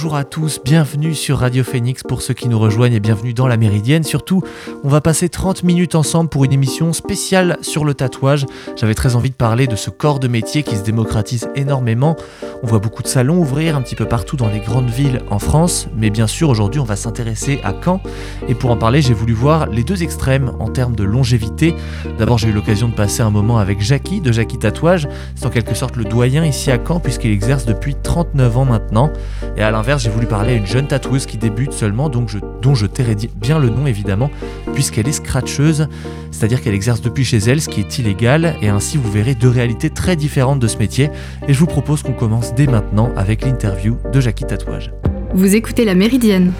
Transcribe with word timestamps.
bonjour 0.00 0.16
à 0.16 0.24
tous, 0.24 0.60
bienvenue 0.64 1.14
sur 1.14 1.40
Radio 1.40 1.62
Phoenix 1.62 2.02
pour 2.02 2.22
ceux 2.22 2.32
qui 2.32 2.48
nous 2.48 2.58
rejoignent 2.58 2.94
et 2.94 3.00
bienvenue 3.00 3.34
dans 3.34 3.46
la 3.46 3.58
Méridienne. 3.58 4.02
Surtout, 4.02 4.40
on 4.82 4.88
va 4.88 5.02
passer 5.02 5.28
30 5.28 5.62
minutes 5.62 5.94
ensemble 5.94 6.30
pour 6.30 6.46
une 6.46 6.54
émission 6.54 6.94
spéciale 6.94 7.58
sur 7.60 7.84
le 7.84 7.92
tatouage. 7.92 8.46
J'avais 8.76 8.94
très 8.94 9.14
envie 9.14 9.28
de 9.28 9.34
parler 9.34 9.66
de 9.66 9.76
ce 9.76 9.90
corps 9.90 10.18
de 10.18 10.26
métier 10.26 10.62
qui 10.62 10.76
se 10.76 10.82
démocratise 10.82 11.50
énormément. 11.54 12.16
On 12.62 12.66
voit 12.66 12.78
beaucoup 12.78 13.02
de 13.02 13.08
salons 13.08 13.36
ouvrir 13.36 13.76
un 13.76 13.82
petit 13.82 13.94
peu 13.94 14.06
partout 14.06 14.36
dans 14.36 14.48
les 14.48 14.60
grandes 14.60 14.88
villes 14.88 15.20
en 15.28 15.38
France, 15.38 15.86
mais 15.94 16.08
bien 16.08 16.26
sûr 16.26 16.48
aujourd'hui 16.48 16.80
on 16.80 16.84
va 16.84 16.96
s'intéresser 16.96 17.60
à 17.62 17.74
Caen. 17.84 18.00
Et 18.48 18.54
pour 18.54 18.70
en 18.70 18.78
parler, 18.78 19.02
j'ai 19.02 19.12
voulu 19.12 19.34
voir 19.34 19.66
les 19.66 19.84
deux 19.84 20.02
extrêmes 20.02 20.52
en 20.60 20.70
termes 20.70 20.96
de 20.96 21.04
longévité. 21.04 21.74
D'abord, 22.18 22.38
j'ai 22.38 22.48
eu 22.48 22.52
l'occasion 22.52 22.88
de 22.88 22.94
passer 22.94 23.20
un 23.20 23.30
moment 23.30 23.58
avec 23.58 23.82
Jackie 23.82 24.22
de 24.22 24.32
Jackie 24.32 24.56
Tatouage. 24.56 25.06
C'est 25.34 25.44
en 25.44 25.50
quelque 25.50 25.74
sorte 25.74 25.96
le 25.96 26.04
doyen 26.04 26.42
ici 26.46 26.70
à 26.70 26.78
Caen 26.82 27.00
puisqu'il 27.00 27.32
exerce 27.32 27.66
depuis 27.66 27.96
39 28.02 28.56
ans 28.56 28.64
maintenant. 28.64 29.12
Et 29.58 29.62
à 29.62 29.70
l'inverse, 29.70 29.89
j'ai 29.98 30.10
voulu 30.10 30.26
parler 30.26 30.52
à 30.52 30.56
une 30.56 30.66
jeune 30.66 30.86
tatoueuse 30.86 31.26
qui 31.26 31.36
débute 31.36 31.72
seulement, 31.72 32.08
donc 32.08 32.28
je, 32.28 32.38
dont 32.62 32.74
je 32.74 32.86
tairai 32.86 33.16
bien 33.36 33.58
le 33.58 33.70
nom 33.70 33.86
évidemment, 33.86 34.30
puisqu'elle 34.74 35.08
est 35.08 35.12
scratcheuse, 35.12 35.88
c'est-à-dire 36.30 36.60
qu'elle 36.62 36.74
exerce 36.74 37.00
depuis 37.00 37.24
chez 37.24 37.38
elle, 37.38 37.60
ce 37.60 37.68
qui 37.68 37.80
est 37.80 37.98
illégal, 37.98 38.56
et 38.62 38.68
ainsi 38.68 38.96
vous 38.96 39.10
verrez 39.10 39.34
deux 39.34 39.48
réalités 39.48 39.90
très 39.90 40.16
différentes 40.16 40.60
de 40.60 40.68
ce 40.68 40.78
métier. 40.78 41.10
Et 41.48 41.52
je 41.52 41.58
vous 41.58 41.66
propose 41.66 42.02
qu'on 42.02 42.12
commence 42.12 42.54
dès 42.54 42.66
maintenant 42.66 43.10
avec 43.16 43.44
l'interview 43.44 43.96
de 44.12 44.20
Jackie 44.20 44.44
Tatouage. 44.44 44.92
Vous 45.34 45.54
écoutez 45.54 45.84
La 45.84 45.94
Méridienne 45.94 46.52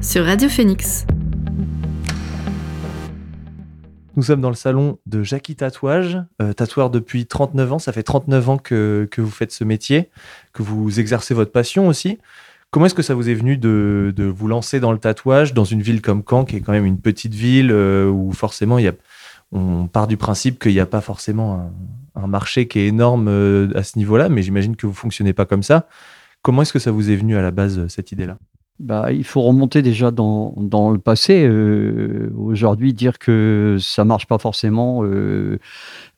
sur 0.00 0.24
Radio 0.24 0.48
Phoenix. 0.48 1.06
Nous 4.16 4.22
sommes 4.22 4.40
dans 4.40 4.48
le 4.48 4.54
salon 4.54 4.98
de 5.06 5.24
Jackie 5.24 5.56
Tatouage, 5.56 6.18
euh, 6.40 6.52
tatoueur 6.52 6.90
depuis 6.90 7.26
39 7.26 7.72
ans. 7.72 7.78
Ça 7.80 7.92
fait 7.92 8.04
39 8.04 8.48
ans 8.48 8.58
que, 8.58 9.08
que, 9.10 9.20
vous 9.20 9.30
faites 9.30 9.50
ce 9.50 9.64
métier, 9.64 10.08
que 10.52 10.62
vous 10.62 11.00
exercez 11.00 11.34
votre 11.34 11.50
passion 11.50 11.88
aussi. 11.88 12.18
Comment 12.70 12.86
est-ce 12.86 12.94
que 12.94 13.02
ça 13.02 13.14
vous 13.14 13.28
est 13.28 13.34
venu 13.34 13.56
de, 13.56 14.12
de, 14.14 14.24
vous 14.24 14.46
lancer 14.46 14.78
dans 14.78 14.92
le 14.92 14.98
tatouage 14.98 15.52
dans 15.52 15.64
une 15.64 15.82
ville 15.82 16.00
comme 16.00 16.22
Caen, 16.28 16.44
qui 16.44 16.56
est 16.56 16.60
quand 16.60 16.72
même 16.72 16.86
une 16.86 17.00
petite 17.00 17.34
ville 17.34 17.70
euh, 17.72 18.08
où 18.08 18.32
forcément 18.32 18.78
y 18.78 18.86
a, 18.86 18.92
on 19.50 19.88
part 19.88 20.06
du 20.06 20.16
principe 20.16 20.60
qu'il 20.60 20.72
n'y 20.72 20.80
a 20.80 20.86
pas 20.86 21.00
forcément 21.00 21.72
un, 22.16 22.22
un, 22.22 22.26
marché 22.28 22.68
qui 22.68 22.80
est 22.80 22.86
énorme 22.86 23.26
euh, 23.28 23.70
à 23.74 23.82
ce 23.82 23.98
niveau-là, 23.98 24.28
mais 24.28 24.42
j'imagine 24.42 24.76
que 24.76 24.86
vous 24.86 24.94
fonctionnez 24.94 25.32
pas 25.32 25.44
comme 25.44 25.62
ça. 25.64 25.88
Comment 26.42 26.62
est-ce 26.62 26.72
que 26.72 26.78
ça 26.78 26.92
vous 26.92 27.10
est 27.10 27.16
venu 27.16 27.36
à 27.36 27.42
la 27.42 27.50
base 27.50 27.86
cette 27.88 28.12
idée-là? 28.12 28.38
Bah, 28.80 29.12
il 29.12 29.24
faut 29.24 29.40
remonter 29.42 29.82
déjà 29.82 30.10
dans, 30.10 30.52
dans 30.56 30.90
le 30.90 30.98
passé. 30.98 31.46
Euh, 31.46 32.30
Aujourd'hui, 32.36 32.92
dire 32.92 33.18
que 33.18 33.76
ça 33.80 34.04
marche 34.04 34.26
pas 34.26 34.38
forcément, 34.38 35.02
euh, 35.04 35.58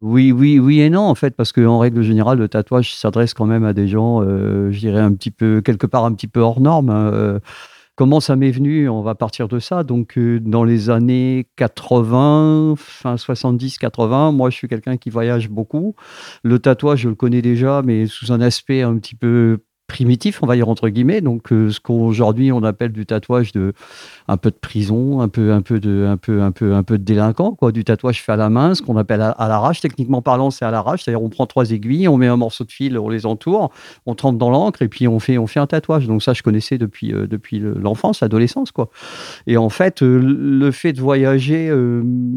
oui, 0.00 0.32
oui, 0.32 0.58
oui 0.58 0.80
et 0.80 0.90
non 0.90 1.02
en 1.02 1.14
fait, 1.14 1.36
parce 1.36 1.52
qu'en 1.52 1.78
règle 1.78 2.02
générale, 2.02 2.38
le 2.38 2.48
tatouage 2.48 2.94
s'adresse 2.94 3.34
quand 3.34 3.46
même 3.46 3.64
à 3.64 3.72
des 3.74 3.88
gens, 3.88 4.22
euh, 4.22 4.70
je 4.70 4.78
dirais 4.78 5.00
un 5.00 5.12
petit 5.12 5.30
peu 5.30 5.60
quelque 5.60 5.86
part 5.86 6.04
un 6.04 6.14
petit 6.14 6.28
peu 6.28 6.40
hors 6.40 6.60
norme. 6.60 6.90
Hein. 6.90 7.40
Comment 7.96 8.20
ça 8.20 8.36
m'est 8.36 8.50
venu? 8.50 8.90
On 8.90 9.00
va 9.00 9.14
partir 9.14 9.48
de 9.48 9.58
ça. 9.58 9.82
Donc, 9.82 10.18
dans 10.18 10.64
les 10.64 10.90
années 10.90 11.46
80, 11.56 12.74
fin 12.76 13.14
70-80, 13.14 14.34
moi, 14.34 14.50
je 14.50 14.56
suis 14.56 14.68
quelqu'un 14.68 14.98
qui 14.98 15.08
voyage 15.08 15.48
beaucoup. 15.48 15.94
Le 16.42 16.58
tatouage, 16.58 17.00
je 17.00 17.08
le 17.08 17.14
connais 17.14 17.40
déjà, 17.40 17.80
mais 17.82 18.06
sous 18.06 18.32
un 18.32 18.42
aspect 18.42 18.82
un 18.82 18.98
petit 18.98 19.14
peu 19.14 19.60
primitif, 19.86 20.42
on 20.42 20.46
va 20.46 20.56
dire 20.56 20.68
entre 20.68 20.88
guillemets. 20.88 21.20
Donc, 21.20 21.52
euh, 21.52 21.70
ce 21.70 21.80
qu'aujourd'hui 21.80 22.52
on 22.52 22.62
appelle 22.62 22.92
du 22.92 23.06
tatouage 23.06 23.52
de 23.52 23.72
un 24.28 24.36
peu 24.36 24.50
de 24.50 24.56
prison, 24.56 25.20
un 25.20 25.28
peu, 25.28 25.52
un 25.52 25.62
peu 25.62 25.78
de, 25.78 26.06
un 26.08 26.16
peu, 26.16 26.42
un 26.42 26.50
peu, 26.50 26.74
un 26.74 26.82
peu 26.82 26.98
de 26.98 27.04
délinquant, 27.04 27.52
quoi. 27.52 27.72
Du 27.72 27.84
tatouage 27.84 28.22
fait 28.22 28.32
à 28.32 28.36
la 28.36 28.50
main, 28.50 28.74
ce 28.74 28.82
qu'on 28.82 28.96
appelle 28.96 29.20
à, 29.22 29.48
l'arrache. 29.48 29.80
Techniquement 29.80 30.22
parlant, 30.22 30.50
c'est 30.50 30.64
à 30.64 30.70
l'arrache. 30.70 31.04
C'est-à-dire, 31.04 31.22
on 31.22 31.28
prend 31.28 31.46
trois 31.46 31.70
aiguilles, 31.70 32.08
on 32.08 32.16
met 32.16 32.26
un 32.26 32.36
morceau 32.36 32.64
de 32.64 32.72
fil, 32.72 32.98
on 32.98 33.08
les 33.08 33.26
entoure, 33.26 33.70
on 34.04 34.14
trempe 34.14 34.38
dans 34.38 34.50
l'encre 34.50 34.82
et 34.82 34.88
puis 34.88 35.06
on 35.06 35.20
fait, 35.20 35.38
on 35.38 35.46
fait 35.46 35.60
un 35.60 35.66
tatouage. 35.66 36.06
Donc 36.06 36.22
ça, 36.22 36.32
je 36.32 36.42
connaissais 36.42 36.78
depuis, 36.78 37.12
euh, 37.12 37.26
depuis 37.26 37.60
l'enfance, 37.60 38.20
l'adolescence, 38.20 38.72
quoi. 38.72 38.88
Et 39.46 39.56
en 39.56 39.68
fait, 39.68 40.02
euh, 40.02 40.18
le 40.18 40.70
fait 40.72 40.92
de 40.92 41.00
voyager, 41.00 41.70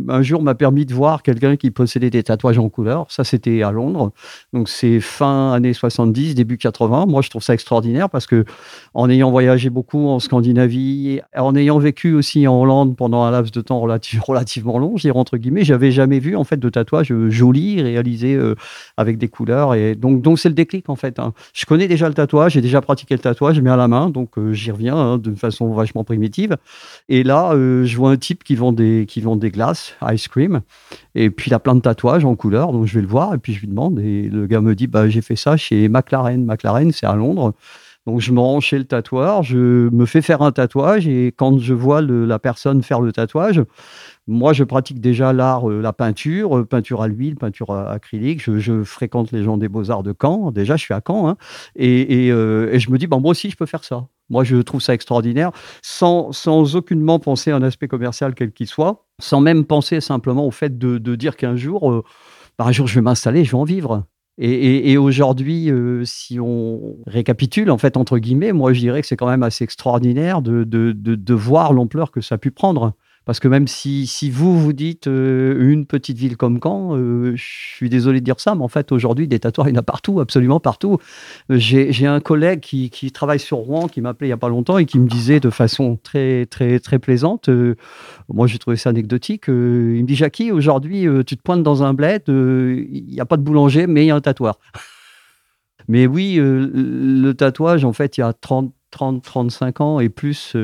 un 0.07 0.21
jour 0.21 0.43
m'a 0.43 0.55
permis 0.55 0.85
de 0.85 0.93
voir 0.93 1.23
quelqu'un 1.23 1.55
qui 1.55 1.71
possédait 1.71 2.09
des 2.09 2.23
tatouages 2.23 2.59
en 2.59 2.69
couleur. 2.69 3.07
Ça, 3.09 3.23
c'était 3.23 3.63
à 3.63 3.71
Londres. 3.71 4.11
Donc 4.53 4.69
c'est 4.69 4.99
fin 4.99 5.53
années 5.53 5.73
70, 5.73 6.35
début 6.35 6.57
80. 6.57 7.05
Moi, 7.07 7.21
je 7.21 7.29
trouve 7.29 7.38
ça 7.39 7.53
extraordinaire 7.53 8.09
parce 8.09 8.27
que 8.27 8.45
en 8.93 9.09
ayant 9.09 9.31
voyagé 9.31 9.69
beaucoup 9.69 10.07
en 10.07 10.19
Scandinavie, 10.19 11.21
en 11.35 11.55
ayant 11.55 11.79
vécu 11.79 12.13
aussi 12.13 12.47
en 12.47 12.59
Hollande 12.59 12.95
pendant 12.95 13.23
un 13.23 13.31
laps 13.31 13.51
de 13.51 13.61
temps 13.61 13.79
relativement 14.27 14.77
long, 14.77 14.97
je 14.97 15.03
dirais 15.03 15.17
entre 15.17 15.37
guillemets, 15.37 15.63
j'avais 15.63 15.91
jamais 15.91 16.19
vu 16.19 16.35
en 16.35 16.43
fait 16.43 16.57
de 16.57 16.69
tatouage 16.69 17.11
euh, 17.11 17.29
joli 17.29 17.81
réalisé 17.81 18.35
euh, 18.35 18.55
avec 18.97 19.17
des 19.17 19.27
couleurs 19.27 19.75
et 19.75 19.95
donc 19.95 20.21
donc 20.21 20.39
c'est 20.39 20.49
le 20.49 20.55
déclic 20.55 20.89
en 20.89 20.95
fait. 20.95 21.19
Hein. 21.19 21.33
Je 21.53 21.65
connais 21.65 21.87
déjà 21.87 22.07
le 22.07 22.13
tatouage, 22.13 22.53
j'ai 22.53 22.61
déjà 22.61 22.81
pratiqué 22.81 23.15
le 23.15 23.19
tatouage, 23.19 23.61
mais 23.61 23.69
à 23.69 23.75
la 23.75 23.87
main, 23.87 24.09
donc 24.09 24.37
euh, 24.37 24.53
j'y 24.53 24.71
reviens 24.71 24.95
hein, 24.95 25.17
de 25.17 25.33
façon 25.35 25.71
vachement 25.73 26.03
primitive. 26.03 26.57
Et 27.07 27.23
là, 27.23 27.51
je 27.53 27.97
vois 27.97 28.11
un 28.11 28.17
type 28.17 28.43
qui 28.43 28.55
vend 28.55 28.71
des 28.71 29.05
qui 29.07 29.21
vend 29.21 29.35
des 29.35 29.51
glaces, 29.51 29.95
ice 30.11 30.27
cream, 30.27 30.61
et 31.15 31.29
puis 31.29 31.49
il 31.49 31.53
a 31.53 31.59
plein 31.59 31.75
de 31.75 31.81
tatouages 31.81 32.25
en 32.25 32.35
couleur, 32.35 32.71
donc 32.71 32.85
je 32.85 32.93
vais 32.95 33.01
le 33.01 33.07
voir 33.07 33.33
et 33.33 33.37
puis 33.37 33.53
je 33.53 33.61
lui 33.61 33.67
demande 33.67 33.99
et 33.99 34.23
le 34.23 34.47
gars 34.47 34.61
me 34.61 34.75
dit 34.75 34.87
bah 34.87 35.09
j'ai 35.09 35.21
fait 35.21 35.35
ça 35.35 35.57
chez 35.57 35.89
McLaren. 35.89 36.45
McLaren, 36.45 36.91
c'est 36.91 37.05
à 37.05 37.15
Londres. 37.15 37.53
Donc 38.09 38.21
je 38.21 38.31
me 38.31 38.39
rends 38.39 38.59
chez 38.59 38.79
le 38.79 38.85
tatoueur, 38.85 39.43
je 39.43 39.87
me 39.91 40.07
fais 40.07 40.23
faire 40.23 40.41
un 40.41 40.51
tatouage 40.51 41.07
et 41.07 41.27
quand 41.27 41.59
je 41.59 41.75
vois 41.75 42.01
la 42.01 42.39
personne 42.39 42.81
faire 42.81 43.01
le 43.01 43.11
tatouage, 43.11 43.61
moi 44.25 44.51
je 44.51 44.63
pratique 44.63 44.99
déjà 44.99 45.31
l'art, 45.31 45.69
euh, 45.69 45.79
la 45.79 45.93
peinture, 45.93 46.57
euh, 46.57 46.65
peinture 46.65 47.03
à 47.03 47.07
l'huile, 47.07 47.35
peinture 47.35 47.69
acrylique. 47.69 48.41
Je, 48.41 48.83
fréquente 48.83 49.31
les 49.31 49.43
gens 49.43 49.57
des 49.57 49.67
beaux-arts 49.67 50.01
de 50.01 50.15
Caen. 50.19 50.49
Déjà, 50.49 50.75
je 50.75 50.81
suis 50.81 50.93
à 50.95 51.01
Caen. 51.05 51.29
Hein. 51.29 51.37
Euh, 51.79 52.71
et, 52.73 52.79
je 52.79 52.89
me 52.89 52.97
dis, 52.97 53.05
bon, 53.05 53.21
moi 53.21 53.29
aussi, 53.29 53.51
je 53.51 53.55
peux 53.55 53.67
faire 53.67 53.83
ça. 53.83 54.07
Moi, 54.31 54.43
je 54.43 54.57
trouve 54.57 54.81
ça 54.81 54.95
extraordinaire, 54.95 55.51
sans, 55.83 56.31
sans 56.31 56.75
aucunement 56.75 57.19
penser 57.19 57.51
à 57.51 57.57
un 57.57 57.61
aspect 57.61 57.87
commercial 57.87 58.33
quel 58.33 58.51
qu'il 58.51 58.65
soit, 58.65 59.05
sans 59.21 59.39
même 59.39 59.65
penser 59.65 60.01
simplement 60.01 60.47
au 60.47 60.51
fait 60.51 60.79
de, 60.79 61.15
dire 61.15 61.37
qu'un 61.37 61.55
jour, 61.55 62.03
bah, 62.57 62.65
un 62.65 62.71
jour, 62.71 62.87
je 62.87 62.95
vais 62.95 63.01
m'installer, 63.01 63.45
je 63.45 63.51
vais 63.51 63.57
en 63.57 63.65
vivre. 63.65 64.03
Et, 64.41 64.97
aujourd'hui, 64.97 65.69
euh, 65.69 66.05
si 66.05 66.39
on 66.39 66.95
récapitule, 67.05 67.69
en 67.69 67.77
fait, 67.77 67.97
entre 67.97 68.19
guillemets, 68.19 68.53
moi, 68.53 68.71
je 68.71 68.79
dirais 68.79 69.01
que 69.01 69.07
c'est 69.07 69.17
quand 69.17 69.27
même 69.27 69.43
assez 69.43 69.65
extraordinaire 69.65 70.41
de, 70.41 70.63
de, 70.63 70.93
de 70.93 71.33
voir 71.33 71.73
l'ampleur 71.73 72.09
que 72.09 72.21
ça 72.21 72.35
a 72.35 72.37
pu 72.37 72.49
prendre. 72.49 72.93
Parce 73.29 73.39
que 73.39 73.47
même 73.47 73.67
si, 73.67 74.31
vous 74.31 74.59
vous 74.59 74.73
dites 74.73 75.05
euh, 75.05 75.55
une 75.59 75.85
petite 75.85 76.17
ville 76.17 76.35
comme 76.35 76.59
Caen, 76.63 76.97
euh, 76.97 77.35
je 77.35 77.43
suis 77.75 77.87
désolé 77.87 78.21
de 78.21 78.25
dire 78.25 78.39
ça, 78.39 78.55
mais 78.55 78.63
en 78.63 78.67
fait 78.67 78.91
aujourd'hui 78.91 79.27
des 79.27 79.39
tatouages 79.39 79.67
il 79.69 79.75
y 79.75 79.77
en 79.77 79.81
a 79.81 79.83
partout, 79.83 80.19
absolument 80.19 80.59
partout. 80.59 80.97
Euh, 81.51 81.57
j'ai 81.59 82.07
un 82.07 82.21
collègue 82.21 82.59
qui, 82.59 82.89
travaille 83.11 83.39
sur 83.39 83.57
Rouen 83.57 83.87
qui 83.87 84.01
m'appelait 84.01 84.29
il 84.29 84.31
y 84.31 84.33
a 84.33 84.37
pas 84.37 84.49
longtemps 84.49 84.79
et 84.79 84.87
qui 84.87 84.97
me 84.97 85.07
disait 85.07 85.39
de 85.39 85.51
façon 85.51 85.99
très 86.01 86.47
très 86.47 86.79
très 86.79 86.97
plaisante, 86.97 87.51
moi 88.29 88.47
j'ai 88.47 88.57
trouvé 88.57 88.77
ça 88.77 88.89
anecdotique, 88.89 89.43
il 89.47 89.53
me 89.53 90.07
dit 90.07 90.15
Jackie 90.15 90.51
aujourd'hui 90.51 91.05
tu 91.27 91.37
te 91.37 91.43
pointes 91.43 91.61
dans 91.61 91.83
un 91.83 91.93
bled, 91.93 92.23
il 92.29 93.05
n'y 93.11 93.19
a 93.19 93.25
pas 93.25 93.37
de 93.37 93.43
boulanger 93.43 93.85
mais 93.85 94.05
il 94.05 94.07
y 94.07 94.11
a 94.11 94.15
un 94.15 94.21
tatoueur. 94.21 94.57
mais 95.87 96.07
oui, 96.07 96.39
le 96.41 97.31
tatouage 97.33 97.85
en 97.85 97.93
fait 97.93 98.17
il 98.17 98.21
y 98.21 98.23
a 98.23 98.33
30 98.33 98.73
30 98.89 99.21
35 99.21 99.81
ans 99.81 99.99
et 99.99 100.09
plus 100.09 100.55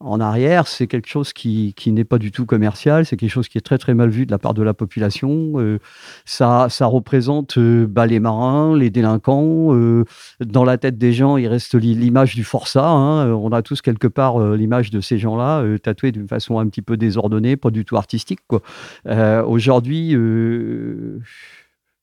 en 0.00 0.18
arrière, 0.18 0.66
c'est 0.66 0.86
quelque 0.86 1.08
chose 1.08 1.34
qui, 1.34 1.74
qui 1.74 1.92
n'est 1.92 2.04
pas 2.04 2.18
du 2.18 2.32
tout 2.32 2.46
commercial, 2.46 3.04
c'est 3.04 3.18
quelque 3.18 3.30
chose 3.30 3.48
qui 3.48 3.58
est 3.58 3.60
très 3.60 3.76
très 3.76 3.92
mal 3.92 4.08
vu 4.08 4.24
de 4.24 4.30
la 4.30 4.38
part 4.38 4.54
de 4.54 4.62
la 4.62 4.72
population. 4.72 5.52
Euh, 5.56 5.78
ça, 6.24 6.68
ça 6.70 6.86
représente 6.86 7.58
euh, 7.58 7.86
bah, 7.86 8.06
les 8.06 8.18
marins, 8.18 8.74
les 8.76 8.88
délinquants. 8.88 9.74
Euh, 9.74 10.04
dans 10.40 10.64
la 10.64 10.78
tête 10.78 10.96
des 10.96 11.12
gens, 11.12 11.36
il 11.36 11.46
reste 11.48 11.74
l'image 11.74 12.34
du 12.34 12.44
forçat. 12.44 12.88
Hein. 12.88 13.30
On 13.34 13.52
a 13.52 13.60
tous 13.60 13.82
quelque 13.82 14.06
part 14.06 14.40
l'image 14.54 14.90
de 14.90 15.02
ces 15.02 15.18
gens-là, 15.18 15.62
tatoués 15.82 16.12
d'une 16.12 16.28
façon 16.28 16.58
un 16.58 16.66
petit 16.68 16.82
peu 16.82 16.96
désordonnée, 16.96 17.56
pas 17.56 17.70
du 17.70 17.84
tout 17.84 17.96
artistique. 17.96 18.40
Aujourd'hui, 19.04 20.12
je 20.12 21.20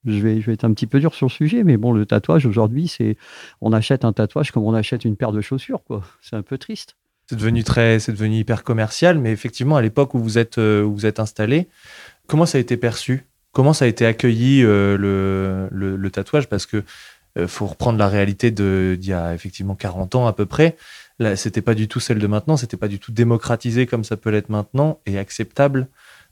vais, 0.06 0.40
je 0.40 0.46
vais 0.46 0.54
être 0.54 0.66
un 0.66 0.74
petit 0.74 0.88
peu 0.88 1.00
dur 1.00 1.16
sur 1.16 1.28
le 1.28 1.32
sujet, 1.32 1.64
mais 1.64 1.78
bon, 1.78 1.92
le 1.92 2.06
tatouage 2.06 2.46
aujourd'hui, 2.46 2.88
c'est 2.88 3.18
on 3.62 3.74
achète 3.74 4.06
un 4.06 4.14
tatouage 4.14 4.52
comme 4.52 4.64
on 4.64 4.74
achète 4.74 5.04
une 5.04 5.16
paire 5.16 5.32
de 5.32 5.42
chaussures. 5.42 5.82
C'est 6.22 6.36
un 6.36 6.44
peu 6.44 6.58
triste 6.58 6.96
c'est 7.30 7.36
devenu 7.36 7.64
très, 7.64 8.00
c'est 8.00 8.14
devenu 8.14 8.38
hyper 8.38 8.64
commercial. 8.64 9.20
Mais 9.20 9.32
effectivement, 9.32 9.76
à 9.76 9.82
l'époque 9.82 10.14
où 10.14 10.20
vous 10.20 10.38
êtes, 10.38 10.58
euh, 10.58 10.82
vous 10.82 11.06
êtes 11.06 11.20
installé, 11.20 11.68
comment 12.28 12.46
ça 12.46 12.58
a 12.58 12.62
été 12.62 12.78
perçu? 12.78 13.26
Comment 13.52 13.74
ça 13.74 13.86
a 13.86 13.88
été 13.88 14.06
accueilli 14.06 14.64
euh, 14.64 14.98
le, 14.98 15.98
le, 15.98 16.12
tatouage? 16.12 16.48
Parce 16.48 16.66
que 16.66 16.84
euh, 17.38 17.48
faut 17.48 17.66
reprendre 17.66 17.98
la 17.98 18.08
réalité 18.08 18.52
d'il 18.52 19.06
y 19.06 19.14
a 19.14 19.34
effectivement 19.34 19.76
40 19.76 20.16
ans 20.16 20.28
à 20.28 20.34
peu 20.34 20.46
près. 20.46 20.78
Là, 21.20 21.36
c'était 21.36 21.62
pas 21.62 21.74
du 21.74 21.88
tout 21.88 22.00
celle 22.00 22.20
de 22.20 22.28
maintenant. 22.28 22.56
C'était 22.56 22.78
pas 22.78 22.88
du 22.88 23.00
tout 23.00 23.12
démocratisé 23.12 23.88
comme 23.88 24.04
ça 24.04 24.16
peut 24.16 24.30
l'être 24.30 24.50
maintenant 24.50 25.00
et 25.06 25.18
acceptable. 25.18 25.88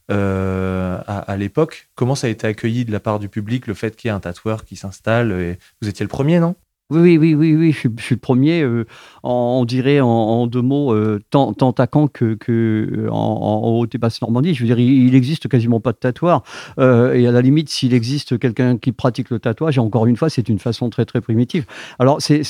à, 0.10 0.98
à 0.98 1.38
l'époque. 1.38 1.90
Comment 1.96 2.16
ça 2.16 2.28
a 2.28 2.30
été 2.30 2.46
accueilli 2.46 2.86
de 2.86 2.92
la 2.92 3.00
part 3.00 3.18
du 3.20 3.28
public, 3.28 3.66
le 3.66 3.74
fait 3.74 3.96
qu'il 3.96 4.10
y 4.10 4.12
ait 4.12 4.16
un 4.16 4.20
tatoueur 4.20 4.64
qui 4.64 4.76
s'installe 4.76 5.32
et 5.32 5.58
Vous 5.82 5.90
étiez 5.90 6.04
le 6.04 6.10
premier, 6.10 6.40
non? 6.40 6.56
Oui, 6.92 7.18
oui, 7.18 7.34
oui, 7.34 7.56
oui, 7.56 7.72
je 7.72 7.80
suis, 7.80 7.90
le 7.90 8.18
premier, 8.18 8.62
euh, 8.62 8.86
on 9.24 9.66
dirait 9.66 10.02
en, 10.02 10.46
deux 10.46 10.62
mots, 10.62 10.94
euh, 10.94 11.20
tant, 11.32 11.52
tant 11.54 11.72
à 11.72 11.88
Caen 11.92 12.08
que, 12.08 12.38
euh, 12.48 13.10
en, 13.10 13.80
Haute 13.80 13.96
et 13.96 13.98
Basse-Normandie. 13.98 14.54
Je 14.54 14.62
veux 14.62 14.68
dire, 14.68 14.78
il, 14.78 15.08
il 15.08 15.16
existe 15.16 15.48
quasiment 15.48 15.80
pas 15.80 15.94
de 15.94 15.98
tatoueur. 15.98 16.44
Euh, 16.78 17.16
et 17.16 17.26
à 17.26 17.32
la 17.32 17.42
limite, 17.42 17.70
s'il 17.70 17.96
existe 17.96 18.38
quelqu'un 18.38 18.78
qui 18.78 18.92
pratique 18.92 19.32
le 19.32 19.40
tatouage, 19.40 19.78
et 19.78 19.82
encore 19.82 20.06
une 20.06 20.16
fois, 20.16 20.30
c'est 20.30 20.48
une 20.48 20.60
façon 20.60 20.92
très, 20.92 21.06
très 21.06 21.22
primitive. 21.22 21.66
Alors, 21.98 22.22
c'est 22.22 22.44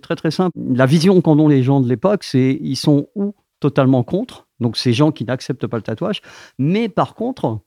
très, 0.00 0.16
très 0.16 0.30
simple. 0.30 0.56
La 0.56 0.86
vision 0.86 1.20
qu'en 1.20 1.38
ont 1.38 1.48
les 1.48 1.62
gens 1.62 1.80
de 1.80 1.88
l'époque, 1.88 2.24
c'est 2.24 2.58
ils 2.62 2.76
sont 2.76 3.08
ou 3.14 3.34
totalement 3.60 4.04
contre, 4.04 4.48
donc 4.58 4.78
ces 4.78 4.94
gens 4.94 5.12
qui 5.12 5.26
n'acceptent 5.26 5.66
pas 5.66 5.76
le 5.76 5.82
tatouage, 5.82 6.22
mais 6.58 6.88
par 6.88 7.14
contre, 7.14 7.60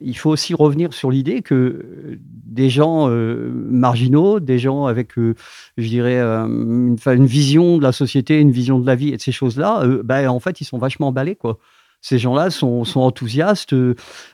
il 0.00 0.16
faut 0.16 0.30
aussi 0.30 0.54
revenir 0.54 0.92
sur 0.92 1.10
l'idée 1.10 1.42
que 1.42 1.54
euh, 1.54 2.18
des 2.20 2.70
gens 2.70 3.08
euh, 3.08 3.50
marginaux, 3.52 4.40
des 4.40 4.58
gens 4.58 4.86
avec, 4.86 5.18
euh, 5.18 5.34
je 5.76 5.88
dirais, 5.88 6.20
une, 6.20 6.96
vision 7.26 7.78
de 7.78 7.82
la 7.82 7.92
société, 7.92 8.40
une 8.40 8.50
vision 8.50 8.78
de 8.78 8.86
la 8.86 8.94
vie 8.94 9.10
et 9.10 9.16
de 9.16 9.22
ces 9.22 9.32
choses-là, 9.32 9.86
ben, 10.04 10.28
en 10.28 10.40
fait, 10.40 10.60
ils 10.60 10.64
sont 10.64 10.78
vachement 10.78 11.08
emballés, 11.08 11.36
quoi. 11.36 11.58
Ces 12.00 12.18
gens-là 12.18 12.50
sont, 12.50 12.84
enthousiastes. 12.96 13.74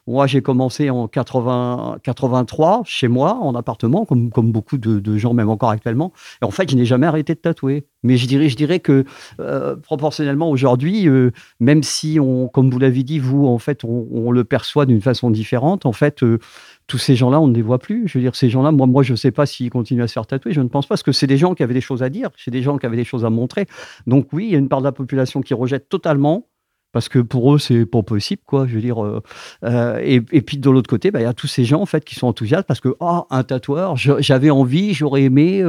Moi, 0.07 0.27
j'ai 0.27 0.43
commencé 0.43 0.91
en 0.91 1.09
80, 1.09 1.99
83 2.03 2.83
chez 2.85 3.09
moi, 3.09 3.35
en 3.35 3.55
appartement, 3.55 4.05
comme, 4.05 4.53
beaucoup 4.53 4.79
de, 4.79 5.17
gens, 5.17 5.35
même 5.35 5.49
encore 5.49 5.71
actuellement. 5.71 6.13
Et 6.43 6.45
en 6.45 6.51
fait, 6.51 6.71
je 6.71 6.77
n'ai 6.77 6.85
jamais 6.85 7.07
arrêté 7.07 7.35
de 7.35 7.41
tatouer. 7.41 7.87
Mais 8.03 8.17
je 8.17 8.27
dirais, 8.27 8.49
je 8.49 8.57
dirais 8.57 8.81
que 8.81 9.05
euh, 9.39 9.77
proportionnellement 9.77 10.51
aujourd'hui, 10.51 11.09
euh, 11.09 11.31
même 11.61 11.85
si, 11.85 12.19
on, 12.21 12.49
comme 12.49 12.69
vous 12.69 12.81
l'avez 12.81 13.05
dit, 13.05 13.21
vous, 13.21 13.47
en 13.47 13.59
fait, 13.59 13.85
on, 13.85 14.09
on 14.11 14.33
le 14.33 14.43
perçoit 14.43 14.87
d'une 14.87 15.01
façon 15.01 15.31
différente, 15.31 15.87
en 15.87 15.93
fait, 15.93 16.25
euh, 16.25 16.41
tous 16.87 16.99
ces 16.99 17.17
gens-là, 17.17 17.41
on 17.41 17.47
ne 17.47 17.55
les 17.55 17.63
voit 17.63 17.79
plus. 17.79 18.07
Je 18.07 18.19
veux 18.19 18.23
dire, 18.23 18.37
ces 18.37 18.51
gens-là, 18.51 18.71
moi, 18.73 18.87
moi 18.87 19.03
je 19.03 19.13
ne 19.13 19.17
sais 19.17 19.31
pas 19.31 19.47
s'ils 19.47 19.71
continuent 19.71 20.03
à 20.03 20.09
se 20.09 20.13
faire 20.13 20.27
tatouer, 20.27 20.53
je 20.53 20.61
ne 20.61 20.69
pense 20.69 20.87
pas, 20.87 20.95
parce 20.95 21.03
que 21.03 21.13
c'est 21.13 21.27
des 21.27 21.37
gens 21.37 21.55
qui 21.55 21.63
avaient 21.63 21.75
des 21.75 21.81
choses 21.81 22.03
à 22.03 22.11
dire, 22.11 22.31
c'est 22.37 22.51
des 22.51 22.63
gens 22.63 22.79
qui 22.79 22.87
avaient 22.87 22.97
des 22.97 23.05
choses 23.05 23.25
à 23.25 23.31
montrer. 23.31 23.67
Donc 24.07 24.29
oui, 24.33 24.47
il 24.47 24.53
y 24.53 24.55
a 24.57 24.59
une 24.59 24.69
part 24.69 24.81
de 24.81 24.85
la 24.85 24.93
population 24.93 25.41
qui 25.41 25.55
rejette 25.55 25.89
totalement, 25.89 26.47
parce 26.93 27.09
que 27.09 27.19
pour 27.19 27.55
eux, 27.55 27.59
c'est 27.59 27.87
pas 27.87 28.03
possible, 28.03 28.43
quoi. 28.47 28.67
Je 28.67 28.75
veux 28.75 28.81
dire, 28.81 29.03
euh, 29.03 29.23
euh, 29.65 29.99
et, 30.03 30.21
puis 30.21 30.59
de 30.59 30.71
l'autre 30.71 30.89
côté, 30.89 31.11
bah, 31.11 31.21
il 31.21 31.25
y 31.25 31.27
a 31.27 31.33
tous 31.33 31.47
ces 31.47 31.65
gens 31.65 31.81
en 31.81 31.87
fait 31.87 32.05
qui 32.05 32.15
sont 32.15 32.27
enthousiastes 32.27 32.67
parce 32.67 32.81
que 32.81 32.95
ah 33.01 33.25
un 33.31 33.43
tatoueur, 33.43 33.97
j'avais 33.97 34.51
envie, 34.51 34.93
j'aurais 34.93 35.23
aimé. 35.23 35.63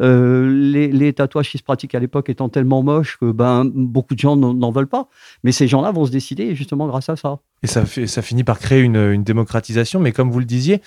euh, 0.00 0.48
les, 0.48 1.12
tatouages 1.12 1.50
qui 1.50 1.58
se 1.58 1.62
pratiquent 1.62 1.94
à 1.96 1.98
l'époque 1.98 2.28
étant 2.28 2.48
tellement 2.48 2.82
moches 2.82 3.18
que 3.18 3.32
ben 3.32 3.64
beaucoup 3.64 4.14
de 4.14 4.20
gens 4.20 4.36
n'en 4.36 4.70
veulent 4.70 4.86
pas. 4.86 5.08
Mais 5.42 5.50
ces 5.52 5.66
gens-là 5.66 5.90
vont 5.90 6.04
se 6.04 6.12
décider 6.12 6.54
justement 6.54 6.86
grâce 6.86 7.08
à 7.08 7.16
ça. 7.16 7.40
Et 7.62 7.66
ça, 7.66 7.84
ça 7.84 8.22
finit 8.22 8.44
par 8.44 8.58
créer 8.58 8.80
une, 8.80 9.22
démocratisation, 9.22 10.00
mais 10.00 10.12
comme 10.12 10.30
vous 10.30 10.38
le 10.38 10.46
disiez, 10.46 10.80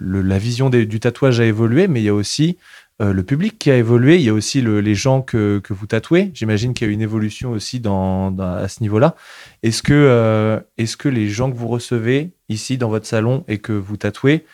la 0.00 0.38
vision 0.38 0.68
du 0.70 1.00
tatouage 1.00 1.38
a 1.38 1.44
évolué, 1.44 1.86
mais 1.86 2.00
il 2.00 2.04
y 2.04 2.08
a 2.08 2.14
aussi 2.14 2.56
euh, 3.02 3.12
le 3.12 3.22
public 3.24 3.58
qui 3.58 3.70
a 3.70 3.76
évolué, 3.76 4.16
il 4.16 4.22
y 4.22 4.28
a 4.28 4.32
aussi 4.32 4.60
le- 4.60 4.80
les 4.80 4.94
gens 4.94 5.22
que, 5.22 5.60
vous 5.70 5.86
tatouez. 5.86 6.30
J'imagine 6.34 6.72
qu'il 6.72 6.86
y 6.86 6.90
a 6.90 6.92
une 6.92 7.00
évolution 7.02 7.50
aussi 7.50 7.82
à 7.84 8.68
ce 8.68 8.80
niveau-là. 8.80 9.16
Est-ce 9.62 9.82
que, 9.82 9.92
euh, 9.92 10.60
est-ce 10.78 10.96
que 10.96 11.08
les 11.08 11.28
gens 11.28 11.50
que 11.50 11.56
vous 11.56 11.68
recevez 11.68 12.30
ici 12.48 12.78
dans 12.78 12.88
votre 12.88 13.06
salon 13.06 13.44
et 13.48 13.58
que 13.58 13.72
vous 13.72 13.96
tatouez, 13.96 14.44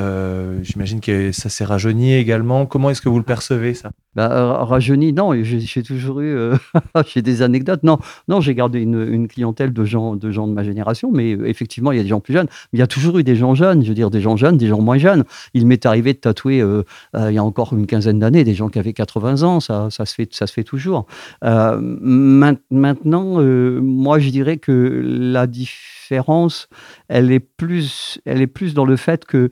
euh, 0.00 0.58
j'imagine 0.62 1.00
que 1.00 1.32
ça 1.32 1.48
s'est 1.48 1.64
rajeuni 1.64 2.14
également. 2.14 2.66
Comment 2.66 2.90
est-ce 2.90 3.02
que 3.02 3.08
vous 3.08 3.18
le 3.18 3.24
percevez, 3.24 3.74
ça? 3.74 3.90
Bah, 4.14 4.64
rajeuni, 4.64 5.12
non, 5.12 5.32
j'ai 5.42 5.82
toujours 5.82 6.20
eu 6.20 6.34
euh, 6.34 6.56
j'ai 7.06 7.22
des 7.22 7.42
anecdotes. 7.42 7.82
Non, 7.82 7.98
non, 8.28 8.40
j'ai 8.40 8.54
gardé 8.54 8.80
une, 8.80 9.28
clientèle 9.28 9.72
de 9.72 9.84
gens, 9.84 10.16
de 10.16 10.30
gens 10.30 10.48
de 10.48 10.52
ma 10.52 10.64
génération, 10.64 11.10
mais 11.12 11.36
euh, 11.36 11.48
effectivement, 11.48 11.92
il 11.92 11.98
y 11.98 12.00
a 12.00 12.02
des 12.02 12.08
gens 12.08 12.20
plus 12.20 12.34
jeunes. 12.34 12.48
Il 12.72 12.78
y 12.78 12.82
a 12.82 12.86
toujours 12.86 13.18
eu 13.18 13.24
des 13.24 13.36
gens 13.36 13.54
jeunes, 13.54 13.82
je 13.82 13.88
veux 13.88 13.94
dire, 13.94 14.10
des 14.10 14.20
gens 14.20 14.36
jeunes, 14.36 14.56
des 14.56 14.68
gens 14.68 14.80
moins 14.80 14.98
jeunes. 14.98 15.24
Il 15.54 15.66
m'est 15.66 15.84
arrivé 15.86 16.12
de 16.14 16.18
tatouer 16.18 16.58
il 16.60 17.32
y 17.32 17.38
a 17.38 17.44
encore 17.44 17.72
une 17.72 17.86
quinzaine 17.86 18.18
d'années 18.18 18.44
des 18.44 18.54
gens 18.54 18.68
qui 18.68 18.78
avaient 18.78 18.92
80 18.92 19.42
ans, 19.42 19.60
ça, 19.60 19.88
ça, 19.90 20.06
se, 20.06 20.14
fait, 20.14 20.32
ça 20.34 20.46
se 20.46 20.52
fait 20.52 20.64
toujours. 20.64 21.06
Main- 21.42 22.56
maintenant, 22.70 23.40
moi, 23.80 24.18
je 24.18 24.30
dirais 24.30 24.56
que 24.58 25.02
la 25.04 25.46
différence, 25.46 26.68
elle 27.08 27.30
est 27.30 27.40
plus, 27.40 28.20
elle 28.24 28.40
est 28.40 28.46
plus 28.46 28.74
dans 28.74 28.84
le 28.84 28.96
fait 28.96 29.24
que 29.24 29.50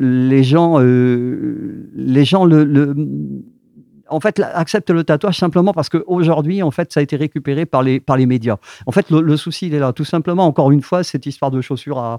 les 0.00 0.42
gens, 0.42 0.80
euh, 0.80 1.88
les 1.94 2.24
gens 2.24 2.44
le, 2.44 2.64
le- 2.64 2.94
en 4.10 4.20
fait, 4.20 4.40
acceptent 4.40 4.90
le 4.90 5.04
tatouage 5.04 5.38
simplement 5.38 5.72
parce 5.72 5.88
qu'aujourd'hui, 5.88 6.62
en 6.62 6.70
fait, 6.70 6.92
ça 6.92 7.00
a 7.00 7.02
été 7.02 7.16
récupéré 7.16 7.66
par 7.66 7.82
les, 7.82 8.00
par 8.00 8.16
les 8.16 8.26
médias. 8.26 8.56
En 8.86 8.92
fait, 8.92 9.10
le, 9.10 9.36
souci, 9.36 9.66
il 9.66 9.74
est 9.74 9.78
là. 9.78 9.92
Tout 9.92 10.04
simplement, 10.04 10.46
encore 10.46 10.70
une 10.70 10.82
fois, 10.82 11.02
cette 11.02 11.26
histoire 11.26 11.50
de 11.50 11.60
chaussures 11.60 11.98
à, 11.98 12.18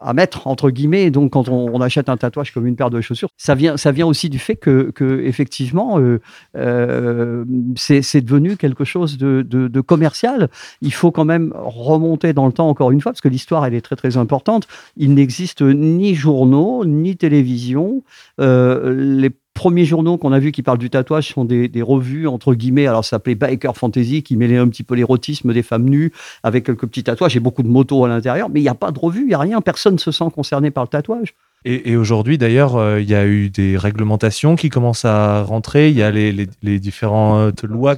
à 0.00 0.12
mettre, 0.14 0.46
entre 0.46 0.70
guillemets. 0.70 1.04
Et 1.04 1.10
donc, 1.10 1.32
quand 1.32 1.48
on, 1.48 1.80
achète 1.80 2.08
un 2.08 2.16
tatouage 2.16 2.52
comme 2.52 2.66
une 2.66 2.74
paire 2.76 2.90
de 2.90 3.00
chaussures, 3.00 3.28
ça 3.36 3.54
vient, 3.54 3.76
ça 3.76 3.92
vient 3.92 4.06
aussi 4.06 4.28
du 4.28 4.38
fait 4.38 4.56
que, 4.56 4.90
que 4.90 5.20
effectivement, 5.20 6.00
euh, 6.00 6.20
euh, 6.56 7.44
c'est 7.76 8.20
devenu 8.20 8.56
quelque 8.56 8.84
chose 8.84 9.16
de, 9.16 9.42
de- 9.48 9.68
de 9.68 9.80
commercial. 9.80 10.48
Il 10.82 10.92
faut 10.92 11.12
quand 11.12 11.24
même 11.24 11.52
remonter 11.56 12.32
dans 12.32 12.46
le 12.46 12.52
temps, 12.52 12.68
encore 12.68 12.90
une 12.90 13.00
fois, 13.00 13.12
parce 13.12 13.20
que 13.20 13.28
l'histoire, 13.28 13.64
elle 13.64 13.74
est 13.74 13.80
très, 13.80 13.96
très 13.96 14.16
importante. 14.16 14.66
Il 14.96 15.14
n'existe 15.14 15.62
ni 15.62 16.14
journaux, 16.14 16.84
ni 16.84 17.16
télévision. 17.16 18.02
Euh, 18.40 18.94
les 18.94 19.30
premiers 19.58 19.84
journaux 19.84 20.18
qu'on 20.18 20.30
a 20.30 20.38
vus 20.38 20.52
qui 20.52 20.62
parlent 20.62 20.78
du 20.78 20.88
tatouage 20.88 21.30
sont 21.30 21.44
des, 21.44 21.82
revues, 21.82 22.28
entre 22.28 22.54
guillemets, 22.54 22.86
alors 22.86 23.04
ça 23.04 23.10
s'appelait 23.10 23.34
Biker 23.34 23.76
Fantasy, 23.76 24.22
qui 24.22 24.36
mêlait 24.36 24.56
un 24.56 24.68
petit 24.68 24.84
peu 24.84 24.94
l'érotisme 24.94 25.52
des 25.52 25.64
femmes 25.64 25.90
nues 25.90 26.12
avec 26.44 26.64
quelques 26.64 26.86
petits 26.86 27.02
tatouages 27.02 27.36
et 27.36 27.40
beaucoup 27.40 27.64
de 27.64 27.68
motos 27.68 28.04
à 28.04 28.08
l'intérieur, 28.08 28.50
mais 28.50 28.60
il 28.60 28.62
n'y 28.62 28.68
a 28.68 28.76
pas 28.76 28.92
de 28.92 28.98
revue, 29.00 29.22
il 29.22 29.26
n'y 29.26 29.34
a 29.34 29.40
rien, 29.40 29.60
personne 29.60 29.94
ne 29.94 29.98
se 29.98 30.12
sent 30.12 30.26
concerné 30.32 30.70
par 30.70 30.84
le 30.84 30.88
tatouage. 30.88 31.34
Et, 31.64 31.96
aujourd'hui, 31.96 32.38
d'ailleurs, 32.38 32.76
euh, 32.76 33.00
il 33.00 33.10
y 33.10 33.16
a 33.16 33.26
eu 33.26 33.50
des 33.50 33.76
réglementations 33.76 34.54
qui 34.54 34.68
commencent 34.68 35.04
à 35.04 35.42
rentrer. 35.42 35.88
Il 35.88 35.96
y 35.96 36.04
a 36.04 36.12
les 36.12 36.78
différentes 36.78 37.64
lois, 37.64 37.96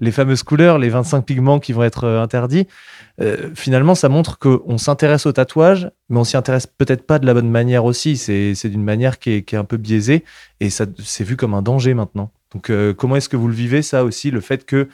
les 0.00 0.12
fameuses 0.12 0.42
couleurs, 0.42 0.78
les 0.78 0.88
25 0.88 1.22
pigments 1.22 1.60
qui 1.60 1.72
vont 1.72 1.82
être 1.82 2.04
euh, 2.04 2.22
interdits. 2.22 2.66
Euh, 3.20 3.50
finalement, 3.54 3.94
ça 3.94 4.08
montre 4.08 4.38
qu'on 4.38 4.78
s'intéresse 4.78 5.26
au 5.26 5.32
tatouage, 5.32 5.90
mais 6.08 6.18
on 6.18 6.24
s'y 6.24 6.36
intéresse 6.36 6.66
peut-être 6.66 7.06
pas 7.06 7.18
de 7.18 7.26
la 7.26 7.34
bonne 7.34 7.50
manière 7.50 7.84
aussi. 7.84 8.16
C'est 8.16 8.68
d'une 8.68 8.82
manière 8.82 9.18
qui 9.18 9.32
est, 9.32 9.42
qui 9.42 9.54
est 9.54 9.58
un 9.58 9.64
peu 9.64 9.76
biaisée 9.76 10.24
et 10.60 10.70
ça 10.70 10.86
c'est 11.02 11.24
vu 11.24 11.36
comme 11.36 11.54
un 11.54 11.62
danger 11.62 11.94
maintenant. 11.94 12.30
Donc, 12.52 12.70
euh, 12.70 12.94
comment 12.94 13.16
est-ce 13.16 13.28
que 13.28 13.36
vous 13.36 13.48
le 13.48 13.54
vivez, 13.54 13.82
ça 13.82 14.04
aussi, 14.04 14.30
le 14.30 14.40
fait 14.40 14.64
que, 14.64 14.88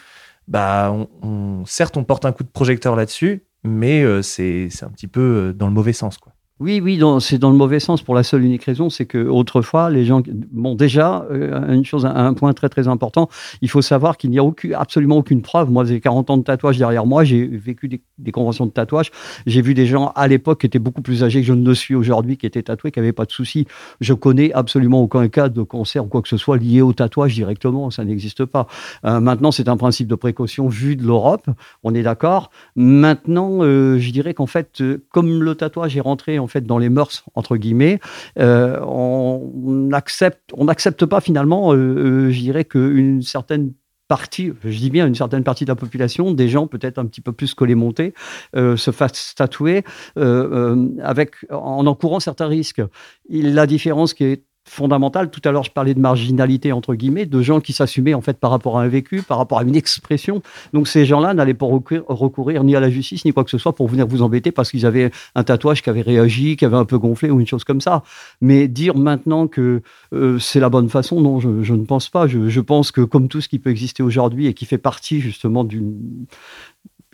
bah, 0.49 0.95
on, 1.23 1.64
certes, 1.67 1.97
on 1.97 2.05
porte 2.05 2.25
un 2.25 2.33
coup 2.33 2.43
de 2.43 2.49
projecteur 2.49 2.97
là-dessus, 2.97 3.45
mais 3.64 4.23
c'est 4.23 4.71
un 4.83 4.88
petit 4.88 5.07
peu 5.07 5.55
dans 5.55 5.67
le 5.67 5.73
mauvais 5.73 5.93
sens, 5.93 6.17
quoi. 6.17 6.33
Oui, 6.61 6.79
oui, 6.85 7.00
c'est 7.21 7.38
dans 7.38 7.50
le 7.50 7.57
mauvais 7.57 7.81
sens 7.81 8.02
pour 8.02 8.14
la 8.14 8.23
seule 8.23 8.45
unique 8.45 8.64
raison, 8.64 8.90
c'est 8.90 9.07
que 9.07 9.17
autrefois 9.17 9.88
les 9.88 10.05
gens, 10.05 10.21
bon 10.52 10.75
déjà 10.75 11.26
euh, 11.31 11.73
une 11.73 11.87
chose, 11.87 12.05
un 12.05 12.35
point 12.35 12.52
très 12.52 12.69
très 12.69 12.87
important, 12.87 13.31
il 13.62 13.71
faut 13.71 13.81
savoir 13.81 14.19
qu'il 14.19 14.29
n'y 14.29 14.38
a 14.38 14.45
aucune, 14.45 14.75
absolument 14.75 15.17
aucune 15.17 15.40
preuve. 15.40 15.71
Moi, 15.71 15.87
j'ai 15.87 16.00
40 16.00 16.29
ans 16.29 16.37
de 16.37 16.43
tatouage 16.43 16.76
derrière 16.76 17.07
moi, 17.07 17.25
j'ai 17.25 17.47
vécu 17.47 17.88
des, 17.88 18.31
conventions 18.31 18.67
de 18.67 18.73
tatouage, 18.73 19.11
j'ai 19.47 19.62
vu 19.62 19.73
des 19.73 19.87
gens 19.87 20.12
à 20.14 20.29
l'époque 20.29 20.61
qui 20.61 20.67
étaient 20.67 20.79
beaucoup 20.79 21.00
plus 21.00 21.25
âgés 21.25 21.40
que 21.40 21.47
je 21.47 21.55
ne 21.55 21.67
le 21.67 21.75
suis 21.75 21.95
aujourd'hui, 21.95 22.37
qui 22.37 22.45
étaient 22.45 22.62
tatoués, 22.62 22.90
qui 22.90 22.99
n'avaient 22.99 23.14
pas 23.14 23.25
de 23.25 23.33
soucis. 23.33 23.67
Je 24.02 24.12
connais 24.12 24.52
absolument 24.52 25.00
aucun 25.00 25.29
cas 25.29 25.49
de 25.49 25.62
cancer 25.62 26.05
ou 26.05 26.09
quoi 26.09 26.21
que 26.21 26.29
ce 26.29 26.37
soit 26.37 26.59
lié 26.59 26.83
au 26.83 26.93
tatouage 26.93 27.33
directement, 27.33 27.90
ça 27.90 28.05
n'existe 28.05 28.45
pas. 28.45 28.67
Euh, 29.07 29.19
maintenant, 29.19 29.50
c'est 29.50 29.71
un 29.71 29.79
principe 29.79 30.09
de 30.09 30.14
précaution 30.14 30.69
vu 30.69 30.95
de 30.95 31.05
l'Europe, 31.05 31.49
on 31.85 31.95
est 31.95 32.02
d'accord. 32.02 32.50
Maintenant, 32.76 33.61
euh, 33.62 33.99
je 33.99 34.11
dirais 34.11 34.35
qu'en 34.35 34.47
fait, 34.47 34.83
comme 35.11 35.43
le 35.43 35.55
tatouage 35.55 35.97
est 35.97 36.02
rentré 36.02 36.38
en 36.38 36.50
fait 36.50 36.61
dans 36.61 36.78
les 36.78 36.88
mœurs 36.88 37.25
entre 37.35 37.57
guillemets, 37.57 38.00
euh, 38.38 38.80
on 38.85 39.90
accepte, 39.92 40.50
on 40.54 40.64
n'accepte 40.64 41.07
pas 41.07 41.21
finalement, 41.21 41.73
euh, 41.73 41.76
euh, 41.76 42.30
je 42.30 42.40
dirais 42.40 42.64
qu'une 42.64 43.23
certaine 43.23 43.73
partie, 44.09 44.52
je 44.64 44.76
dis 44.76 44.90
bien 44.90 45.07
une 45.07 45.14
certaine 45.14 45.45
partie 45.45 45.64
de 45.64 45.71
la 45.71 45.76
population, 45.76 46.33
des 46.33 46.49
gens 46.49 46.66
peut-être 46.66 46.99
un 46.99 47.07
petit 47.07 47.21
peu 47.21 47.33
plus 47.33 47.54
montés, 47.76 48.12
euh, 48.57 48.76
se 48.76 48.90
fassent 48.90 49.35
tatouer 49.37 49.85
avec, 50.16 51.37
en 51.50 51.87
encourant 51.87 52.19
certains 52.19 52.49
risques. 52.49 52.83
La 53.30 53.66
différence 53.66 54.12
qui 54.12 54.25
est 54.25 54.45
fondamentale, 54.64 55.31
tout 55.31 55.40
à 55.45 55.52
l'heure 55.52 55.64
je 55.64 55.71
parlais 55.71 55.95
de 55.95 56.00
marginalité 56.00 56.73
entre 56.73 56.95
guillemets, 56.95 57.26
de 57.26 57.43
gens 57.43 57.61
qui 57.61 57.73
s'assumaient 57.73 58.14
en 58.14 58.21
fait 58.21 58.38
par 58.38 58.50
rapport 58.50 58.79
à 58.79 58.83
un 58.83 58.88
vécu, 58.88 59.23
par 59.23 59.38
rapport 59.38 59.59
à 59.59 59.62
une 59.62 59.76
expression. 59.76 60.43
Donc 60.73 60.88
ces 60.88 61.05
gens-là 61.05 61.35
n'allaient 61.35 61.55
pas 61.55 61.67
recourir, 61.67 62.64
ni 62.64 62.76
à 62.76 62.81
la 62.81 62.90
justice 62.90 63.25
ni 63.25 63.33
quoi 63.33 63.45
que 63.45 63.50
ce 63.50 63.59
soit 63.59 63.75
pour 63.75 63.88
venir 63.88 64.07
vous 64.07 64.23
embêter 64.23 64.52
parce 64.52 64.71
qu'ils 64.71 64.87
avaient 64.87 65.11
un 65.35 65.45
tatouage 65.45 65.83
qui 65.83 65.90
avait 65.90 66.02
réagi, 66.02 66.57
qui 66.57 66.64
avait 66.64 66.76
un 66.76 66.85
peu 66.85 66.99
gonflé 66.99 67.31
ou 67.31 67.40
une 67.40 67.47
chose 67.47 67.64
comme 67.64 67.81
ça. 67.81 68.02
Mais 68.40 68.69
dire 68.69 68.97
maintenant 68.97 69.49
que 69.49 69.83
euh, 70.12 70.38
c'est 70.38 70.61
la 70.61 70.69
bonne 70.69 70.88
façon, 70.88 71.21
non, 71.21 71.40
je, 71.40 71.49
ne 71.49 71.85
pense 71.85 72.09
pas. 72.09 72.26
Je 72.26 72.61
pense 72.61 72.93
que 72.93 73.00
comme 73.00 73.29
tout 73.29 73.40
ce 73.40 73.49
qui 73.49 73.59
peut 73.59 73.71
exister 73.71 74.02
aujourd'hui 74.02 74.47
et 74.47 74.55
qui 74.55 74.67
fait 74.67 74.79
partie 74.79 75.21
justement 75.21 75.64
d'une 75.64 76.26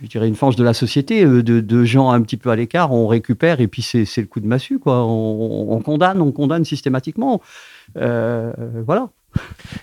je 0.03 0.09
dirais 0.09 0.29
une 0.29 0.35
frange 0.35 0.57
de 0.57 0.65
la 0.65 0.75
société, 0.75 1.25
euh, 1.25 1.43
de, 1.43 1.85
gens 1.85 2.11
un 2.11 2.21
petit 2.23 2.37
peu 2.37 2.50
à 2.50 2.57
l'écart, 2.57 2.93
on 2.93 3.07
récupère 3.07 3.61
et 3.61 3.69
puis 3.69 3.83
c'est 3.83 4.07
le 4.17 4.26
coup 4.26 4.41
de 4.41 4.47
massue, 4.47 4.79
quoi. 4.79 5.05
On, 5.05 5.73
on 5.73 5.81
condamne, 5.81 6.21
on 6.21 6.33
condamne 6.33 6.65
systématiquement. 6.65 7.41
Euh, 7.97 8.53
voilà. 8.85 9.09
Il 9.37 9.41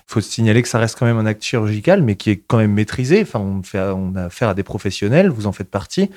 faut 0.07 0.21
signaler 0.21 0.61
que 0.61 0.67
ça 0.67 0.79
reste 0.79 0.97
quand 0.97 1.05
même 1.05 1.17
un 1.17 1.25
acte 1.25 1.43
chirurgical, 1.43 2.01
mais 2.01 2.15
qui 2.15 2.31
est 2.31 2.37
quand 2.37 2.57
même 2.57 2.73
maîtrisé. 2.73 3.21
Enfin, 3.21 3.39
on, 3.39 3.61
on 3.75 4.15
a 4.15 4.25
affaire 4.25 4.49
à 4.49 4.53
des 4.53 4.63
professionnels, 4.63 5.29
vous 5.29 5.47
en 5.47 5.51
faites 5.51 5.69
partie. 5.69 6.09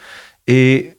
Et 0.47 0.93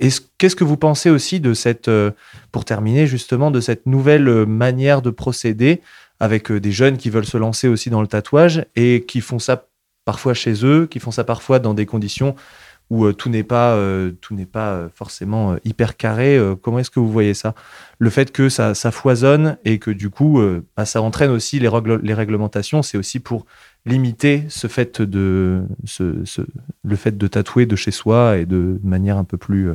est-ce- 0.00 0.20
qu'est-ce 0.38 0.56
que 0.56 0.64
vous 0.64 0.76
pensez 0.76 1.10
aussi 1.10 1.40
de 1.40 1.54
cette, 1.54 1.88
euh, 1.88 2.10
pour 2.52 2.64
terminer 2.64 3.06
justement, 3.06 3.50
de 3.50 3.60
cette 3.60 3.86
nouvelle 3.86 4.46
manière 4.46 5.02
de 5.02 5.10
procéder 5.10 5.80
avec 6.20 6.50
des 6.52 6.72
jeunes 6.72 6.96
qui 6.96 7.10
veulent 7.10 7.26
se 7.26 7.36
lancer 7.36 7.68
aussi 7.68 7.90
dans 7.90 8.00
le 8.00 8.06
tatouage 8.06 8.64
et 8.76 9.04
qui 9.06 9.20
font 9.20 9.38
ça 9.40 9.66
parfois 10.04 10.34
chez 10.34 10.64
eux, 10.64 10.86
qui 10.86 11.00
font 11.00 11.10
ça 11.10 11.24
parfois 11.24 11.58
dans 11.58 11.74
des 11.74 11.86
conditions 11.86 12.34
où 12.90 13.10
tout 13.12 13.30
n'est 13.30 13.44
pas, 13.44 13.78
n'est 14.30 14.46
pas 14.46 14.88
forcément 14.94 15.56
hyper 15.64 15.96
carré. 15.96 16.38
comment 16.60 16.78
est-ce 16.78 16.90
que 16.90 17.00
vous 17.00 17.10
voyez 17.10 17.32
ça? 17.32 17.54
Le 17.98 18.10
fait 18.10 18.30
que 18.30 18.50
ça, 18.50 18.74
foisonne 18.74 19.56
et 19.64 19.78
que 19.78 19.90
du 19.90 20.10
coup, 20.10 20.38
bah, 20.76 20.84
ça 20.84 21.00
entraîne 21.00 21.30
aussi 21.30 21.58
les, 21.58 21.68
réglementations, 21.68 22.82
c'est 22.82 22.98
aussi 22.98 23.20
pour 23.20 23.46
limiter 23.86 24.44
ce 24.48 24.66
fait 24.66 25.00
de 25.00 25.62
le 25.98 26.96
fait 26.96 27.16
de 27.16 27.26
tatouer 27.26 27.64
de 27.64 27.74
chez 27.74 27.90
soi 27.90 28.36
et 28.36 28.44
de 28.44 28.78
manière 28.84 29.16
un 29.16 29.24
peu 29.24 29.38
plus 29.38 29.70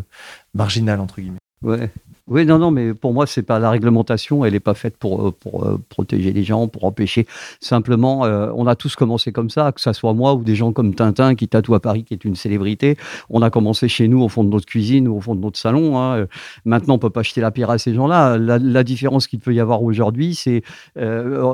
marginale 0.53 0.99
entre 0.99 1.19
guillemets. 1.19 1.39
Ouais. 1.63 1.89
Oui, 2.29 2.45
non, 2.45 2.59
non, 2.59 2.69
mais 2.69 2.93
pour 2.93 3.11
moi, 3.11 3.25
c'est 3.25 3.41
pas 3.41 3.57
la 3.57 3.71
réglementation, 3.71 4.45
elle 4.45 4.53
n'est 4.53 4.59
pas 4.59 4.75
faite 4.75 4.95
pour, 4.97 5.27
euh, 5.27 5.31
pour 5.31 5.65
euh, 5.65 5.81
protéger 5.89 6.31
les 6.31 6.43
gens, 6.43 6.67
pour 6.67 6.83
empêcher. 6.85 7.25
Simplement, 7.59 8.23
euh, 8.23 8.51
on 8.55 8.67
a 8.67 8.75
tous 8.75 8.95
commencé 8.95 9.31
comme 9.31 9.49
ça, 9.49 9.71
que 9.71 9.81
ce 9.81 9.91
soit 9.93 10.13
moi 10.13 10.35
ou 10.35 10.43
des 10.43 10.53
gens 10.53 10.71
comme 10.71 10.93
Tintin 10.93 11.33
qui 11.33 11.47
tatoue 11.47 11.73
à 11.73 11.79
Paris, 11.79 12.03
qui 12.03 12.13
est 12.13 12.23
une 12.23 12.35
célébrité. 12.35 12.97
On 13.31 13.41
a 13.41 13.49
commencé 13.49 13.87
chez 13.87 14.07
nous, 14.07 14.21
au 14.21 14.29
fond 14.29 14.43
de 14.43 14.49
notre 14.49 14.67
cuisine 14.67 15.07
ou 15.07 15.17
au 15.17 15.21
fond 15.21 15.33
de 15.33 15.41
notre 15.41 15.57
salon. 15.57 15.99
Hein. 15.99 16.27
Maintenant, 16.65 16.95
on 16.95 16.99
peut 16.99 17.09
pas 17.09 17.23
jeter 17.23 17.41
la 17.41 17.49
pierre 17.49 17.71
à 17.71 17.79
ces 17.79 17.95
gens-là. 17.95 18.37
La, 18.37 18.83
différence 18.83 19.27
qu'il 19.27 19.39
peut 19.39 19.53
y 19.53 19.59
avoir 19.59 19.81
aujourd'hui, 19.83 20.35
c'est 20.35 20.63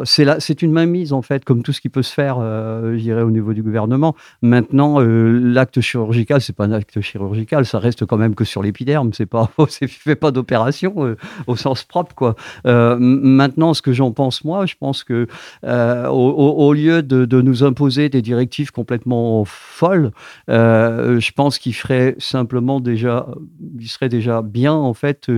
c'est 0.04 0.62
une 0.62 0.72
mainmise, 0.72 1.14
en 1.14 1.22
fait, 1.22 1.44
comme 1.44 1.64
tout 1.64 1.74
ce 1.74 1.82
qui 1.82 1.90
peut 1.90 2.04
se 2.04 2.14
faire, 2.14 2.40
je 2.40 2.98
dirais, 2.98 3.22
au 3.22 3.32
niveau 3.32 3.54
du 3.54 3.64
gouvernement. 3.64 4.16
Maintenant, 4.42 5.00
l'acte 5.00 5.82
chirurgical, 5.82 6.42
c'est 6.42 6.56
pas 6.56 6.66
un 6.66 6.72
acte 6.72 7.02
chirurgical, 7.02 7.66
ça 7.66 7.80
reste 7.80 8.06
quand 8.06 8.18
même 8.18 8.36
que 8.36 8.44
sur 8.44 8.62
l'épiderme, 8.62 9.12
c'est 9.14 9.26
pas, 9.26 9.50
fait 9.70 10.16
pas 10.16 10.32
d'opération 10.32 10.65
euh, 10.74 11.16
au 11.48 11.56
sens 11.56 11.84
propre. 11.84 12.16
Quoi. 12.16 12.36
Euh, 12.66 12.98
maintenant, 13.00 13.74
ce 13.74 13.82
que 13.82 13.94
j'en 13.94 14.12
pense, 14.12 14.44
moi, 14.44 14.66
je 14.66 14.76
pense 14.80 15.04
que 15.04 15.28
euh, 15.64 16.08
au, 16.08 16.74
lieu 16.74 17.04
de, 17.04 17.42
nous 17.42 17.64
imposer 17.64 18.10
des 18.10 18.22
directives 18.22 18.72
complètement 18.72 19.44
folles, 19.46 20.12
je 20.48 21.32
pense 21.32 21.60
qu'il 21.60 21.76
ferait 21.76 22.16
simplement 22.18 22.80
déjà, 22.80 23.28
il 23.80 23.88
serait 23.88 24.10
déjà 24.10 24.42
bien 24.42 24.74
en 24.74 24.94
fait 24.94 25.30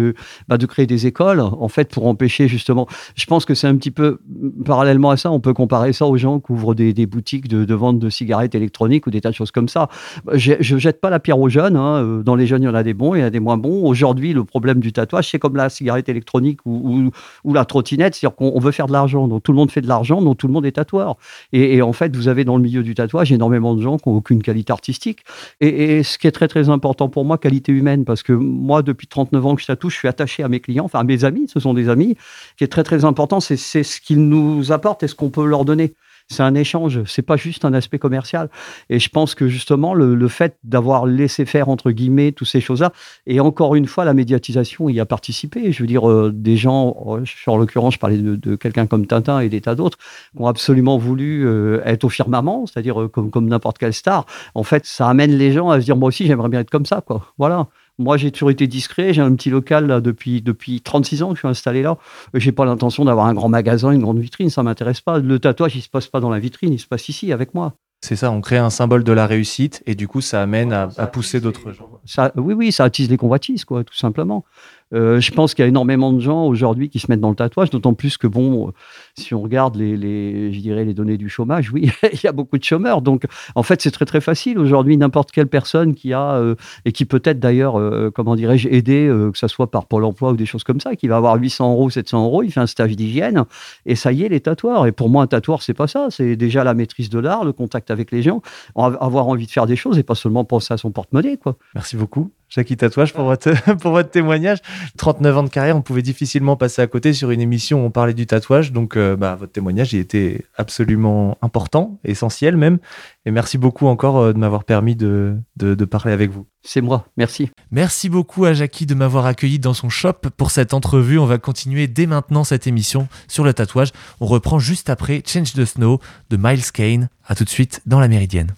bah, 0.48 0.58
de 0.58 0.66
créer 0.66 0.86
des 0.86 1.08
écoles 1.08 1.40
en 1.42 1.68
fait 1.68 1.90
pour 1.92 2.08
empêcher 2.08 2.48
justement. 2.48 2.88
Je 3.16 3.26
pense 3.26 3.46
que 3.46 3.54
c'est 3.56 3.68
un 3.68 3.76
petit 3.76 3.92
peu 3.92 4.20
parallèlement 4.64 5.10
à 5.10 5.18
ça, 5.18 5.32
on 5.32 5.40
peut 5.40 5.54
comparer 5.54 5.92
ça 5.92 6.06
aux 6.06 6.18
gens 6.18 6.40
qui 6.40 6.52
ouvrent 6.52 6.76
des, 6.76 7.06
boutiques 7.06 7.48
de, 7.48 7.74
vente 7.74 8.00
de 8.00 8.10
cigarettes 8.10 8.56
électroniques 8.56 9.08
ou 9.08 9.12
des 9.12 9.22
tas 9.22 9.30
de 9.30 9.36
choses 9.36 9.52
comme 9.52 9.70
ça. 9.70 9.90
Je, 10.34 10.54
ne 10.74 10.80
jette 10.80 11.02
pas 11.02 11.10
la 11.10 11.20
pierre 11.20 11.40
aux 11.40 11.50
jeunes. 11.50 11.76
Hein. 11.76 12.22
Dans 12.24 12.36
les 12.36 12.48
jeunes, 12.48 12.64
il 12.64 12.68
y 12.68 12.70
en 12.70 12.76
a 12.76 12.84
des 12.84 12.94
bons, 12.94 13.16
il 13.16 13.20
y 13.20 13.24
en 13.24 13.28
a 13.28 13.30
des 13.30 13.40
moins 13.40 13.58
bons. 13.58 13.86
Aujourd'hui, 13.86 14.34
le 14.34 14.44
problème 14.44 14.80
du 14.80 14.94
tatouage 14.94 15.17
c'est 15.22 15.40
comme 15.40 15.56
la 15.56 15.70
cigarette 15.70 16.10
électronique 16.10 16.60
ou, 16.66 17.12
la 17.46 17.66
trottinette, 17.66 18.16
c'est-à-dire 18.16 18.36
qu'on 18.36 18.60
veut 18.60 18.72
faire 18.72 18.88
de 18.88 18.92
l'argent. 18.92 19.28
Donc 19.28 19.44
tout 19.44 19.52
le 19.52 19.58
monde 19.58 19.72
fait 19.72 19.82
de 19.82 19.88
l'argent, 19.88 20.22
donc 20.22 20.38
tout 20.38 20.48
le 20.48 20.54
monde 20.54 20.66
est 20.66 20.74
tatoueur. 20.74 21.18
Et, 21.54 21.82
en 21.82 21.94
fait, 21.94 22.16
vous 22.16 22.28
avez 22.28 22.44
dans 22.44 22.58
le 22.58 22.64
milieu 22.64 22.84
du 22.84 22.96
tatouage 22.96 23.32
énormément 23.32 23.76
de 23.76 23.82
gens 23.82 23.98
qui 23.98 24.10
n'ont 24.10 24.16
aucune 24.16 24.42
qualité 24.42 24.72
artistique. 24.72 25.20
Et, 25.62 26.04
ce 26.04 26.18
qui 26.18 26.28
est 26.28 26.32
très 26.32 26.48
très 26.48 26.70
important 26.70 27.10
pour 27.10 27.26
moi, 27.26 27.38
qualité 27.38 27.72
humaine, 27.72 28.06
parce 28.06 28.24
que 28.24 28.34
moi, 28.34 28.82
depuis 28.82 29.08
39 29.08 29.46
ans 29.46 29.56
que 29.56 29.62
je 29.62 29.68
tatoue, 29.68 29.90
je 29.90 29.98
suis 29.98 30.08
attaché 30.08 30.44
à 30.44 30.50
mes 30.50 30.60
clients, 30.60 30.86
enfin 30.86 31.00
à 31.00 31.04
mes 31.04 31.24
amis, 31.24 31.48
ce 31.48 31.60
sont 31.60 31.74
des 31.74 31.90
amis. 31.90 32.16
Ce 32.52 32.56
qui 32.58 32.64
est 32.64 32.68
très 32.68 32.84
très 32.84 33.06
important, 33.06 33.40
c'est 33.40 33.58
ce 33.58 34.02
qu'ils 34.02 34.28
nous 34.28 34.72
apportent 34.72 35.04
et 35.04 35.08
ce 35.08 35.16
qu'on 35.16 35.30
peut 35.30 35.46
leur 35.46 35.66
donner 35.66 35.94
c'est 36.30 36.44
un 36.44 36.56
échange, 36.56 37.04
c'est 37.06 37.22
pas 37.22 37.38
juste 37.38 37.64
un 37.64 37.74
aspect 37.74 38.00
commercial. 38.00 38.50
Et 38.90 39.00
je 39.00 39.10
pense 39.10 39.34
que 39.34 39.48
justement, 39.48 39.94
le, 39.94 40.28
fait 40.28 40.58
d'avoir 40.64 41.06
laissé 41.06 41.46
faire, 41.46 41.70
entre 41.70 41.92
guillemets, 41.92 42.34
toutes 42.34 42.50
ces 42.50 42.60
choses-là, 42.60 42.92
et 43.26 43.40
encore 43.40 43.76
une 43.76 43.86
fois, 43.86 44.04
la 44.04 44.14
médiatisation 44.14 44.90
y 44.90 45.00
a 45.00 45.06
participé. 45.06 45.72
Je 45.72 45.84
veux 45.84 45.88
dire, 45.88 46.10
euh, 46.10 46.32
des 46.34 46.58
gens, 46.58 46.96
euh, 47.08 47.24
en 47.48 47.58
l'occurrence, 47.58 47.94
je 47.94 48.00
parlais 48.00 48.18
de, 48.18 48.56
quelqu'un 48.56 48.88
comme 48.88 49.08
Tintin 49.08 49.40
et 49.40 49.50
des 49.50 49.62
tas 49.62 49.76
d'autres, 49.76 49.98
ont 50.36 50.48
absolument 50.48 50.98
voulu 50.98 51.48
euh, 51.48 51.82
être 51.86 52.04
au 52.04 52.10
firmament, 52.10 52.66
c'est-à-dire 52.66 53.10
comme, 53.12 53.32
comme 53.32 53.48
n'importe 53.48 53.78
quelle 53.78 53.94
star. 53.94 54.26
En 54.54 54.64
fait, 54.64 54.86
ça 54.86 55.08
amène 55.08 55.32
les 55.32 55.54
gens 55.54 55.70
à 55.70 55.80
se 55.80 55.86
dire, 55.86 55.96
moi 55.96 56.10
aussi, 56.10 56.28
j'aimerais 56.28 56.50
bien 56.50 56.60
être 56.60 56.70
comme 56.70 56.86
ça, 56.86 57.02
quoi. 57.02 57.34
Voilà. 57.38 57.68
Moi, 58.00 58.18
j'ai 58.18 58.32
toujours 58.32 58.52
été 58.52 58.68
discret. 58.68 59.14
J'ai 59.14 59.22
un 59.22 59.34
petit 59.34 59.50
local 59.50 59.88
là, 59.88 60.02
depuis, 60.02 60.42
depuis 60.42 60.82
36 60.82 61.24
ans 61.24 61.30
que 61.30 61.36
je 61.36 61.40
suis 61.40 61.48
installé 61.48 61.82
là. 61.82 61.98
J'ai 62.34 62.52
pas 62.52 62.66
l'intention 62.66 63.06
d'avoir 63.06 63.26
un 63.26 63.34
grand 63.34 63.50
magasin, 63.50 63.92
une 63.92 64.02
grande 64.02 64.20
vitrine. 64.20 64.50
Ça 64.50 64.64
m'intéresse 64.64 65.02
pas. 65.02 65.20
Le 65.20 65.40
tatouage, 65.40 65.76
il 65.76 65.82
se 65.82 65.90
passe 65.90 66.08
pas 66.08 66.20
dans 66.20 66.30
la 66.30 66.40
vitrine, 66.40 66.74
il 66.74 66.80
se 66.80 66.88
passe 66.88 67.10
ici 67.10 67.32
avec 67.32 67.54
moi. 67.54 67.74
C'est 68.02 68.16
ça, 68.16 68.32
on 68.32 68.42
crée 68.42 68.58
un 68.58 68.70
symbole 68.70 69.04
de 69.04 69.12
la 69.12 69.26
réussite 69.26 69.82
et 69.88 69.96
du 69.96 70.08
coup, 70.08 70.22
ça 70.22 70.42
amène 70.44 70.72
à, 70.72 70.88
pousser 71.08 71.42
d'autres 71.42 71.72
gens. 71.72 71.90
Ça, 72.06 72.32
oui, 72.36 72.54
oui, 72.54 72.72
ça 72.72 72.84
attise 72.84 73.10
les 73.10 73.18
convoitises, 73.18 73.66
quoi, 73.66 73.84
tout 73.84 73.96
simplement. 73.96 74.46
Euh, 74.94 75.20
je 75.20 75.32
pense 75.32 75.54
qu'il 75.54 75.64
y 75.64 75.66
a 75.66 75.68
énormément 75.68 76.14
de 76.14 76.20
gens 76.20 76.46
aujourd'hui 76.46 76.90
qui 76.90 77.00
se 77.00 77.08
mettent 77.10 77.20
dans 77.20 77.30
le 77.30 77.36
tatouage, 77.36 77.70
d'autant 77.70 77.94
plus 77.94 78.18
que, 78.18 78.28
bon, 78.28 78.72
si 79.18 79.34
on 79.34 79.42
regarde 79.42 79.76
les, 79.76 80.54
je 80.54 80.60
dirais 80.60 80.86
les 80.86 80.94
données 80.94 81.18
du 81.18 81.30
chômage, 81.30 81.72
oui, 81.72 81.92
il 82.14 82.20
y 82.24 82.28
a 82.28 82.32
beaucoup 82.32 82.58
de 82.58 82.64
chômeurs. 82.64 83.02
Donc, 83.02 83.26
en 83.56 83.64
fait, 83.64 83.82
c'est 83.82 83.92
très, 83.92 84.06
très 84.06 84.22
facile. 84.22 84.60
Aujourd'hui, 84.60 84.98
n'importe 84.98 85.32
quelle 85.32 85.48
personne 85.48 85.94
qui 85.94 86.14
a, 86.14 86.36
euh, 86.36 86.56
et 86.86 86.92
qui 86.92 87.06
peut-être 87.06 87.40
d'ailleurs, 87.40 87.78
euh, 87.78 88.12
comment 88.14 88.36
dirais-je, 88.36 88.70
aider, 88.70 89.08
que 89.32 89.38
ce 89.38 89.48
soit 89.48 89.70
par 89.72 89.86
Pôle 89.86 90.04
emploi 90.04 90.32
ou 90.32 90.36
des 90.36 90.46
choses 90.46 90.64
comme 90.64 90.80
ça, 90.80 90.96
qui 90.96 91.08
va 91.08 91.18
avoir 91.18 91.36
800 91.36 91.72
euros, 91.72 91.90
700 91.90 92.26
euros, 92.26 92.44
il 92.44 92.52
fait 92.52 92.60
un 92.60 92.68
stage 92.68 92.96
d'hygiène, 92.96 93.44
et 93.86 93.96
ça 93.96 94.12
y 94.12 94.24
est, 94.24 94.30
les 94.30 94.42
tatoueurs. 94.42 94.86
Et 94.86 94.92
pour 94.92 95.10
moi, 95.10 95.24
un 95.24 95.28
tatoueur, 95.28 95.62
c'est 95.62 95.74
pas 95.74 95.88
ça. 95.88 96.08
C'est 96.10 96.36
déjà 96.36 96.64
la 96.64 96.74
maîtrise 96.74 97.10
de 97.10 97.20
l'art, 97.20 97.44
le 97.44 97.54
contact 97.54 97.92
avec 97.92 98.12
les 98.12 98.22
gens, 98.22 98.42
avoir 98.76 99.28
envie 99.28 99.46
de 99.46 99.52
faire 99.52 99.66
des 99.66 99.76
choses 99.76 99.98
et 99.98 100.04
pas 100.04 100.16
seulement 100.16 100.46
penser 100.46 100.74
à 100.74 100.78
son 100.78 100.92
porte-monnaie, 100.92 101.38
quoi. 101.38 101.58
Merci 101.76 101.96
beaucoup. 101.96 102.32
Jackie 102.50 102.78
Tatouage 102.78 103.14
pour 103.14 103.26
votre, 103.26 103.52
pour 103.82 103.92
votre 103.92 104.10
témoignage. 104.10 104.60
39 104.98 105.38
ans 105.38 105.44
de 105.44 105.50
carrière, 105.50 105.76
on 105.76 105.82
pouvait 105.82 106.02
difficilement 106.02 106.56
passer 106.56 106.82
à 106.82 106.88
côté 106.88 107.14
sur 107.14 107.32
une 107.32 107.42
émission 107.42 107.82
où 107.84 107.86
on 107.86 107.92
parlait 107.92 108.14
du 108.14 108.26
tatouage. 108.26 108.72
Donc, 108.72 108.96
euh, 108.96 109.16
bah, 109.16 109.36
votre 109.36 109.52
témoignage, 109.52 109.94
il 109.94 110.00
était 110.00 110.46
absolument 110.56 111.38
important, 111.42 112.00
essentiel 112.04 112.56
même. 112.58 112.80
Et 113.26 113.32
merci 113.32 113.58
beaucoup 113.58 113.88
encore 113.88 114.18
euh, 114.18 114.34
de 114.34 114.38
m'avoir 114.38 114.64
permis 114.64 114.96
de, 114.96 115.36
de, 115.58 115.76
de, 115.76 115.86
parler 115.86 116.14
avec 116.14 116.32
vous. 116.32 116.46
C'est 116.62 116.82
moi, 116.82 117.08
merci. 117.18 117.50
Merci 117.72 118.10
beaucoup 118.10 118.46
à 118.46 118.54
Jackie 118.54 118.86
de 118.86 118.96
m'avoir 118.96 119.26
accueilli 119.26 119.60
dans 119.60 119.74
son 119.74 119.90
shop 119.90 120.14
pour 120.38 120.52
cette 120.52 120.74
entrevue. 120.74 121.20
On 121.20 121.26
va 121.26 121.38
continuer 121.38 121.88
dès 121.88 122.06
maintenant 122.06 122.44
cette 122.44 122.68
émission 122.68 123.08
sur 123.28 123.44
le 123.44 123.54
tatouage. 123.54 123.92
On 124.22 124.26
reprend 124.26 124.60
juste 124.60 124.90
après 124.90 125.22
Change 125.26 125.54
the 125.54 125.66
Snow 125.66 126.00
de 126.30 126.38
Miles 126.38 126.72
Kane. 126.72 127.10
À 127.26 127.36
tout 127.36 127.44
de 127.44 127.50
suite 127.50 127.82
dans 127.86 128.00
la 128.00 128.08
Méridienne. 128.08 128.54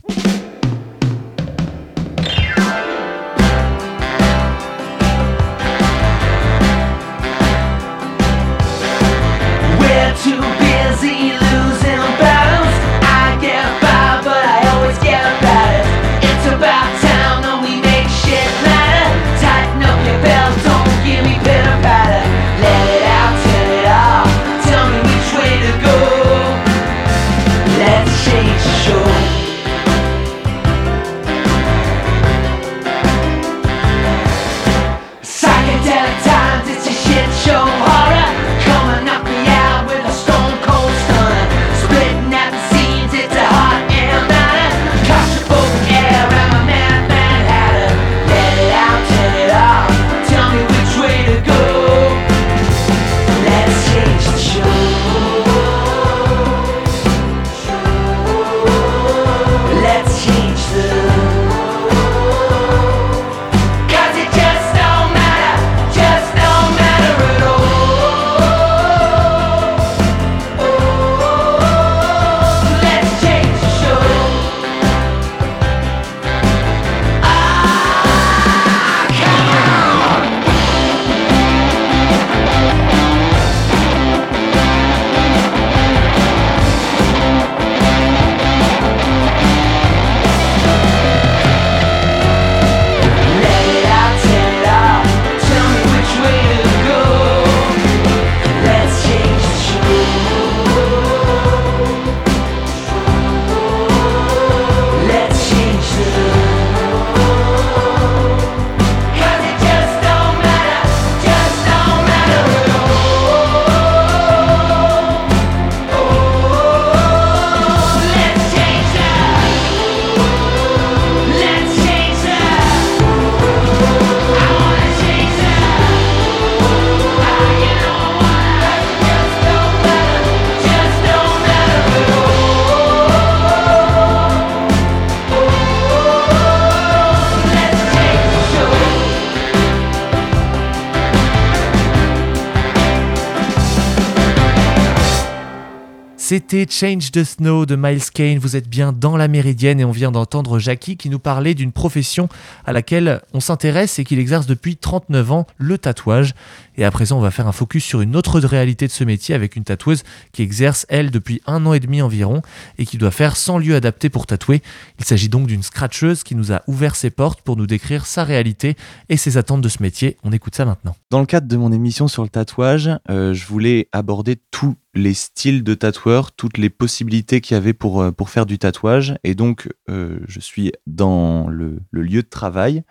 Change 146.50 147.12
the 147.12 147.24
Snow 147.24 147.68
de 147.68 147.75
Miles 147.75 148.10
Kane. 148.12 148.39
Vous 148.39 148.56
êtes 148.56 148.68
bien 148.68 148.91
dans 148.91 149.18
la 149.18 149.27
Méridienne 149.27 149.79
et 149.79 149.86
on 149.86 149.91
vient 149.91 150.12
d'entendre 150.12 150.58
Jackie 150.58 150.98
qui 150.98 151.10
nous 151.10 151.20
parlait 151.20 151.53
d'une 151.53 151.72
profession 151.72 152.27
à 152.65 152.74
laquelle 152.74 153.22
on 153.34 153.39
s'intéresse 153.39 154.00
et 154.00 154.03
qu'il 154.03 154.18
exerce 154.18 154.48
depuis 154.48 154.75
39 154.75 155.32
ans, 155.32 155.48
le 155.60 155.77
tatouage. 155.77 156.34
Et 156.79 156.86
à 156.86 156.91
présent, 156.91 157.17
on 157.17 157.21
va 157.21 157.29
faire 157.29 157.45
un 157.45 157.51
focus 157.51 157.83
sur 157.83 158.00
une 158.00 158.15
autre 158.15 158.39
réalité 158.39 158.88
de 158.88 158.91
ce 158.93 159.03
métier 159.03 159.36
avec 159.36 159.57
une 159.57 159.65
tatoueuse 159.65 160.03
qui 160.31 160.43
exerce, 160.43 160.86
elle, 160.88 161.12
depuis 161.12 161.41
un 161.45 161.65
an 161.65 161.74
et 161.74 161.81
demi 161.81 162.01
environ 162.01 162.41
et 162.77 162.86
qui 162.86 162.98
doit 162.98 163.12
faire 163.12 163.36
100 163.36 163.57
lieux 163.57 163.75
adaptés 163.75 164.07
pour 164.07 164.25
tatouer. 164.25 164.62
Il 164.98 165.03
s'agit 165.03 165.27
donc 165.27 165.45
d'une 165.48 165.62
scratcheuse 165.62 166.24
qui 166.24 166.36
nous 166.36 166.53
a 166.53 166.62
ouvert 166.67 166.95
ses 166.95 167.09
portes 167.09 167.41
pour 167.41 167.57
nous 167.57 167.67
décrire 167.67 168.05
sa 168.05 168.24
réalité 168.24 168.77
et 169.09 169.17
ses 169.17 169.36
attentes 169.36 169.59
de 169.59 169.67
ce 169.67 169.83
métier. 169.83 170.15
On 170.24 170.31
écoute 170.31 170.55
ça 170.55 170.63
maintenant. 170.63 170.95
Dans 171.09 171.19
le 171.19 171.25
cadre 171.25 171.50
de 171.50 171.57
mon 171.57 171.74
émission 171.74 172.07
sur 172.07 172.24
le 172.24 172.29
tatouage, 172.29 172.89
euh, 173.09 173.33
je 173.33 173.45
voulais 173.45 173.89
aborder 173.91 174.38
tous 174.50 174.77
les 174.93 175.13
styles 175.13 175.65
de 175.65 175.74
tatoueurs, 175.74 176.31
toutes 176.31 176.57
les 176.57 176.69
possibilités 176.69 177.41
qu'il 177.41 177.55
y 177.55 177.57
avait 177.57 177.74
pour, 177.74 178.01
euh, 178.01 178.12
faire 178.25 178.45
du 178.45 178.57
tatouage. 178.57 179.15
Et 179.25 179.36
donc, 179.36 179.67
euh, 179.89 180.21
je 180.29 180.39
suis 180.39 180.71
dans 180.88 181.50
le 181.50 181.81
lieu 181.91 182.24
de 182.24 182.29
travail 182.29 182.83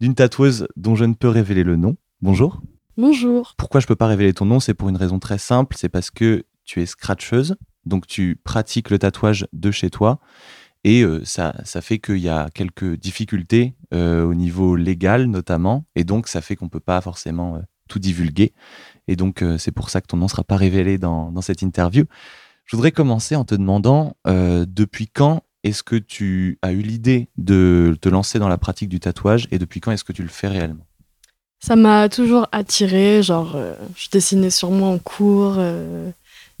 d'une 0.00 0.16
tatoueuse 0.16 0.66
dont 0.74 0.96
je 0.96 1.04
ne 1.04 1.14
peux 1.14 1.28
révéler 1.28 1.62
le 1.62 1.76
nom. 1.76 1.96
Bonjour. 2.20 2.60
Bonjour. 2.98 3.54
Pourquoi 3.56 3.80
je 3.80 3.86
peux 3.86 3.94
pas 3.94 4.08
révéler 4.08 4.34
ton 4.34 4.44
nom? 4.44 4.58
C'est 4.58 4.74
pour 4.74 4.88
une 4.88 4.96
raison 4.96 5.20
très 5.20 5.38
simple, 5.38 5.76
c'est 5.78 5.88
parce 5.88 6.10
que 6.10 6.44
tu 6.64 6.82
es 6.82 6.86
scratcheuse, 6.86 7.54
donc 7.86 8.08
tu 8.08 8.34
pratiques 8.42 8.90
le 8.90 8.98
tatouage 8.98 9.46
de 9.52 9.70
chez 9.70 9.88
toi. 9.88 10.18
Et 10.82 11.02
euh, 11.02 11.24
ça, 11.24 11.54
ça 11.62 11.80
fait 11.80 12.00
qu'il 12.00 12.18
y 12.18 12.28
a 12.28 12.48
quelques 12.52 12.98
difficultés 12.98 13.76
euh, 13.94 14.24
au 14.24 14.34
niveau 14.34 14.74
légal 14.74 15.26
notamment, 15.26 15.84
et 15.94 16.02
donc 16.02 16.26
ça 16.26 16.40
fait 16.40 16.56
qu'on 16.56 16.68
peut 16.68 16.80
pas 16.80 17.00
forcément 17.00 17.54
euh, 17.54 17.60
tout 17.88 18.00
divulguer. 18.00 18.52
Et 19.06 19.14
donc 19.14 19.44
c'est 19.58 19.70
pour 19.70 19.90
ça 19.90 20.00
que 20.00 20.08
ton 20.08 20.16
nom 20.16 20.26
sera 20.26 20.42
pas 20.42 20.56
révélé 20.56 20.98
dans, 20.98 21.30
dans 21.30 21.40
cette 21.40 21.62
interview. 21.62 22.04
Je 22.64 22.74
voudrais 22.74 22.90
commencer 22.90 23.36
en 23.36 23.44
te 23.44 23.54
demandant 23.54 24.16
depuis 24.26 25.06
quand 25.06 25.44
est-ce 25.62 25.84
que 25.84 25.96
tu 25.96 26.58
as 26.62 26.72
eu 26.72 26.82
l'idée 26.82 27.30
de 27.38 27.96
te 28.00 28.08
lancer 28.08 28.40
dans 28.40 28.48
la 28.48 28.58
pratique 28.58 28.88
du 28.88 28.98
tatouage 28.98 29.46
et 29.52 29.58
depuis 29.58 29.80
quand 29.80 29.92
est-ce 29.92 30.04
que 30.04 30.12
tu 30.12 30.22
le 30.22 30.28
fais 30.28 30.48
réellement? 30.48 30.84
Ça 31.60 31.74
m'a 31.74 32.08
toujours 32.08 32.46
attiré, 32.52 33.22
genre 33.22 33.52
euh, 33.56 33.74
je 33.96 34.08
dessinais 34.10 34.50
sur 34.50 34.70
moi 34.70 34.88
en 34.88 34.98
cours. 34.98 35.56
euh, 35.58 36.10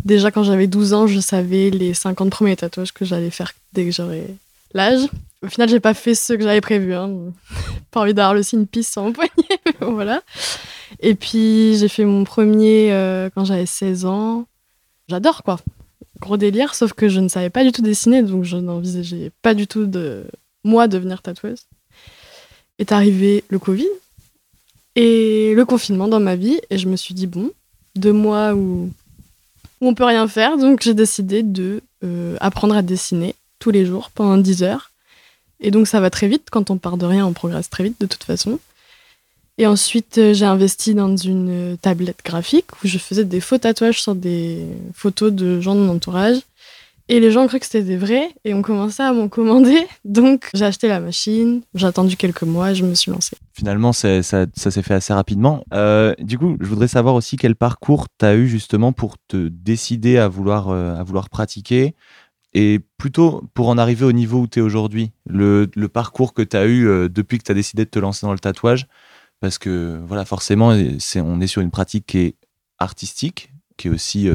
déjà 0.04 0.30
quand 0.30 0.42
j'avais 0.42 0.66
12 0.66 0.92
ans, 0.92 1.06
je 1.06 1.20
savais 1.20 1.70
les 1.70 1.94
50 1.94 2.30
premiers 2.30 2.56
tatouages 2.56 2.92
que 2.92 3.04
j'allais 3.04 3.30
faire 3.30 3.52
dès 3.72 3.84
que 3.84 3.92
j'aurais 3.92 4.26
l'âge. 4.74 5.08
Au 5.42 5.48
final, 5.48 5.68
j'ai 5.68 5.78
pas 5.78 5.94
fait 5.94 6.16
ceux 6.16 6.36
que 6.36 6.42
j'avais 6.42 6.60
prévus. 6.60 6.94
Hein. 6.94 7.10
pas 7.92 8.00
envie 8.00 8.14
d'avoir 8.14 8.34
le 8.34 8.42
signe 8.42 8.66
pisse 8.66 8.90
sur 8.90 9.02
mon 9.02 9.12
poignet, 9.12 9.30
voilà. 9.80 10.22
Et 11.00 11.14
puis 11.14 11.76
j'ai 11.76 11.88
fait 11.88 12.04
mon 12.04 12.24
premier 12.24 12.92
euh, 12.92 13.30
quand 13.34 13.44
j'avais 13.44 13.66
16 13.66 14.04
ans. 14.04 14.46
J'adore 15.08 15.42
quoi. 15.44 15.58
Gros 16.20 16.36
délire, 16.36 16.74
sauf 16.74 16.92
que 16.92 17.08
je 17.08 17.20
ne 17.20 17.28
savais 17.28 17.50
pas 17.50 17.62
du 17.62 17.70
tout 17.70 17.82
dessiner, 17.82 18.22
donc 18.22 18.42
je 18.42 18.56
n'envisageais 18.56 19.30
pas 19.42 19.54
du 19.54 19.68
tout 19.68 19.86
de 19.86 20.24
moi 20.64 20.88
devenir 20.88 21.22
tatoueuse. 21.22 21.66
Est 22.80 22.90
arrivé 22.90 23.44
le 23.48 23.60
Covid 23.60 23.86
et 25.00 25.54
le 25.54 25.64
confinement 25.64 26.08
dans 26.08 26.18
ma 26.18 26.34
vie, 26.34 26.60
et 26.70 26.76
je 26.76 26.88
me 26.88 26.96
suis 26.96 27.14
dit 27.14 27.28
bon, 27.28 27.52
deux 27.94 28.12
mois 28.12 28.52
où, 28.54 28.90
où 29.80 29.88
on 29.88 29.94
peut 29.94 30.04
rien 30.04 30.26
faire, 30.26 30.58
donc 30.58 30.82
j'ai 30.82 30.92
décidé 30.92 31.44
de 31.44 31.82
euh, 32.02 32.36
apprendre 32.40 32.74
à 32.76 32.82
dessiner 32.82 33.36
tous 33.60 33.70
les 33.70 33.86
jours 33.86 34.10
pendant 34.10 34.36
10 34.36 34.64
heures. 34.64 34.90
Et 35.60 35.70
donc 35.70 35.86
ça 35.86 36.00
va 36.00 36.10
très 36.10 36.26
vite, 36.26 36.48
quand 36.50 36.70
on 36.70 36.78
part 36.78 36.96
de 36.96 37.06
rien, 37.06 37.24
on 37.24 37.32
progresse 37.32 37.70
très 37.70 37.84
vite 37.84 38.00
de 38.00 38.06
toute 38.06 38.24
façon. 38.24 38.58
Et 39.56 39.68
ensuite, 39.68 40.18
euh, 40.18 40.34
j'ai 40.34 40.46
investi 40.46 40.96
dans 40.96 41.16
une 41.16 41.78
tablette 41.80 42.24
graphique 42.24 42.66
où 42.82 42.88
je 42.88 42.98
faisais 42.98 43.24
des 43.24 43.40
faux 43.40 43.58
tatouages 43.58 44.02
sur 44.02 44.16
des 44.16 44.66
photos 44.94 45.32
de 45.32 45.60
gens 45.60 45.76
de 45.76 45.80
mon 45.80 45.94
entourage. 45.94 46.38
Et 47.10 47.20
les 47.20 47.30
gens 47.30 47.44
ont 47.44 47.48
que 47.48 47.58
c'était 47.62 47.82
des 47.82 47.96
vrais 47.96 48.28
et 48.44 48.52
ont 48.52 48.60
commencé 48.60 49.02
à 49.02 49.12
m'en 49.12 49.28
commander. 49.28 49.86
Donc, 50.04 50.50
j'ai 50.52 50.66
acheté 50.66 50.88
la 50.88 51.00
machine, 51.00 51.62
j'ai 51.74 51.86
attendu 51.86 52.16
quelques 52.16 52.42
mois 52.42 52.72
et 52.72 52.74
je 52.74 52.84
me 52.84 52.94
suis 52.94 53.10
lancée. 53.10 53.36
Finalement, 53.52 53.94
ça, 53.94 54.22
s'est 54.22 54.82
fait 54.82 54.94
assez 54.94 55.14
rapidement. 55.14 55.64
Euh, 55.72 56.14
du 56.18 56.38
coup, 56.38 56.56
je 56.60 56.66
voudrais 56.66 56.88
savoir 56.88 57.14
aussi 57.14 57.36
quel 57.36 57.56
parcours 57.56 58.06
tu 58.18 58.26
as 58.26 58.34
eu 58.34 58.46
justement 58.46 58.92
pour 58.92 59.16
te 59.26 59.48
décider 59.48 60.18
à 60.18 60.28
vouloir, 60.28 60.68
euh, 60.68 60.94
à 60.96 61.02
vouloir 61.02 61.30
pratiquer 61.30 61.94
et 62.52 62.80
plutôt 62.98 63.42
pour 63.54 63.68
en 63.68 63.78
arriver 63.78 64.04
au 64.04 64.12
niveau 64.12 64.40
où 64.40 64.46
tu 64.46 64.58
es 64.58 64.62
aujourd'hui. 64.62 65.12
Le, 65.26 65.66
parcours 65.86 66.34
que 66.34 66.42
tu 66.42 66.56
as 66.56 66.66
eu 66.66 66.86
euh, 66.86 67.08
depuis 67.08 67.38
que 67.38 67.44
tu 67.44 67.52
as 67.52 67.54
décidé 67.54 67.86
de 67.86 67.90
te 67.90 67.98
lancer 67.98 68.26
dans 68.26 68.32
le 68.32 68.38
tatouage. 68.38 68.86
Parce 69.40 69.56
que, 69.56 70.00
voilà, 70.04 70.24
forcément, 70.24 70.68
on 70.68 71.40
est 71.40 71.46
sur 71.46 71.62
une 71.62 71.70
pratique 71.70 72.06
qui 72.06 72.18
est 72.18 72.34
artistique, 72.78 73.52
qui 73.76 73.86
est 73.86 73.90
aussi, 73.90 74.28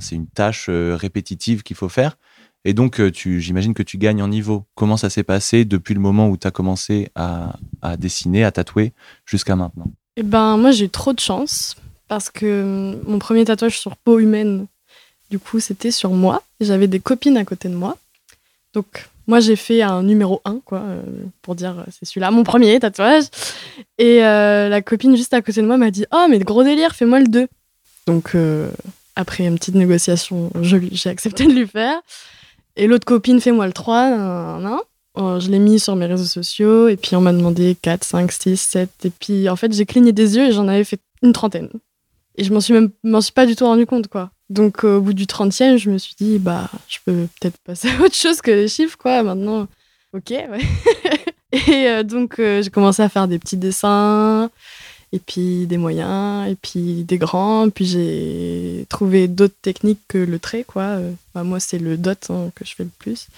c'est 0.00 0.14
une 0.14 0.26
tâche 0.26 0.66
euh, 0.68 0.96
répétitive 0.96 1.62
qu'il 1.62 1.76
faut 1.76 1.88
faire. 1.88 2.18
Et 2.64 2.74
donc, 2.74 3.00
euh, 3.00 3.10
tu, 3.10 3.40
j'imagine 3.40 3.72
que 3.72 3.82
tu 3.82 3.96
gagnes 3.96 4.22
en 4.22 4.28
niveau. 4.28 4.64
Comment 4.74 4.96
ça 4.96 5.08
s'est 5.08 5.22
passé 5.22 5.64
depuis 5.64 5.94
le 5.94 6.00
moment 6.00 6.28
où 6.28 6.36
tu 6.36 6.46
as 6.46 6.50
commencé 6.50 7.10
à, 7.14 7.54
dessiner, 7.98 8.44
à 8.44 8.52
tatouer, 8.52 8.92
jusqu'à 9.24 9.56
maintenant? 9.56 9.86
Et 10.16 10.22
ben, 10.22 10.56
moi, 10.56 10.70
j'ai 10.70 10.86
eu 10.86 10.90
trop 10.90 11.12
de 11.12 11.20
chance 11.20 11.76
parce 12.08 12.28
que 12.28 12.62
hum, 12.62 13.00
mon 13.06 13.18
premier 13.18 13.44
tatouage 13.44 13.78
sur 13.78 13.96
peau 13.96 14.18
humaine, 14.18 14.66
du 15.30 15.38
coup, 15.38 15.60
c'était 15.60 15.90
sur 15.90 16.10
moi. 16.10 16.42
J'avais 16.60 16.88
des 16.88 17.00
copines 17.00 17.38
à 17.38 17.44
côté 17.44 17.68
de 17.68 17.74
moi. 17.74 17.96
Donc, 18.74 19.08
moi, 19.26 19.40
j'ai 19.40 19.56
fait 19.56 19.80
un 19.80 20.02
numéro 20.02 20.42
1, 20.44 20.60
quoi, 20.64 20.80
euh, 20.80 21.02
pour 21.40 21.54
dire 21.54 21.86
c'est 21.90 22.04
celui-là, 22.04 22.30
mon 22.30 22.44
premier 22.44 22.78
tatouage. 22.78 23.24
Et 23.96 24.18
la 24.18 24.82
copine 24.82 25.16
juste 25.16 25.32
à 25.32 25.40
côté 25.40 25.62
de 25.62 25.66
moi 25.66 25.78
m'a 25.78 25.90
dit 25.90 26.04
Oh, 26.12 26.26
mais 26.28 26.38
gros 26.40 26.62
délire, 26.62 26.94
fais-moi 26.94 27.20
le 27.20 27.28
2. 27.28 27.48
Donc, 28.06 28.34
après 29.20 29.46
une 29.46 29.56
petite 29.56 29.74
négociation, 29.74 30.50
j'ai 30.62 31.10
accepté 31.10 31.46
de 31.46 31.52
lui 31.52 31.66
faire. 31.66 32.00
Et 32.76 32.86
l'autre 32.86 33.04
copine, 33.04 33.40
fais-moi 33.40 33.66
le 33.66 33.72
3. 33.72 34.10
nan. 34.10 34.78
Euh, 35.18 35.40
je 35.40 35.50
l'ai 35.50 35.58
mis 35.58 35.80
sur 35.80 35.96
mes 35.96 36.06
réseaux 36.06 36.24
sociaux. 36.24 36.88
Et 36.88 36.96
puis, 36.96 37.16
on 37.16 37.20
m'a 37.20 37.32
demandé 37.32 37.76
4, 37.80 38.04
5, 38.04 38.32
6, 38.32 38.56
7. 38.56 38.90
Et 39.04 39.10
puis, 39.10 39.48
en 39.48 39.56
fait, 39.56 39.72
j'ai 39.72 39.86
cligné 39.86 40.12
des 40.12 40.36
yeux 40.36 40.46
et 40.48 40.52
j'en 40.52 40.68
avais 40.68 40.84
fait 40.84 41.00
une 41.22 41.32
trentaine. 41.32 41.68
Et 42.36 42.44
je 42.44 42.52
m'en 42.52 42.60
suis 42.60 42.72
même 42.72 42.90
m'en 43.02 43.20
suis 43.20 43.32
pas 43.32 43.46
du 43.46 43.56
tout 43.56 43.64
rendu 43.64 43.86
compte, 43.86 44.08
quoi. 44.08 44.30
Donc, 44.48 44.84
euh, 44.84 44.96
au 44.96 45.00
bout 45.00 45.12
du 45.12 45.26
30e, 45.26 45.76
je 45.76 45.90
me 45.90 45.98
suis 45.98 46.14
dit, 46.18 46.38
bah, 46.38 46.70
je 46.88 46.98
peux 47.04 47.26
peut-être 47.40 47.58
passer 47.64 47.88
à 47.90 48.00
autre 48.02 48.14
chose 48.14 48.40
que 48.40 48.50
les 48.50 48.68
chiffres, 48.68 48.96
quoi. 48.96 49.22
Maintenant, 49.22 49.66
ok, 50.14 50.30
ouais. 50.30 50.60
et 51.52 51.88
euh, 51.88 52.02
donc, 52.02 52.36
j'ai 52.38 52.70
commencé 52.70 53.02
à 53.02 53.08
faire 53.08 53.28
des 53.28 53.38
petits 53.38 53.56
dessins, 53.56 54.50
et 55.12 55.18
puis 55.18 55.66
des 55.66 55.76
moyens, 55.78 56.48
et 56.50 56.56
puis 56.56 57.04
des 57.04 57.18
grands. 57.18 57.68
Puis 57.70 57.86
j'ai 57.86 58.86
trouvé 58.88 59.28
d'autres 59.28 59.56
techniques 59.62 60.00
que 60.08 60.18
le 60.18 60.38
trait, 60.38 60.64
quoi. 60.64 60.82
Euh, 60.82 61.12
bah, 61.34 61.42
moi, 61.44 61.60
c'est 61.60 61.78
le 61.78 61.96
dot 61.96 62.26
hein, 62.30 62.50
que 62.54 62.64
je 62.64 62.74
fais 62.74 62.84
le 62.84 62.90
plus. 62.98 63.28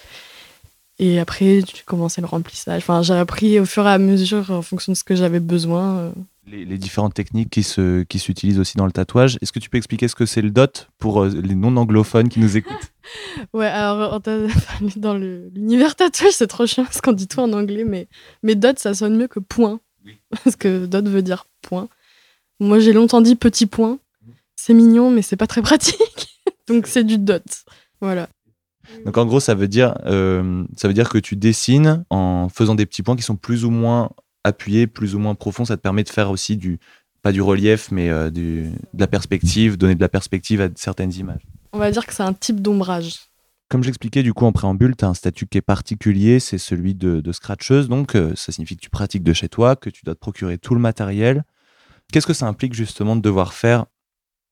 Et 0.98 1.18
après, 1.18 1.61
j'ai 1.61 1.82
commencé 1.85 2.20
le 2.20 2.26
remplissage. 2.26 2.82
Enfin, 2.82 3.02
j'ai 3.02 3.14
appris 3.14 3.58
au 3.58 3.64
fur 3.64 3.87
et 3.87 3.90
à 3.90 3.98
mesure, 3.98 4.50
en 4.50 4.62
fonction 4.62 4.92
de 4.92 4.96
ce 4.96 5.02
que 5.04 5.16
j'avais 5.16 5.40
besoin. 5.40 5.96
euh, 5.96 6.11
les, 6.46 6.64
les 6.64 6.76
différentes 6.78 7.14
techniques 7.14 7.50
qui, 7.50 7.62
se, 7.62 8.02
qui 8.02 8.18
s'utilisent 8.18 8.58
aussi 8.58 8.76
dans 8.76 8.87
le 8.87 8.92
tatouage. 8.92 9.38
Est-ce 9.40 9.52
que 9.52 9.58
tu 9.58 9.70
peux 9.70 9.78
expliquer 9.78 10.08
ce 10.08 10.14
que 10.14 10.26
c'est 10.26 10.42
le 10.42 10.50
dot 10.50 10.88
pour 10.98 11.22
euh, 11.22 11.28
les 11.42 11.54
non-anglophones 11.54 12.28
qui 12.28 12.40
nous 12.40 12.56
écoutent? 12.56 12.76
Ouais, 13.52 13.66
alors 13.66 14.20
dans 14.96 15.14
l'univers 15.14 15.96
tatouage, 15.96 16.35
c'est 16.35 16.46
trop 16.46 16.66
chiant 16.66 16.85
parce 16.85 17.00
qu'on 17.00 17.12
dit 17.12 17.26
tout 17.26 17.40
en 17.40 17.52
anglais, 17.52 17.85
mais, 17.85 18.06
mais 18.44 18.54
dot, 18.54 18.78
ça 18.78 18.94
sonne 18.94 19.16
mieux 19.16 19.26
que 19.26 19.40
point. 19.40 19.80
Parce 20.44 20.56
que 20.56 20.86
dot 20.86 21.06
veut 21.08 21.22
dire 21.22 21.46
point. 21.62 21.88
Moi, 22.60 22.80
j'ai 22.80 22.92
longtemps 22.92 23.20
dit 23.20 23.36
petit 23.36 23.66
point. 23.66 23.98
C'est 24.56 24.74
mignon, 24.74 25.10
mais 25.10 25.22
c'est 25.22 25.36
pas 25.36 25.46
très 25.46 25.62
pratique. 25.62 26.40
Donc, 26.68 26.86
c'est 26.86 27.04
du 27.04 27.18
dot. 27.18 27.42
Voilà. 28.00 28.28
Donc 29.04 29.16
en 29.16 29.26
gros, 29.26 29.40
ça 29.40 29.54
veut 29.54 29.68
dire, 29.68 29.94
euh, 30.06 30.64
ça 30.76 30.88
veut 30.88 30.94
dire 30.94 31.08
que 31.08 31.18
tu 31.18 31.36
dessines 31.36 32.04
en 32.10 32.48
faisant 32.48 32.74
des 32.74 32.86
petits 32.86 33.02
points 33.02 33.16
qui 33.16 33.22
sont 33.22 33.36
plus 33.36 33.64
ou 33.64 33.70
moins 33.70 34.10
appuyés, 34.44 34.86
plus 34.86 35.14
ou 35.14 35.18
moins 35.18 35.34
profonds. 35.34 35.64
Ça 35.64 35.76
te 35.76 35.82
permet 35.82 36.02
de 36.02 36.08
faire 36.08 36.30
aussi 36.30 36.56
du, 36.56 36.78
pas 37.22 37.32
du 37.32 37.40
relief, 37.40 37.90
mais 37.90 38.10
euh, 38.10 38.30
du, 38.30 38.70
de 38.92 39.00
la 39.00 39.06
perspective, 39.06 39.76
donner 39.76 39.94
de 39.94 40.00
la 40.00 40.08
perspective 40.08 40.60
à 40.60 40.68
certaines 40.74 41.14
images. 41.14 41.42
On 41.72 41.78
va 41.78 41.90
dire 41.90 42.06
que 42.06 42.12
c'est 42.12 42.22
un 42.22 42.34
type 42.34 42.60
d'ombrage. 42.60 43.20
Comme 43.68 43.83
j'expliquais 43.83 44.22
du 44.22 44.35
coup 44.35 44.44
en 44.44 44.53
préambule, 44.53 44.94
tu 44.96 45.05
as 45.05 45.09
un 45.09 45.14
statut 45.14 45.46
qui 45.46 45.59
est 45.59 45.62
particulier, 45.62 46.40
c'est 46.40 46.59
celui 46.59 46.94
de, 46.94 47.33
scratcheuse. 47.33 47.88
Donc 47.88 48.14
euh, 48.14 48.35
ça 48.37 48.53
signifie 48.53 48.77
que 48.77 48.83
tu 48.83 48.90
pratiques 48.90 49.22
de 49.22 49.33
chez 49.33 49.48
toi, 49.48 49.77
que 49.77 49.90
tu 49.90 50.05
dois 50.05 50.14
te 50.14 50.20
procurer 50.20 50.59
tout 50.59 50.75
le 50.75 50.81
matériel. 50.81 51.44
Qu'est-ce 52.12 52.27
que 52.27 52.35
ça 52.35 52.46
implique 52.46 52.75
justement 52.75 53.16
de 53.16 53.22
devoir 53.22 53.55
faire? 53.55 53.87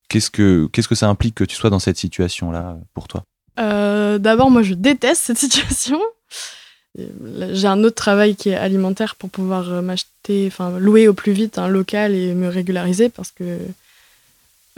Qu'est-ce 0.09 0.31
que, 0.31 0.69
que 0.73 0.95
ça 0.95 1.09
implique 1.09 1.35
que 1.35 1.45
tu 1.45 1.55
sois 1.55 1.71
dans 1.71 1.79
cette 1.79 1.99
situation-là 1.99 2.71
euh, 2.71 2.85
pour 2.95 3.09
toi? 3.09 3.25
Euh, 3.59 4.19
D'abord, 4.19 4.51
moi, 4.51 4.63
je 4.63 4.75
déteste 4.75 5.23
cette 5.23 5.39
situation. 5.47 6.01
J'ai 6.97 7.69
un 7.69 7.85
autre 7.85 7.95
travail 7.95 8.35
qui 8.35 8.49
est 8.49 8.57
alimentaire 8.57 9.15
pour 9.17 9.31
pouvoir 9.31 9.83
m'acheter, 9.83 10.47
enfin 10.49 10.79
louer 10.79 11.07
au 11.07 11.15
plus 11.15 11.33
vite 11.33 11.59
un 11.59 11.69
local 11.69 12.15
et 12.15 12.35
me 12.35 12.49
régulariser 12.49 13.11
parce 13.11 13.31
que 13.31 13.59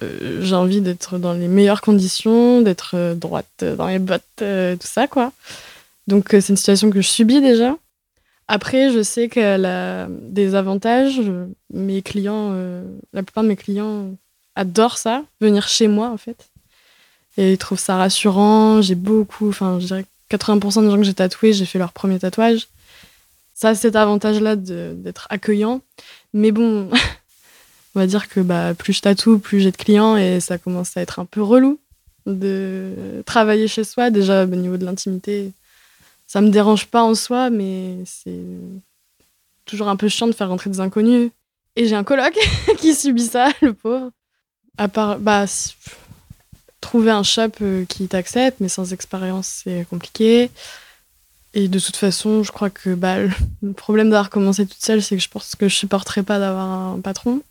euh, 0.00 0.40
j'ai 0.42 0.54
envie 0.54 0.80
d'être 0.80 1.18
dans 1.18 1.32
les 1.32 1.48
meilleures 1.48 1.80
conditions, 1.80 2.62
d'être 2.62 2.92
euh, 2.94 3.14
droite 3.14 3.46
euh, 3.62 3.76
dans 3.76 3.88
les 3.88 3.98
bottes, 3.98 4.22
tout 4.36 4.86
ça 4.86 5.06
quoi. 5.06 5.32
Donc 6.06 6.28
c'est 6.30 6.48
une 6.48 6.56
situation 6.56 6.90
que 6.90 7.00
je 7.00 7.08
subis 7.08 7.40
déjà. 7.40 7.76
Après, 8.48 8.90
je 8.90 9.02
sais 9.02 9.28
qu'elle 9.28 9.64
a 9.64 10.08
des 10.08 10.54
avantages. 10.56 11.20
Mes 11.72 12.02
clients, 12.02 12.52
la 13.12 13.22
plupart 13.22 13.44
de 13.44 13.48
mes 13.48 13.56
clients 13.56 14.10
adorent 14.56 14.98
ça, 14.98 15.22
venir 15.40 15.68
chez 15.68 15.86
moi 15.86 16.10
en 16.10 16.16
fait. 16.16 16.50
Et 17.38 17.52
ils 17.52 17.58
trouvent 17.58 17.78
ça 17.78 17.96
rassurant. 17.96 18.82
J'ai 18.82 18.96
beaucoup, 18.96 19.48
enfin, 19.48 19.78
je 19.78 19.86
dirais 19.86 20.04
80% 20.28 20.82
des 20.82 20.90
gens 20.90 20.96
que 20.96 21.04
j'ai 21.04 21.14
tatoués, 21.14 21.52
j'ai 21.52 21.64
fait 21.64 21.78
leur 21.78 21.92
premier 21.92 22.18
tatouage. 22.18 22.66
Ça 23.54 23.70
a 23.70 23.74
cet 23.76 23.94
avantage-là 23.94 24.56
d'être 24.56 25.28
accueillant. 25.30 25.80
Mais 26.34 26.50
bon, 26.50 26.90
on 27.94 28.00
va 28.00 28.06
dire 28.06 28.28
que 28.28 28.40
bah, 28.40 28.74
plus 28.74 28.94
je 28.94 29.02
tatoue, 29.02 29.38
plus 29.38 29.60
j'ai 29.60 29.70
de 29.70 29.76
clients 29.76 30.16
et 30.16 30.40
ça 30.40 30.58
commence 30.58 30.96
à 30.96 31.02
être 31.02 31.18
un 31.18 31.24
peu 31.24 31.42
relou 31.42 31.78
de 32.26 33.22
travailler 33.26 33.68
chez 33.68 33.84
soi. 33.84 34.10
Déjà, 34.10 34.44
au 34.44 34.46
niveau 34.46 34.76
de 34.76 34.84
l'intimité, 34.84 35.52
ça 36.26 36.40
me 36.40 36.48
dérange 36.48 36.86
pas 36.86 37.02
en 37.02 37.14
soi, 37.14 37.50
mais 37.50 37.96
c'est 38.06 38.44
toujours 39.64 39.88
un 39.88 39.96
peu 39.96 40.08
chiant 40.08 40.26
de 40.26 40.32
faire 40.32 40.48
rentrer 40.48 40.70
des 40.70 40.80
inconnus. 40.80 41.30
Et 41.76 41.86
j'ai 41.86 41.94
un 41.94 42.04
coloc 42.04 42.34
qui 42.78 42.94
subit 42.94 43.26
ça, 43.26 43.48
le 43.60 43.74
pauvre. 43.74 44.10
À 44.78 44.88
part, 44.88 45.18
bah, 45.18 45.44
trouver 46.80 47.10
un 47.10 47.22
shop 47.22 47.50
euh, 47.60 47.84
qui 47.86 48.08
t'accepte, 48.08 48.60
mais 48.60 48.68
sans 48.68 48.92
expérience, 48.92 49.62
c'est 49.64 49.86
compliqué. 49.88 50.50
Et 51.54 51.68
de 51.68 51.78
toute 51.78 51.96
façon, 51.96 52.42
je 52.42 52.52
crois 52.52 52.70
que 52.70 52.94
bah, 52.94 53.16
le 53.18 53.72
problème 53.72 54.08
d'avoir 54.10 54.30
commencé 54.30 54.66
toute 54.66 54.82
seule, 54.82 55.02
c'est 55.02 55.16
que 55.16 55.22
je 55.22 55.28
pense 55.28 55.54
que 55.54 55.68
je 55.68 55.74
supporterais 55.74 56.22
pas 56.22 56.38
d'avoir 56.38 56.66
un 56.66 57.00
patron. 57.00 57.42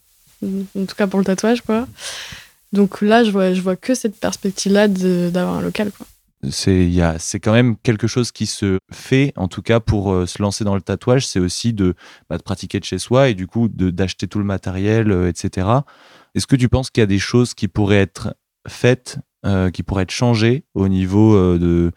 En 0.43 0.85
tout 0.85 0.95
cas 0.95 1.07
pour 1.07 1.19
le 1.19 1.25
tatouage, 1.25 1.61
quoi. 1.61 1.87
Donc 2.73 3.01
là, 3.01 3.23
je 3.23 3.31
vois, 3.31 3.53
je 3.53 3.61
vois 3.61 3.75
que 3.75 3.93
cette 3.93 4.17
perspective-là 4.17 4.87
d'avoir 4.87 5.55
un 5.55 5.61
local, 5.61 5.91
quoi 5.91 6.07
c'est 6.49 7.39
quand 7.39 7.53
même 7.53 7.77
quelque 7.77 8.07
chose 8.07 8.31
qui 8.31 8.45
se 8.45 8.79
fait 8.91 9.33
en 9.35 9.47
tout 9.47 9.61
cas 9.61 9.79
pour 9.79 10.11
euh, 10.11 10.25
se 10.25 10.41
lancer 10.41 10.63
dans 10.63 10.75
le 10.75 10.81
tatouage 10.81 11.27
c'est 11.27 11.39
aussi 11.39 11.73
de, 11.73 11.93
bah, 12.29 12.37
de, 12.37 12.43
pratiquer 12.43 12.79
de 12.79 12.85
chez 12.85 12.97
soi 12.97 13.29
et 13.29 13.35
du 13.35 13.47
coup 13.47 13.67
d'acheter 13.67 14.27
tout 14.27 14.39
le 14.39 14.45
matériel 14.45 15.11
euh, 15.11 15.29
etc 15.29 15.67
est-ce 16.33 16.47
que 16.47 16.55
tu 16.55 16.69
penses 16.69 16.89
qu'il 16.89 17.01
y 17.01 17.03
a 17.03 17.07
des 17.07 17.19
choses 17.19 17.53
qui 17.53 17.67
pourraient 17.67 18.01
être 18.01 18.35
faites 18.67 19.19
euh, 19.45 19.69
qui 19.69 19.83
pourraient 19.83 20.03
être 20.03 20.11
changées 20.11 20.63
au 20.73 20.87
niveau 20.87 21.35
de 21.57 21.91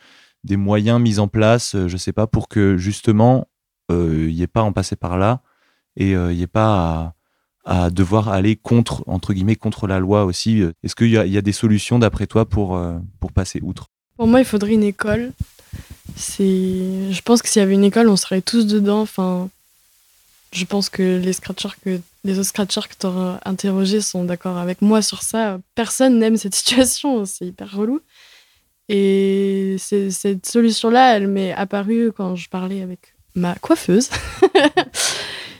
des 0.45 0.57
moyens 0.57 1.01
mis 1.01 1.19
en 1.19 1.29
place 1.29 1.75
je 1.87 1.97
sais 1.97 2.13
pas 2.13 2.27
pour 2.27 2.49
que 2.49 2.77
justement 2.77 3.49
il 3.91 4.35
n'y 4.35 4.43
ait 4.43 4.47
pas 4.47 4.61
à 4.61 4.65
en 4.65 4.73
passer 4.73 4.97
par 4.97 5.17
là 5.17 5.41
et 5.97 6.11
il 6.11 6.37
n'y 6.37 6.43
ait 6.43 6.47
pas 6.47 6.75
à, 6.75 7.15
à, 7.65 7.91
devoir 7.91 8.29
aller 8.29 8.57
contre 8.57 9.05
entre 9.07 9.33
guillemets 9.33 9.57
contre 9.57 9.87
la 9.87 9.99
loi 9.99 10.25
aussi 10.25 10.63
est-ce 10.83 10.95
qu'il 10.95 11.11
y, 11.11 11.17
a 11.19 11.43
des 11.43 11.53
solutions 11.53 11.99
d'après 11.99 12.27
toi 12.27 12.45
pour 12.45 12.81
pour 13.21 13.33
passer 13.33 13.61
outre? 13.63 13.87
Pour 14.17 14.27
moi, 14.29 14.41
il 14.41 14.47
faudrait 14.47 14.75
une 14.75 14.85
école. 14.85 15.33
Je 16.17 17.21
pense 17.23 17.43
que 17.43 17.49
s'il 17.49 17.61
y 17.61 17.63
avait 17.63 17.75
une 17.75 17.85
école, 17.85 18.09
on 18.09 18.17
serait 18.17 18.43
tous 18.43 18.67
dedans. 18.67 19.01
Enfin, 19.01 19.49
je 20.53 20.65
pense 20.65 20.89
que 20.89 21.19
les 21.19 21.33
scratchers 21.33 21.77
que 21.85 22.01
les 22.23 22.39
autres 22.39 22.49
scratchers 22.49 22.89
que 22.89 22.95
tu 22.99 23.07
auras 23.07 23.41
interrogés 23.45 24.01
sont 24.01 24.25
d'accord 24.25 24.57
avec 24.57 24.81
moi 24.83 25.03
sur 25.03 25.23
ça. 25.23 25.59
Personne 25.75 26.19
n'aime 26.19 26.37
cette 26.37 26.55
situation, 26.63 27.25
c'est 27.27 27.47
hyper 27.47 27.75
relou. 27.75 28.01
Et 28.89 29.77
cette 29.79 30.47
solution-là, 30.47 31.17
elle 31.17 31.27
m'est 31.27 31.53
apparue 31.53 32.13
quand 32.15 32.37
je 32.37 32.49
parlais 32.49 32.83
avec 32.83 33.15
ma 33.35 33.55
coiffeuse. 33.57 34.11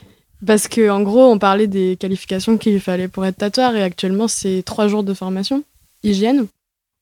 Parce 0.45 0.67
que 0.67 0.89
en 0.89 1.01
gros, 1.01 1.25
on 1.25 1.39
parlait 1.39 1.67
des 1.67 1.97
qualifications 1.99 2.57
qu'il 2.57 2.79
fallait 2.79 3.07
pour 3.07 3.25
être 3.25 3.37
tatoueur 3.37 3.75
et 3.75 3.83
actuellement, 3.83 4.27
c'est 4.27 4.63
trois 4.65 4.87
jours 4.87 5.03
de 5.03 5.13
formation, 5.13 5.63
hygiène 6.03 6.47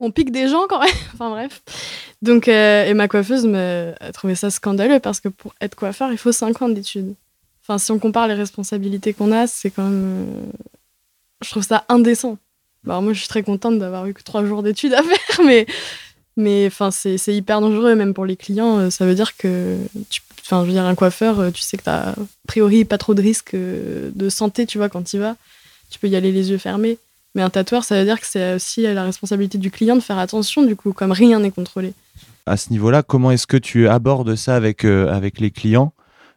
on 0.03 0.11
pique 0.11 0.31
des 0.31 0.47
gens 0.47 0.65
quand 0.67 0.79
même. 0.79 0.93
enfin 1.13 1.29
bref. 1.29 1.61
Donc, 2.21 2.47
euh, 2.47 2.85
et 2.85 2.93
ma 2.93 3.07
coiffeuse 3.07 3.45
me 3.45 3.93
a 3.99 4.11
trouvé 4.11 4.35
ça 4.35 4.49
scandaleux 4.49 4.99
parce 4.99 5.19
que 5.19 5.29
pour 5.29 5.53
être 5.61 5.75
coiffeur, 5.75 6.11
il 6.11 6.17
faut 6.17 6.31
5 6.31 6.61
ans 6.61 6.69
d'études. 6.69 7.15
Enfin, 7.61 7.77
si 7.77 7.91
on 7.91 7.99
compare 7.99 8.27
les 8.27 8.33
responsabilités 8.33 9.13
qu'on 9.13 9.31
a, 9.31 9.47
c'est 9.47 9.71
quand 9.71 9.83
même. 9.83 10.27
Euh, 10.29 10.51
je 11.41 11.49
trouve 11.49 11.63
ça 11.63 11.85
indécent. 11.89 12.37
Bah, 12.83 12.99
moi, 12.99 13.13
je 13.13 13.19
suis 13.19 13.29
très 13.29 13.43
contente 13.43 13.79
d'avoir 13.79 14.05
eu 14.05 14.13
que 14.13 14.23
3 14.23 14.45
jours 14.45 14.63
d'études 14.63 14.93
à 14.93 15.03
faire, 15.03 15.45
mais. 15.45 15.65
Mais 16.35 16.65
enfin, 16.65 16.89
c'est 16.89 17.19
hyper 17.27 17.61
dangereux, 17.61 17.93
même 17.93 18.15
pour 18.15 18.25
les 18.25 18.35
clients. 18.35 18.79
Euh, 18.79 18.89
ça 18.89 19.05
veut 19.05 19.13
dire 19.13 19.37
que, 19.37 19.77
enfin, 20.43 20.61
je 20.61 20.67
veux 20.67 20.73
dire, 20.73 20.85
un 20.85 20.95
coiffeur, 20.95 21.51
tu 21.53 21.61
sais 21.61 21.77
que 21.77 21.83
tu 21.83 21.89
as 21.89 22.09
a 22.09 22.15
priori 22.47 22.85
pas 22.85 22.97
trop 22.97 23.13
de 23.13 23.21
risques 23.21 23.55
de 23.55 24.29
santé, 24.29 24.65
tu 24.65 24.77
vois, 24.77 24.89
quand 24.89 25.03
tu 25.03 25.17
y 25.17 25.19
vas. 25.19 25.35
Tu 25.89 25.99
peux 25.99 26.07
y 26.07 26.15
aller 26.15 26.31
les 26.31 26.51
yeux 26.51 26.57
fermés. 26.57 26.97
Mais 27.35 27.41
un 27.41 27.49
tatoueur, 27.49 27.83
ça 27.83 27.97
veut 27.97 28.05
dire 28.05 28.19
que 28.19 28.27
c'est 28.27 28.55
aussi 28.55 28.81
la 28.81 29.03
responsabilité 29.03 29.57
du 29.57 29.71
client 29.71 29.95
de 29.95 30.01
faire 30.01 30.19
attention, 30.19 30.63
du 30.63 30.75
coup, 30.75 30.93
comme 30.93 31.11
rien 31.11 31.39
n'est 31.39 31.51
contrôlé. 31.51 31.93
À 32.45 32.57
ce 32.57 32.69
niveau-là, 32.71 33.03
comment 33.03 33.31
est-ce 33.31 33.47
que 33.47 33.57
tu 33.57 33.87
abordes 33.87 34.35
ça 34.35 34.55
avec, 34.55 34.85
euh, 34.85 35.11
avec 35.11 35.39
les 35.39 35.49
clients 35.49 35.93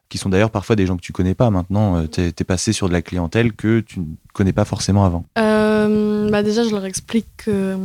qui 0.08 0.18
sont 0.18 0.28
d'ailleurs 0.28 0.50
parfois 0.50 0.76
des 0.76 0.86
gens 0.86 0.96
que 0.96 1.02
tu 1.02 1.12
connais 1.12 1.34
pas 1.34 1.50
maintenant. 1.50 1.96
Euh, 1.96 2.06
tu 2.06 2.20
es, 2.20 2.44
passé 2.44 2.72
sur 2.72 2.88
de 2.88 2.92
la 2.92 3.02
clientèle 3.02 3.52
que 3.52 3.80
tu 3.80 4.00
ne 4.00 4.04
connais 4.32 4.52
pas 4.52 4.64
forcément 4.64 5.04
avant? 5.04 5.24
Euh, 5.36 6.30
bah 6.30 6.44
déjà, 6.44 6.62
je 6.62 6.70
leur 6.70 6.84
explique 6.84 7.26
qu'il 7.44 7.76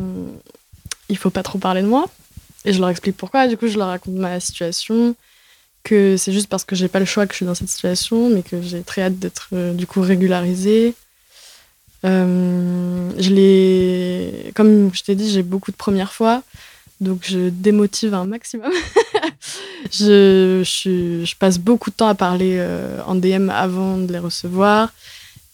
il 1.09 1.17
faut 1.17 1.31
pas 1.31 1.43
trop 1.43 1.57
parler 1.57 1.81
de 1.81 1.87
moi. 1.87 2.05
Et 2.63 2.73
je 2.73 2.79
leur 2.79 2.89
explique 2.89 3.17
pourquoi. 3.17 3.47
Du 3.47 3.57
coup, 3.57 3.67
je 3.67 3.77
leur 3.77 3.87
raconte 3.87 4.13
ma 4.13 4.39
situation, 4.39 5.15
que 5.83 6.17
c'est 6.17 6.31
juste 6.31 6.47
parce 6.47 6.63
que 6.63 6.75
j'ai 6.75 6.87
pas 6.87 6.99
le 6.99 7.05
choix 7.05 7.25
que 7.25 7.33
je 7.33 7.37
suis 7.37 7.45
dans 7.45 7.55
cette 7.55 7.69
situation, 7.69 8.29
mais 8.29 8.43
que 8.43 8.61
j'ai 8.61 8.81
très 8.81 9.03
hâte 9.03 9.19
d'être 9.19 9.49
du 9.73 9.87
coup 9.87 10.01
régularisée. 10.01 10.95
Euh, 12.03 13.11
je 13.17 13.29
l'ai, 13.29 14.51
comme 14.55 14.93
je 14.93 15.03
t'ai 15.03 15.15
dit, 15.15 15.29
j'ai 15.29 15.43
beaucoup 15.43 15.71
de 15.71 15.75
premières 15.75 16.13
fois, 16.13 16.41
donc 16.99 17.21
je 17.23 17.49
démotive 17.49 18.13
un 18.13 18.25
maximum. 18.25 18.71
je, 19.91 20.63
je, 20.63 21.23
je, 21.25 21.35
passe 21.35 21.59
beaucoup 21.59 21.91
de 21.91 21.95
temps 21.95 22.07
à 22.07 22.15
parler 22.15 22.55
euh, 22.57 23.01
en 23.05 23.15
DM 23.15 23.49
avant 23.49 23.97
de 23.97 24.11
les 24.11 24.19
recevoir. 24.19 24.91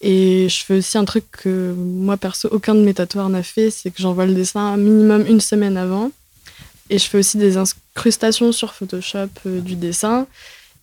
Et 0.00 0.48
je 0.48 0.64
fais 0.64 0.78
aussi 0.78 0.96
un 0.96 1.04
truc 1.04 1.24
que 1.30 1.74
moi, 1.76 2.16
perso, 2.16 2.48
aucun 2.52 2.74
de 2.74 2.80
mes 2.80 2.94
tatoueurs 2.94 3.28
n'a 3.28 3.42
fait, 3.42 3.70
c'est 3.70 3.90
que 3.90 4.00
j'envoie 4.00 4.26
le 4.26 4.34
dessin 4.34 4.76
minimum 4.76 5.26
une 5.26 5.40
semaine 5.40 5.76
avant. 5.76 6.12
Et 6.90 6.98
je 6.98 7.08
fais 7.08 7.18
aussi 7.18 7.38
des 7.38 7.56
incrustations 7.56 8.52
sur 8.52 8.74
Photoshop 8.74 9.28
euh, 9.46 9.60
du 9.60 9.76
dessin. 9.76 10.26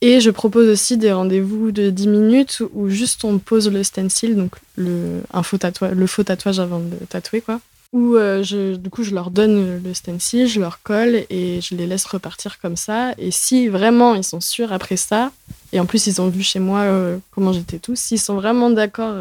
Et 0.01 0.19
je 0.19 0.29
propose 0.29 0.67
aussi 0.69 0.97
des 0.97 1.11
rendez-vous 1.11 1.71
de 1.71 1.89
10 1.89 2.07
minutes 2.07 2.61
où 2.73 2.89
juste 2.89 3.23
on 3.23 3.39
pose 3.39 3.69
le 3.69 3.83
stencil, 3.83 4.35
donc 4.35 4.51
le, 4.75 5.21
un 5.33 5.41
faux 5.41 5.57
tatouage, 5.57 5.93
le 5.93 6.07
faux 6.07 6.23
tatouage 6.23 6.59
avant 6.59 6.79
de 6.79 6.95
tatouer, 7.09 7.41
quoi. 7.41 7.61
Où 7.93 8.17
euh, 8.17 8.75
du 8.75 8.89
coup, 8.89 9.03
je 9.03 9.15
leur 9.15 9.31
donne 9.31 9.81
le 9.81 9.93
stencil, 9.93 10.47
je 10.47 10.59
leur 10.59 10.81
colle 10.83 11.23
et 11.29 11.61
je 11.61 11.75
les 11.75 11.87
laisse 11.87 12.05
repartir 12.05 12.59
comme 12.59 12.75
ça. 12.75 13.13
Et 13.17 13.31
si 13.31 13.69
vraiment 13.69 14.15
ils 14.15 14.23
sont 14.23 14.41
sûrs 14.41 14.73
après 14.73 14.97
ça, 14.97 15.31
et 15.71 15.79
en 15.79 15.85
plus 15.85 16.07
ils 16.07 16.21
ont 16.21 16.27
vu 16.27 16.43
chez 16.43 16.59
moi 16.59 16.81
euh, 16.81 17.17
comment 17.31 17.53
j'étais 17.53 17.79
tous, 17.79 17.97
s'ils 17.97 18.19
sont 18.19 18.35
vraiment 18.35 18.69
d'accord 18.69 19.15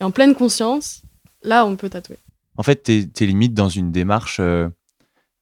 et 0.00 0.04
en 0.04 0.10
pleine 0.10 0.34
conscience, 0.34 1.02
là 1.44 1.64
on 1.64 1.76
peut 1.76 1.88
tatouer. 1.88 2.18
En 2.56 2.64
fait, 2.64 2.82
tu 2.82 3.08
es, 3.20 3.26
limite 3.26 3.54
dans 3.54 3.68
une 3.68 3.92
démarche 3.92 4.40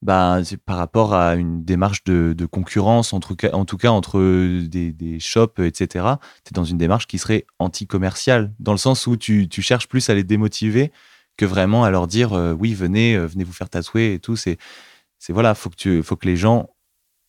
bah, 0.03 0.41
par 0.65 0.77
rapport 0.77 1.15
à 1.15 1.35
une 1.35 1.65
démarche 1.65 2.05
de, 2.05 2.47
concurrence, 2.47 3.13
en 3.13 3.21
tout 3.21 3.37
cas, 3.37 3.51
en 3.53 3.65
tout 3.65 3.77
cas 3.77 3.91
entre 3.91 4.21
des, 4.63 4.93
des 4.93 5.21
shops, 5.21 5.59
etc. 5.59 6.07
Tu 6.45 6.51
es 6.51 6.55
dans 6.55 6.65
une 6.65 6.79
démarche 6.79 7.07
qui 7.07 7.19
serait 7.19 7.47
anti-commerciale, 7.59 8.53
dans 8.59 8.73
le 8.73 8.79
sens 8.79 9.07
où 9.07 9.17
tu, 9.17 9.49
tu, 9.49 9.63
cherches 9.63 9.89
plus 9.89 10.09
à 10.09 10.15
les 10.15 10.25
démotiver 10.25 10.91
que 11.37 11.45
vraiment 11.45 11.85
à 11.85 11.91
leur 11.91 12.07
dire 12.07 12.33
euh, 12.33 12.53
oui, 12.53 12.75
venez, 12.75 13.15
euh, 13.15 13.27
venez 13.27 13.45
vous 13.45 13.53
faire 13.53 13.69
tatouer 13.69 14.15
et 14.15 14.19
tout. 14.19 14.37
C'est, 14.37 14.59
voilà, 15.29 15.55
faut 15.55 15.71
que, 15.71 15.77
tu, 15.77 16.03
faut 16.03 16.17
que 16.17 16.27
les 16.27 16.37
gens 16.37 16.71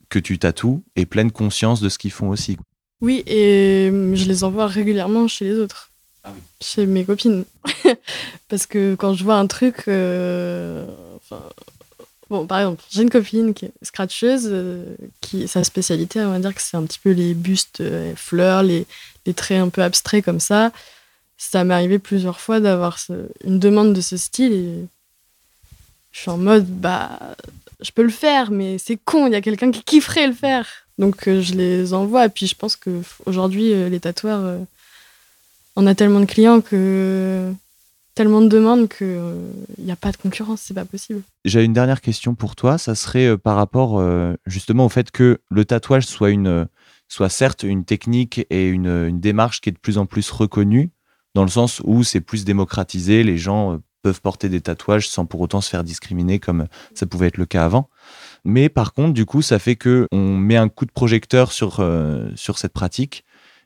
que 0.09 0.19
tu 0.19 0.39
tatoues 0.39 0.83
aient 0.95 1.05
pleine 1.05 1.31
conscience 1.31 1.81
de 1.81 1.89
ce 1.89 1.97
qu'ils 1.97 2.11
font 2.11 2.29
aussi. 2.29 2.57
Oui, 3.01 3.23
et 3.25 3.89
je 4.13 4.25
les 4.25 4.43
envoie 4.43 4.67
régulièrement 4.67 5.27
chez 5.27 5.45
les 5.45 5.55
autres. 5.55 5.91
Ah 6.23 6.31
oui. 6.33 6.41
Chez 6.61 6.85
mes 6.85 7.03
copines. 7.03 7.45
Parce 8.47 8.67
que 8.67 8.95
quand 8.95 9.13
je 9.13 9.23
vois 9.23 9.37
un 9.37 9.47
truc, 9.47 9.85
euh, 9.87 10.85
Bon, 12.31 12.47
par 12.47 12.59
exemple, 12.59 12.81
j'ai 12.89 13.01
une 13.01 13.09
copine 13.09 13.53
qui 13.53 13.65
est 13.65 13.73
scratcheuse, 13.81 14.47
euh, 14.49 14.85
qui 15.19 15.49
sa 15.49 15.65
spécialité, 15.65 16.21
on 16.21 16.31
va 16.31 16.39
dire 16.39 16.55
que 16.55 16.61
c'est 16.61 16.77
un 16.77 16.83
petit 16.83 16.97
peu 16.97 17.11
les 17.11 17.33
bustes, 17.33 17.81
euh, 17.81 18.13
fleurs, 18.15 18.63
les, 18.63 18.87
les, 19.25 19.33
traits 19.33 19.59
un 19.59 19.67
peu 19.67 19.83
abstraits 19.83 20.23
comme 20.23 20.39
ça. 20.39 20.71
Ça 21.37 21.65
m'est 21.65 21.73
arrivé 21.73 21.99
plusieurs 21.99 22.39
fois 22.39 22.61
d'avoir 22.61 22.97
une 23.43 23.59
demande 23.59 23.93
de 23.93 23.99
ce 23.99 24.15
style 24.15 24.53
et 24.53 24.85
je 26.13 26.19
suis 26.21 26.29
en 26.29 26.37
mode, 26.37 26.67
bah, 26.67 27.19
je 27.81 27.91
peux 27.91 28.03
le 28.03 28.07
faire, 28.09 28.49
mais 28.49 28.77
c'est 28.77 28.97
con, 29.03 29.27
il 29.27 29.33
y 29.33 29.35
a 29.35 29.41
quelqu'un 29.41 29.71
qui 29.71 29.83
kifferait 29.83 30.27
le 30.27 30.33
faire. 30.33 30.65
Donc 30.99 31.27
euh, 31.27 31.41
je 31.41 31.55
les 31.55 31.93
envoie. 31.93 32.27
Et 32.27 32.29
puis 32.29 32.47
je 32.47 32.55
pense 32.55 32.77
qu'aujourd'hui, 32.77 33.73
les 33.89 33.99
tatoueurs, 33.99 34.57
on 35.75 35.85
a 35.85 35.95
tellement 35.95 36.21
de 36.21 36.25
clients 36.25 36.61
que 36.61 37.51
tellement 38.13 38.41
de 38.41 38.47
demandes 38.47 38.89
qu'il 38.89 39.07
n'y 39.07 39.89
euh, 39.89 39.93
a 39.93 39.95
pas 39.95 40.11
de 40.11 40.17
concurrence, 40.17 40.61
c'est 40.61 40.73
pas 40.73 40.85
possible. 40.85 41.21
J'ai 41.45 41.63
une 41.63 41.73
dernière 41.73 42.01
question 42.01 42.35
pour 42.35 42.55
toi, 42.55 42.77
ça 42.77 42.95
serait 42.95 43.27
euh, 43.27 43.37
par 43.37 43.55
rapport 43.55 43.99
euh, 43.99 44.35
justement 44.45 44.85
au 44.85 44.89
fait 44.89 45.11
que 45.11 45.39
le 45.49 45.65
tatouage 45.65 46.05
soit, 46.05 46.29
une, 46.29 46.67
soit 47.07 47.29
certes 47.29 47.63
une 47.63 47.85
technique 47.85 48.45
et 48.49 48.67
une, 48.67 48.87
une, 48.87 49.19
démarche 49.19 49.61
qui 49.61 49.69
est 49.69 49.73
de 49.73 49.79
plus 49.79 49.97
en 49.97 50.05
plus 50.05 50.29
reconnue, 50.31 50.91
dans 51.35 51.43
le 51.43 51.49
sens 51.49 51.81
où 51.85 52.03
c'est 52.03 52.21
plus 52.21 52.43
démocratisé, 52.43 53.23
les 53.23 53.37
gens 53.37 53.79
peuvent 54.01 54.21
porter 54.21 54.49
des 54.49 54.61
tatouages 54.61 55.07
sans 55.07 55.25
pour 55.25 55.39
autant 55.41 55.61
se 55.61 55.69
faire 55.69 55.83
discriminer 55.83 56.39
comme 56.39 56.65
ça 56.95 57.05
pouvait 57.05 57.27
être 57.27 57.37
le 57.37 57.45
cas 57.45 57.63
avant. 57.63 57.89
Mais 58.43 58.67
par 58.67 58.93
contre, 58.93 59.13
du 59.13 59.25
coup, 59.25 59.41
ça 59.41 59.59
fait 59.59 59.75
que 59.75 60.07
on 60.11 60.35
met 60.35 60.57
un 60.57 60.69
coup 60.69 60.85
de 60.85 60.91
projecteur 60.91 61.51
sur, 61.51 61.85
sur 62.35 62.57
cette 62.57 62.73
pratique, 62.73 63.23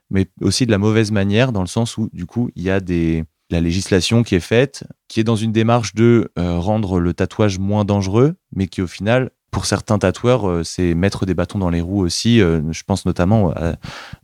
mais 0.09 0.27
aussi 0.41 0.65
de 0.65 0.71
la 0.71 0.77
mauvaise 0.77 1.11
manière, 1.11 1.53
dans 1.53 1.61
le 1.61 1.67
sens 1.67 1.97
où, 1.97 2.09
du 2.11 2.25
coup, 2.25 2.49
il 2.55 2.63
y 2.63 2.69
a 2.69 2.81
des, 2.81 3.23
la 3.49 3.61
législation 3.61 4.23
qui 4.23 4.35
est 4.35 4.39
faite, 4.39 4.83
qui 5.07 5.19
est 5.19 5.23
dans 5.23 5.35
une 5.35 5.51
démarche 5.51 5.93
de 5.93 6.31
euh, 6.39 6.57
rendre 6.57 6.99
le 6.99 7.13
tatouage 7.13 7.59
moins 7.59 7.85
dangereux, 7.85 8.35
mais 8.55 8.67
qui 8.67 8.81
au 8.81 8.87
final, 8.87 9.31
pour 9.51 9.65
certains 9.65 9.99
tatoueurs, 9.99 10.49
euh, 10.49 10.63
c'est 10.63 10.95
mettre 10.95 11.25
des 11.25 11.33
bâtons 11.33 11.59
dans 11.59 11.69
les 11.69 11.81
roues 11.81 12.01
aussi. 12.01 12.41
Euh, 12.41 12.61
je 12.71 12.83
pense 12.83 13.05
notamment 13.05 13.53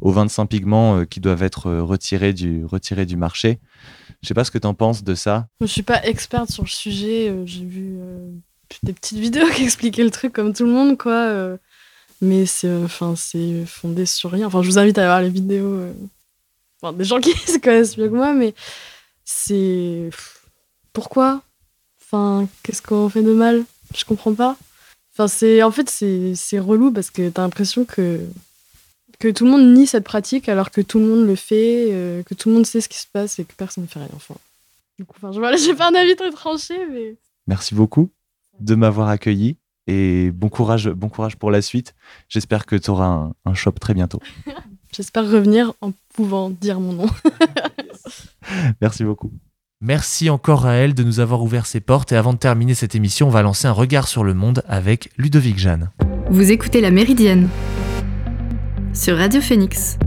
aux 0.02 0.12
25 0.12 0.48
pigments 0.48 1.06
qui 1.06 1.20
doivent 1.20 1.44
être 1.44 1.72
retirés 1.72 2.34
du, 2.34 2.66
retirés 2.66 3.06
du 3.06 3.16
marché. 3.16 3.60
Je 4.22 4.28
sais 4.28 4.34
pas 4.34 4.44
ce 4.44 4.52
que 4.52 4.58
tu 4.58 4.68
en 4.68 4.74
penses 4.74 5.04
de 5.04 5.16
ça. 5.16 5.48
Je 5.62 5.68
suis 5.68 5.84
pas 5.84 6.04
experte 6.04 6.52
sur 6.52 6.64
le 6.64 6.70
sujet. 6.70 7.34
J'ai 7.46 7.66
vu 7.66 7.98
des 8.84 8.94
petites 8.94 9.18
vidéos 9.18 9.48
qui 9.56 9.64
expliquaient 9.64 10.04
le 10.04 10.12
truc 10.12 10.34
comme 10.34 10.54
tout 10.54 10.66
le 10.66 10.72
monde, 10.72 10.98
quoi. 10.98 11.58
mais 12.22 12.46
c'est 12.46 12.72
enfin, 12.84 13.14
fondé 13.66 14.06
sur 14.06 14.32
rien. 14.32 14.48
Enfin, 14.48 14.64
je 14.64 14.68
vous 14.68 14.80
invite 14.80 14.98
à 14.98 15.06
voir 15.06 15.22
les 15.22 15.30
vidéos. 15.30 15.86
des 16.94 17.04
gens 17.04 17.20
qui 17.20 17.32
se 17.52 17.60
connaissent 17.60 17.98
mieux 17.98 18.10
que 18.10 18.16
moi, 18.16 18.34
mais 18.34 18.54
c'est 19.26 20.10
pourquoi? 20.94 21.42
Enfin, 22.02 22.48
qu'est-ce 22.64 22.82
qu'on 22.82 23.10
fait 23.10 23.24
de 23.24 23.34
mal? 23.34 23.64
Je 23.96 24.06
comprends 24.06 24.34
pas. 24.34 24.58
Enfin, 25.14 25.28
c'est 25.28 25.62
en 25.64 25.72
fait 25.72 25.90
c'est 25.90 26.60
relou 26.60 26.92
parce 26.92 27.12
que 27.12 27.30
t'as 27.30 27.42
l'impression 27.42 27.86
que 27.86 28.22
que 29.20 29.28
tout 29.28 29.46
le 29.46 29.52
monde 29.52 29.74
nie 29.74 29.86
cette 29.86 30.04
pratique 30.04 30.50
alors 30.50 30.72
que 30.72 30.82
tout 30.82 31.00
le 31.00 31.06
monde 31.06 31.26
le 31.28 31.36
fait, 31.36 31.90
euh, 31.92 32.24
que 32.24 32.34
tout 32.34 32.50
le 32.50 32.56
monde 32.56 32.66
sait 32.66 32.82
ce 32.82 32.90
qui 32.90 32.98
se 32.98 33.08
passe 33.08 33.38
et 33.40 33.46
que 33.46 33.54
personne 33.54 33.84
ne 33.84 33.88
fait 33.88 34.00
rien. 34.00 34.10
Enfin, 34.16 34.36
du 34.98 35.06
coup, 35.06 35.16
enfin, 35.22 35.32
je 35.32 35.58
j'ai 35.64 35.76
pas 35.76 35.90
un 35.90 35.96
avis 35.96 36.16
très 36.16 36.32
tranché, 36.32 36.76
mais. 36.92 37.16
Merci 37.48 37.76
beaucoup 37.76 38.10
de 38.60 38.76
m'avoir 38.76 39.10
accueilli 39.10 39.58
et 39.88 40.32
bon 40.32 40.50
courage, 40.50 40.90
bon 40.90 41.10
courage 41.10 41.38
pour 41.38 41.52
la 41.52 41.62
suite. 41.62 41.94
J'espère 42.30 42.66
que 42.66 42.76
tu 42.76 42.90
auras 42.90 43.06
un, 43.06 43.34
un 43.46 43.54
shop 43.54 43.74
très 43.74 43.94
bientôt. 43.94 44.20
J'espère 44.94 45.24
revenir 45.24 45.72
en 45.80 45.94
pouvant 46.14 46.50
dire 46.50 46.82
mon 46.82 46.92
nom. 46.92 47.06
Merci 48.82 49.06
beaucoup. 49.06 49.32
Merci 49.80 50.30
encore 50.30 50.66
à 50.66 50.74
elle 50.74 50.94
de 50.94 51.04
nous 51.04 51.22
avoir 51.22 51.42
ouvert 51.42 51.66
ses 51.66 51.80
portes 51.80 52.12
et 52.12 52.18
avant 52.18 52.34
de 52.34 52.38
terminer 52.38 52.74
cette 52.74 52.94
émission, 52.94 53.28
on 53.28 53.32
va 53.32 53.42
lancer 53.42 53.68
un 53.68 53.72
regard 53.72 54.08
sur 54.08 54.24
le 54.26 54.34
monde 54.34 54.64
avec 54.68 55.10
Ludovic 55.18 55.58
Jeanne. 55.58 55.92
Vous 56.30 56.52
écoutez 56.52 56.82
La 56.82 56.92
Méridienne 56.92 57.48
sur 58.94 59.18
Radio 59.18 59.40
Phoenix. 59.40 59.98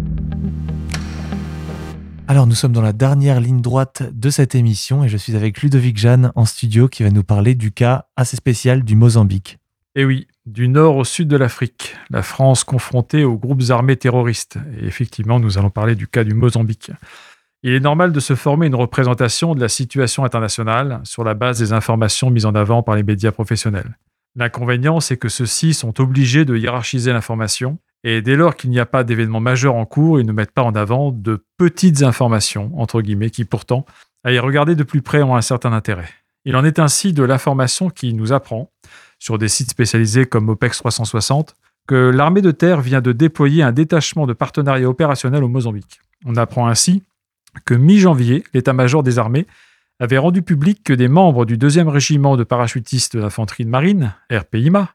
Alors 2.28 2.46
nous 2.46 2.54
sommes 2.54 2.72
dans 2.72 2.82
la 2.82 2.92
dernière 2.92 3.40
ligne 3.40 3.62
droite 3.62 4.02
de 4.12 4.28
cette 4.28 4.54
émission 4.54 5.02
et 5.02 5.08
je 5.08 5.16
suis 5.16 5.34
avec 5.34 5.62
Ludovic 5.62 5.96
Jeanne 5.96 6.30
en 6.36 6.44
studio 6.44 6.88
qui 6.88 7.02
va 7.02 7.10
nous 7.10 7.24
parler 7.24 7.54
du 7.54 7.72
cas 7.72 8.06
assez 8.16 8.36
spécial 8.36 8.84
du 8.84 8.96
Mozambique. 8.96 9.58
Eh 9.94 10.04
oui, 10.04 10.26
du 10.46 10.68
nord 10.68 10.96
au 10.96 11.04
sud 11.04 11.28
de 11.28 11.36
l'Afrique, 11.36 11.96
la 12.10 12.22
France 12.22 12.64
confrontée 12.64 13.24
aux 13.24 13.38
groupes 13.38 13.62
armés 13.70 13.96
terroristes. 13.96 14.58
Et 14.78 14.86
effectivement, 14.86 15.40
nous 15.40 15.58
allons 15.58 15.70
parler 15.70 15.94
du 15.94 16.06
cas 16.06 16.24
du 16.24 16.34
Mozambique. 16.34 16.90
Il 17.62 17.72
est 17.72 17.80
normal 17.80 18.12
de 18.12 18.20
se 18.20 18.34
former 18.34 18.66
une 18.66 18.74
représentation 18.74 19.54
de 19.54 19.60
la 19.60 19.68
situation 19.68 20.24
internationale 20.24 21.00
sur 21.04 21.24
la 21.24 21.32
base 21.32 21.58
des 21.58 21.72
informations 21.72 22.30
mises 22.30 22.44
en 22.44 22.54
avant 22.54 22.82
par 22.82 22.94
les 22.94 23.02
médias 23.02 23.32
professionnels. 23.32 23.96
L'inconvénient, 24.36 25.00
c'est 25.00 25.16
que 25.16 25.30
ceux-ci 25.30 25.72
sont 25.72 25.98
obligés 26.00 26.44
de 26.44 26.56
hiérarchiser 26.56 27.12
l'information, 27.12 27.78
et 28.02 28.20
dès 28.20 28.36
lors 28.36 28.56
qu'il 28.56 28.68
n'y 28.68 28.80
a 28.80 28.86
pas 28.86 29.02
d'événement 29.02 29.40
majeur 29.40 29.76
en 29.76 29.86
cours, 29.86 30.20
ils 30.20 30.26
ne 30.26 30.32
mettent 30.32 30.50
pas 30.50 30.62
en 30.62 30.74
avant 30.74 31.10
de 31.10 31.42
petites 31.56 32.02
informations, 32.02 32.70
entre 32.78 33.00
guillemets, 33.00 33.30
qui 33.30 33.46
pourtant, 33.46 33.86
à 34.24 34.32
y 34.32 34.38
regarder 34.38 34.74
de 34.74 34.82
plus 34.82 35.00
près, 35.00 35.22
ont 35.22 35.36
un 35.36 35.40
certain 35.40 35.72
intérêt. 35.72 36.08
Il 36.44 36.56
en 36.56 36.64
est 36.64 36.78
ainsi 36.78 37.14
de 37.14 37.22
l'information 37.22 37.88
qui 37.88 38.12
nous 38.12 38.34
apprend, 38.34 38.70
sur 39.18 39.38
des 39.38 39.48
sites 39.48 39.70
spécialisés 39.70 40.26
comme 40.26 40.48
OPEX 40.48 40.78
360, 40.78 41.54
que 41.86 41.94
l'armée 41.94 42.42
de 42.42 42.50
terre 42.50 42.80
vient 42.80 43.00
de 43.00 43.12
déployer 43.12 43.62
un 43.62 43.72
détachement 43.72 44.26
de 44.26 44.32
partenariat 44.32 44.88
opérationnel 44.88 45.44
au 45.44 45.48
Mozambique. 45.48 46.00
On 46.24 46.36
apprend 46.36 46.66
ainsi 46.66 47.02
que 47.64 47.74
mi-janvier, 47.74 48.44
l'état-major 48.54 49.02
des 49.02 49.18
armées 49.18 49.46
avait 50.00 50.18
rendu 50.18 50.42
public 50.42 50.82
que 50.82 50.92
des 50.92 51.08
membres 51.08 51.44
du 51.44 51.56
2e 51.56 51.88
régiment 51.88 52.36
de 52.36 52.44
parachutistes 52.44 53.16
d'infanterie 53.16 53.64
de 53.64 53.70
marine, 53.70 54.14
RPIMA, 54.30 54.88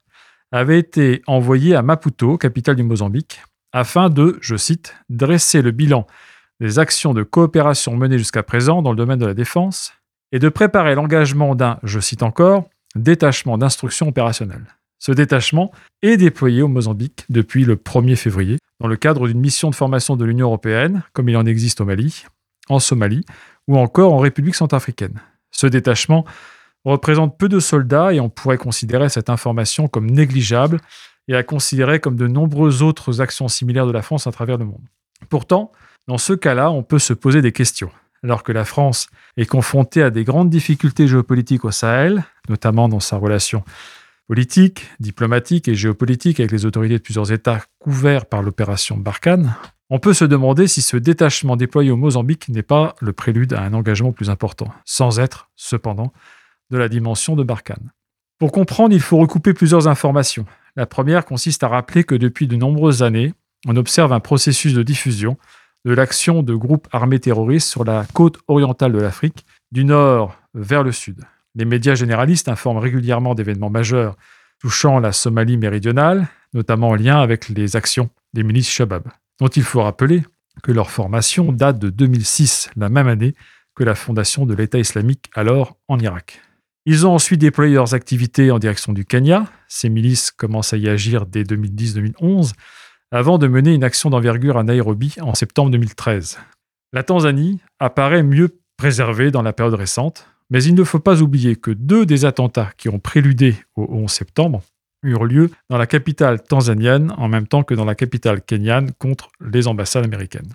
avaient 0.52 0.80
été 0.80 1.22
envoyés 1.28 1.76
à 1.76 1.82
Maputo, 1.82 2.38
capitale 2.38 2.76
du 2.76 2.84
Mozambique, 2.84 3.42
afin 3.72 4.10
de, 4.10 4.38
je 4.42 4.56
cite, 4.56 4.96
dresser 5.10 5.62
le 5.62 5.72
bilan 5.72 6.08
des 6.60 6.80
actions 6.80 7.14
de 7.14 7.24
coopération 7.24 7.96
menées 7.96 8.18
jusqu'à 8.18 8.44
présent 8.44 8.82
dans 8.82 8.92
le 8.92 8.98
domaine 8.98 9.20
de 9.20 9.26
la 9.26 9.34
défense 9.34 9.94
et 10.32 10.40
de 10.40 10.50
préparer 10.50 10.96
l'engagement 10.96 11.56
d'un, 11.56 11.80
je 11.84 12.00
cite 12.00 12.24
encore, 12.24 12.66
détachement 12.96 13.58
d'instruction 13.58 14.08
opérationnelle. 14.08 14.66
Ce 15.00 15.12
détachement 15.12 15.72
est 16.02 16.18
déployé 16.18 16.62
au 16.62 16.68
Mozambique 16.68 17.26
depuis 17.30 17.64
le 17.64 17.76
1er 17.76 18.16
février 18.16 18.58
dans 18.80 18.88
le 18.88 18.98
cadre 18.98 19.28
d'une 19.28 19.40
mission 19.40 19.70
de 19.70 19.76
formation 19.76 20.16
de 20.16 20.26
l'Union 20.26 20.48
européenne, 20.48 21.04
comme 21.14 21.30
il 21.30 21.38
en 21.38 21.46
existe 21.46 21.82
au 21.82 21.86
Mali, 21.86 22.26
en 22.68 22.80
Somalie 22.80 23.26
ou 23.68 23.78
encore 23.78 24.14
en 24.14 24.18
République 24.18 24.56
centrafricaine. 24.56 25.22
Ce 25.52 25.68
détachement 25.68 26.26
représente 26.86 27.38
peu 27.38 27.50
de 27.50 27.60
soldats 27.60 28.14
et 28.14 28.20
on 28.20 28.30
pourrait 28.30 28.58
considérer 28.58 29.10
cette 29.10 29.30
information 29.30 29.88
comme 29.88 30.10
négligeable 30.10 30.80
et 31.28 31.36
à 31.36 31.44
considérer 31.44 32.00
comme 32.00 32.16
de 32.16 32.28
nombreuses 32.28 32.82
autres 32.82 33.22
actions 33.22 33.48
similaires 33.48 33.88
de 33.88 33.92
la 33.92 34.02
France 34.02 34.28
à 34.28 34.32
travers 34.32 34.58
le 34.58 34.66
monde. 34.66 34.82
Pourtant, 35.30 35.72
dans 36.08 36.18
ce 36.18 36.34
cas-là, 36.34 36.72
on 36.72 36.84
peut 36.84 37.00
se 37.00 37.14
poser 37.14 37.42
des 37.42 37.52
questions. 37.52 37.92
Alors 38.24 38.44
que 38.44 38.52
la 38.52 38.66
France 38.66 39.08
est 39.38 39.46
confrontée 39.46 40.04
à 40.04 40.10
des 40.10 40.24
grandes 40.24 40.50
difficultés 40.50 41.08
géopolitiques 41.08 41.66
au 41.66 41.72
Sahel, 41.72 42.24
notamment 42.50 42.90
dans 42.90 43.00
sa 43.00 43.18
relation 43.18 43.64
politique, 44.28 44.86
diplomatique 45.00 45.68
et 45.68 45.76
géopolitique 45.76 46.40
avec 46.40 46.52
les 46.52 46.66
autorités 46.66 46.96
de 46.96 47.04
plusieurs 47.04 47.32
États 47.32 47.62
couverts 47.80 48.26
par 48.26 48.44
l'opération 48.44 48.96
Barkhane, 48.98 49.56
on 49.90 49.98
peut 49.98 50.14
se 50.14 50.26
demander 50.26 50.68
si 50.68 50.84
ce 50.84 50.98
détachement 50.98 51.56
déployé 51.56 51.90
au 51.90 51.98
Mozambique 51.98 52.48
n'est 52.50 52.62
pas 52.62 52.96
le 53.00 53.12
prélude 53.12 53.54
à 53.54 53.64
un 53.64 53.74
engagement 53.74 54.12
plus 54.12 54.30
important, 54.30 54.72
sans 54.86 55.20
être, 55.20 55.50
cependant, 55.56 56.14
de 56.70 56.78
la 56.78 56.90
dimension 56.90 57.36
de 57.36 57.44
Barkhane. 57.44 57.92
Pour 58.38 58.52
comprendre, 58.52 58.94
il 58.94 59.02
faut 59.02 59.18
recouper 59.18 59.54
plusieurs 59.54 59.88
informations. 59.88 60.46
La 60.76 60.86
première 60.86 61.26
consiste 61.26 61.64
à 61.64 61.68
rappeler 61.68 62.04
que 62.04 62.14
depuis 62.14 62.48
de 62.48 62.56
nombreuses 62.56 63.02
années, 63.02 63.34
on 63.66 63.76
observe 63.76 64.14
un 64.14 64.20
processus 64.20 64.74
de 64.74 64.84
diffusion 64.84 65.38
de 65.86 65.94
l'action 65.94 66.44
de 66.44 66.56
groupes 66.56 66.88
armés 66.92 67.20
terroristes 67.20 67.70
sur 67.70 67.84
la 67.84 68.06
côte 68.14 68.38
orientale 68.48 68.92
de 68.92 69.00
l'Afrique, 69.00 69.46
du 69.72 69.86
nord 69.86 70.36
vers 70.54 70.84
le 70.84 70.92
sud. 70.92 71.24
Les 71.56 71.66
médias 71.66 71.96
généralistes 71.96 72.50
informent 72.50 72.80
régulièrement 72.80 73.36
d'événements 73.36 73.70
majeurs 73.70 74.16
touchant 74.60 75.00
la 75.00 75.12
Somalie 75.12 75.58
méridionale, 75.58 76.28
notamment 76.54 76.90
en 76.90 76.96
lien 76.96 77.20
avec 77.20 77.50
les 77.50 77.76
actions 77.76 78.10
des 78.34 78.44
milices 78.44 78.70
Shabab 78.70 79.10
dont 79.40 79.48
il 79.48 79.64
faut 79.64 79.82
rappeler 79.82 80.24
que 80.64 80.72
leur 80.72 80.92
formation 80.92 81.52
date 81.52 81.80
de 81.80 81.90
2006, 81.90 82.70
la 82.76 82.90
même 82.90 83.08
année 83.08 83.34
que 83.76 83.84
la 83.84 83.96
fondation 83.96 84.46
de 84.46 84.54
l'État 84.54 84.78
islamique 84.78 85.30
alors 85.34 85.78
en 85.88 85.98
Irak. 86.00 86.42
Ils 86.86 87.08
ont 87.08 87.14
ensuite 87.14 87.40
déployé 87.40 87.76
leurs 87.76 87.94
activités 87.94 88.52
en 88.52 88.60
direction 88.60 88.94
du 88.94 89.06
Kenya. 89.06 89.46
Ces 89.68 89.90
milices 89.90 90.32
commencent 90.32 90.74
à 90.74 90.78
y 90.78 90.90
agir 90.90 91.26
dès 91.26 91.44
2010-2011, 91.44 92.52
avant 93.12 93.38
de 93.38 93.48
mener 93.48 93.74
une 93.74 93.84
action 93.84 94.10
d'envergure 94.10 94.58
à 94.58 94.64
Nairobi 94.64 95.16
en 95.22 95.34
septembre 95.34 95.72
2013. 95.72 96.40
La 96.94 97.04
Tanzanie 97.04 97.60
apparaît 97.80 98.24
mieux 98.24 98.60
préservée 98.78 99.32
dans 99.32 99.42
la 99.42 99.54
période 99.54 99.74
récente, 99.74 100.28
mais 100.50 100.64
il 100.64 100.76
ne 100.76 100.84
faut 100.84 101.00
pas 101.00 101.22
oublier 101.22 101.56
que 101.56 101.72
deux 101.72 102.06
des 102.06 102.26
attentats 102.26 102.72
qui 102.78 102.90
ont 102.90 103.00
préludé 103.00 103.56
au 103.76 103.88
11 103.90 104.12
septembre 104.12 104.62
eurent 105.04 105.26
lieu 105.26 105.52
dans 105.70 105.78
la 105.78 105.88
capitale 105.88 106.42
tanzanienne 106.42 107.14
en 107.18 107.28
même 107.28 107.48
temps 107.48 107.64
que 107.64 107.74
dans 107.74 107.86
la 107.86 107.96
capitale 107.96 108.42
kenyane 108.42 108.92
contre 108.98 109.30
les 109.40 109.68
ambassades 109.68 110.06
américaines. 110.06 110.54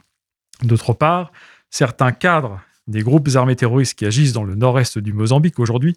D'autre 0.62 0.92
part, 0.92 1.32
certains 1.70 2.12
cadres 2.12 2.60
des 2.86 3.02
groupes 3.02 3.28
armés 3.34 3.56
terroristes 3.56 3.98
qui 3.98 4.06
agissent 4.06 4.32
dans 4.32 4.44
le 4.44 4.54
nord-est 4.54 4.98
du 4.98 5.12
Mozambique 5.12 5.58
aujourd'hui 5.58 5.96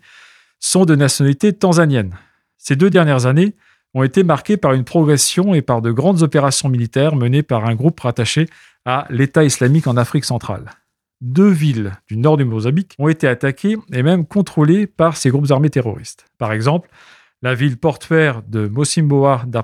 sont 0.59 0.85
de 0.85 0.95
nationalité 0.95 1.53
tanzanienne. 1.53 2.15
Ces 2.57 2.75
deux 2.75 2.89
dernières 2.89 3.25
années 3.25 3.55
ont 3.93 4.03
été 4.03 4.23
marquées 4.23 4.57
par 4.57 4.73
une 4.73 4.83
progression 4.83 5.53
et 5.53 5.61
par 5.61 5.81
de 5.81 5.91
grandes 5.91 6.21
opérations 6.21 6.69
militaires 6.69 7.15
menées 7.15 7.43
par 7.43 7.65
un 7.65 7.75
groupe 7.75 7.99
rattaché 7.99 8.47
à 8.85 9.07
l'État 9.09 9.43
islamique 9.43 9.87
en 9.87 9.97
Afrique 9.97 10.25
centrale. 10.25 10.71
Deux 11.21 11.49
villes 11.49 11.93
du 12.07 12.15
nord 12.17 12.37
du 12.37 12.45
Mozambique 12.45 12.93
ont 12.99 13.07
été 13.07 13.27
attaquées 13.27 13.75
et 13.91 14.03
même 14.03 14.25
contrôlées 14.25 14.85
par 14.85 15.17
ces 15.17 15.29
groupes 15.31 15.49
armés 15.49 15.71
terroristes. 15.71 16.25
Par 16.37 16.51
exemple, 16.51 16.89
la 17.41 17.55
ville 17.55 17.77
portuaire 17.77 18.43
de 18.47 18.67
Mosimboa 18.67 19.43
da 19.47 19.63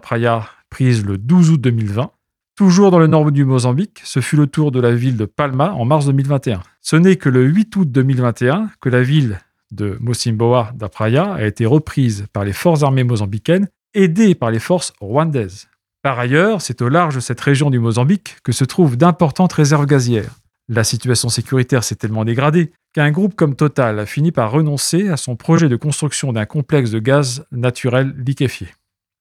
prise 0.70 1.06
le 1.06 1.18
12 1.18 1.52
août 1.52 1.62
2020. 1.62 2.12
Toujours 2.56 2.92
dans 2.92 3.00
le 3.00 3.08
nord 3.08 3.32
du 3.32 3.46
Mozambique, 3.46 4.02
ce 4.04 4.20
fut 4.20 4.36
le 4.36 4.48
tour 4.48 4.72
de 4.72 4.80
la 4.80 4.94
ville 4.94 5.18
de 5.18 5.26
Palma 5.26 5.72
en 5.74 5.86
mars 5.86 6.06
2021. 6.06 6.62
Ce 6.82 6.96
n'est 6.96 7.16
que 7.16 7.30
le 7.30 7.44
8 7.44 7.76
août 7.76 7.92
2021 7.92 8.70
que 8.80 8.90
la 8.90 9.02
ville 9.02 9.40
de 9.72 9.98
Mosimboa 10.02 10.72
da 10.76 10.90
a 11.00 11.44
été 11.46 11.66
reprise 11.66 12.26
par 12.32 12.44
les 12.44 12.54
forces 12.54 12.84
armées 12.84 13.04
mozambicaines, 13.04 13.68
aidées 13.94 14.36
par 14.36 14.52
les 14.52 14.60
forces 14.60 14.94
rwandaises. 15.00 15.68
Par 16.02 16.20
ailleurs, 16.20 16.62
c'est 16.62 16.82
au 16.82 16.90
large 16.90 17.16
de 17.16 17.20
cette 17.20 17.40
région 17.40 17.70
du 17.70 17.80
Mozambique 17.80 18.38
que 18.44 18.52
se 18.52 18.66
trouvent 18.66 18.98
d'importantes 18.98 19.54
réserves 19.54 19.86
gazières. 19.86 20.36
La 20.70 20.84
situation 20.84 21.30
sécuritaire 21.30 21.84
s'est 21.84 21.96
tellement 21.96 22.26
dégradée 22.26 22.72
qu'un 22.94 23.12
groupe 23.12 23.36
comme 23.36 23.56
Total 23.56 24.00
a 24.00 24.06
fini 24.06 24.32
par 24.32 24.52
renoncer 24.52 25.10
à 25.10 25.18
son 25.18 25.36
projet 25.36 25.70
de 25.70 25.76
construction 25.76 26.34
d'un 26.34 26.46
complexe 26.46 26.92
de 26.92 27.00
gaz 27.00 27.46
naturel 27.52 28.14
liquéfié. 28.18 28.68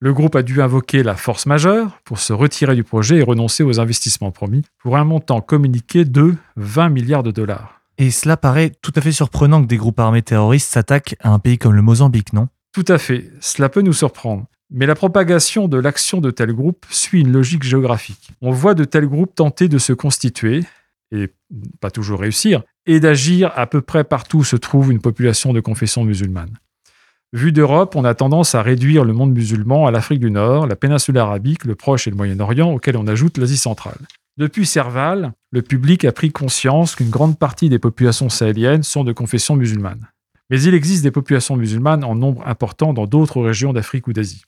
Le 0.01 0.13
groupe 0.13 0.35
a 0.35 0.43
dû 0.43 0.61
invoquer 0.61 1.05
la 1.05 1.15
force 1.15 1.47
majeure 1.47 2.01
pour 2.05 2.19
se 2.19 2.33
retirer 2.33 2.75
du 2.75 2.83
projet 2.83 3.19
et 3.19 3.23
renoncer 3.23 3.63
aux 3.63 3.79
investissements 3.79 4.33
promis 4.33 4.65
pour 4.81 4.97
un 4.97 5.05
montant 5.05 5.41
communiqué 5.41 6.05
de 6.05 6.35
20 6.57 6.89
milliards 6.89 7.23
de 7.23 7.31
dollars. 7.31 7.81
Et 7.99 8.11
cela 8.11 8.37
paraît 8.37 8.73
tout 8.83 8.93
à 8.97 9.01
fait 9.01 9.13
surprenant 9.13 9.63
que 9.63 9.69
des 9.69 9.77
groupes 9.77 10.01
armés 10.01 10.23
terroristes 10.23 10.73
s'attaquent 10.73 11.15
à 11.21 11.31
un 11.31 11.39
pays 11.39 11.59
comme 11.59 11.75
le 11.75 11.83
Mozambique, 11.83 12.33
non? 12.33 12.49
Tout 12.73 12.85
à 12.89 12.99
fait, 12.99 13.31
cela 13.41 13.69
peut 13.69 13.83
nous 13.83 13.93
surprendre. 13.93 14.47
Mais 14.75 14.87
la 14.87 14.95
propagation 14.95 15.69
de 15.69 15.77
l'action 15.77 16.23
de 16.23 16.31
tels 16.31 16.55
groupes 16.55 16.87
suit 16.89 17.21
une 17.21 17.31
logique 17.31 17.63
géographique. 17.63 18.31
On 18.41 18.53
voit 18.53 18.73
de 18.73 18.85
tels 18.85 19.07
groupes 19.07 19.35
tenter 19.35 19.69
de 19.69 19.77
se 19.77 19.93
constituer, 19.93 20.65
et 21.15 21.29
pas 21.81 21.91
toujours 21.91 22.21
réussir, 22.21 22.63
et 22.87 22.99
d'agir 22.99 23.53
à 23.55 23.67
peu 23.67 23.83
près 23.83 24.03
partout 24.03 24.39
où 24.39 24.45
se 24.45 24.57
trouve 24.57 24.91
une 24.91 25.01
population 25.01 25.53
de 25.53 25.61
confession 25.61 26.05
musulmane. 26.05 26.57
Vu 27.35 27.53
d'Europe, 27.53 27.97
on 27.97 28.05
a 28.05 28.15
tendance 28.15 28.55
à 28.55 28.63
réduire 28.63 29.05
le 29.05 29.13
monde 29.13 29.33
musulman 29.33 29.87
à 29.87 29.91
l'Afrique 29.91 30.21
du 30.21 30.31
Nord, 30.31 30.67
la 30.67 30.77
péninsule 30.77 31.19
arabique, 31.19 31.67
le 31.67 31.75
Proche 31.75 32.07
et 32.07 32.11
le 32.11 32.17
Moyen-Orient, 32.17 32.73
auquel 32.73 32.97
on 32.97 33.07
ajoute 33.07 33.37
l'Asie 33.37 33.59
centrale. 33.59 33.99
Depuis 34.39 34.65
Serval, 34.65 35.33
le 35.51 35.61
public 35.61 36.07
a 36.07 36.13
pris 36.13 36.33
conscience 36.33 36.95
qu'une 36.95 37.11
grande 37.11 37.39
partie 37.39 37.69
des 37.69 37.79
populations 37.79 38.31
sahéliennes 38.31 38.83
sont 38.83 39.05
de 39.05 39.13
confession 39.13 39.55
musulmane. 39.55 40.09
Mais 40.49 40.63
il 40.63 40.75
existe 40.75 41.03
des 41.03 41.11
populations 41.11 41.57
musulmanes 41.57 42.05
en 42.05 42.15
nombre 42.15 42.43
important 42.47 42.95
dans 42.95 43.07
d'autres 43.07 43.43
régions 43.43 43.75
d'Afrique 43.75 44.09
ou 44.09 44.15
d'Asie. 44.15 44.45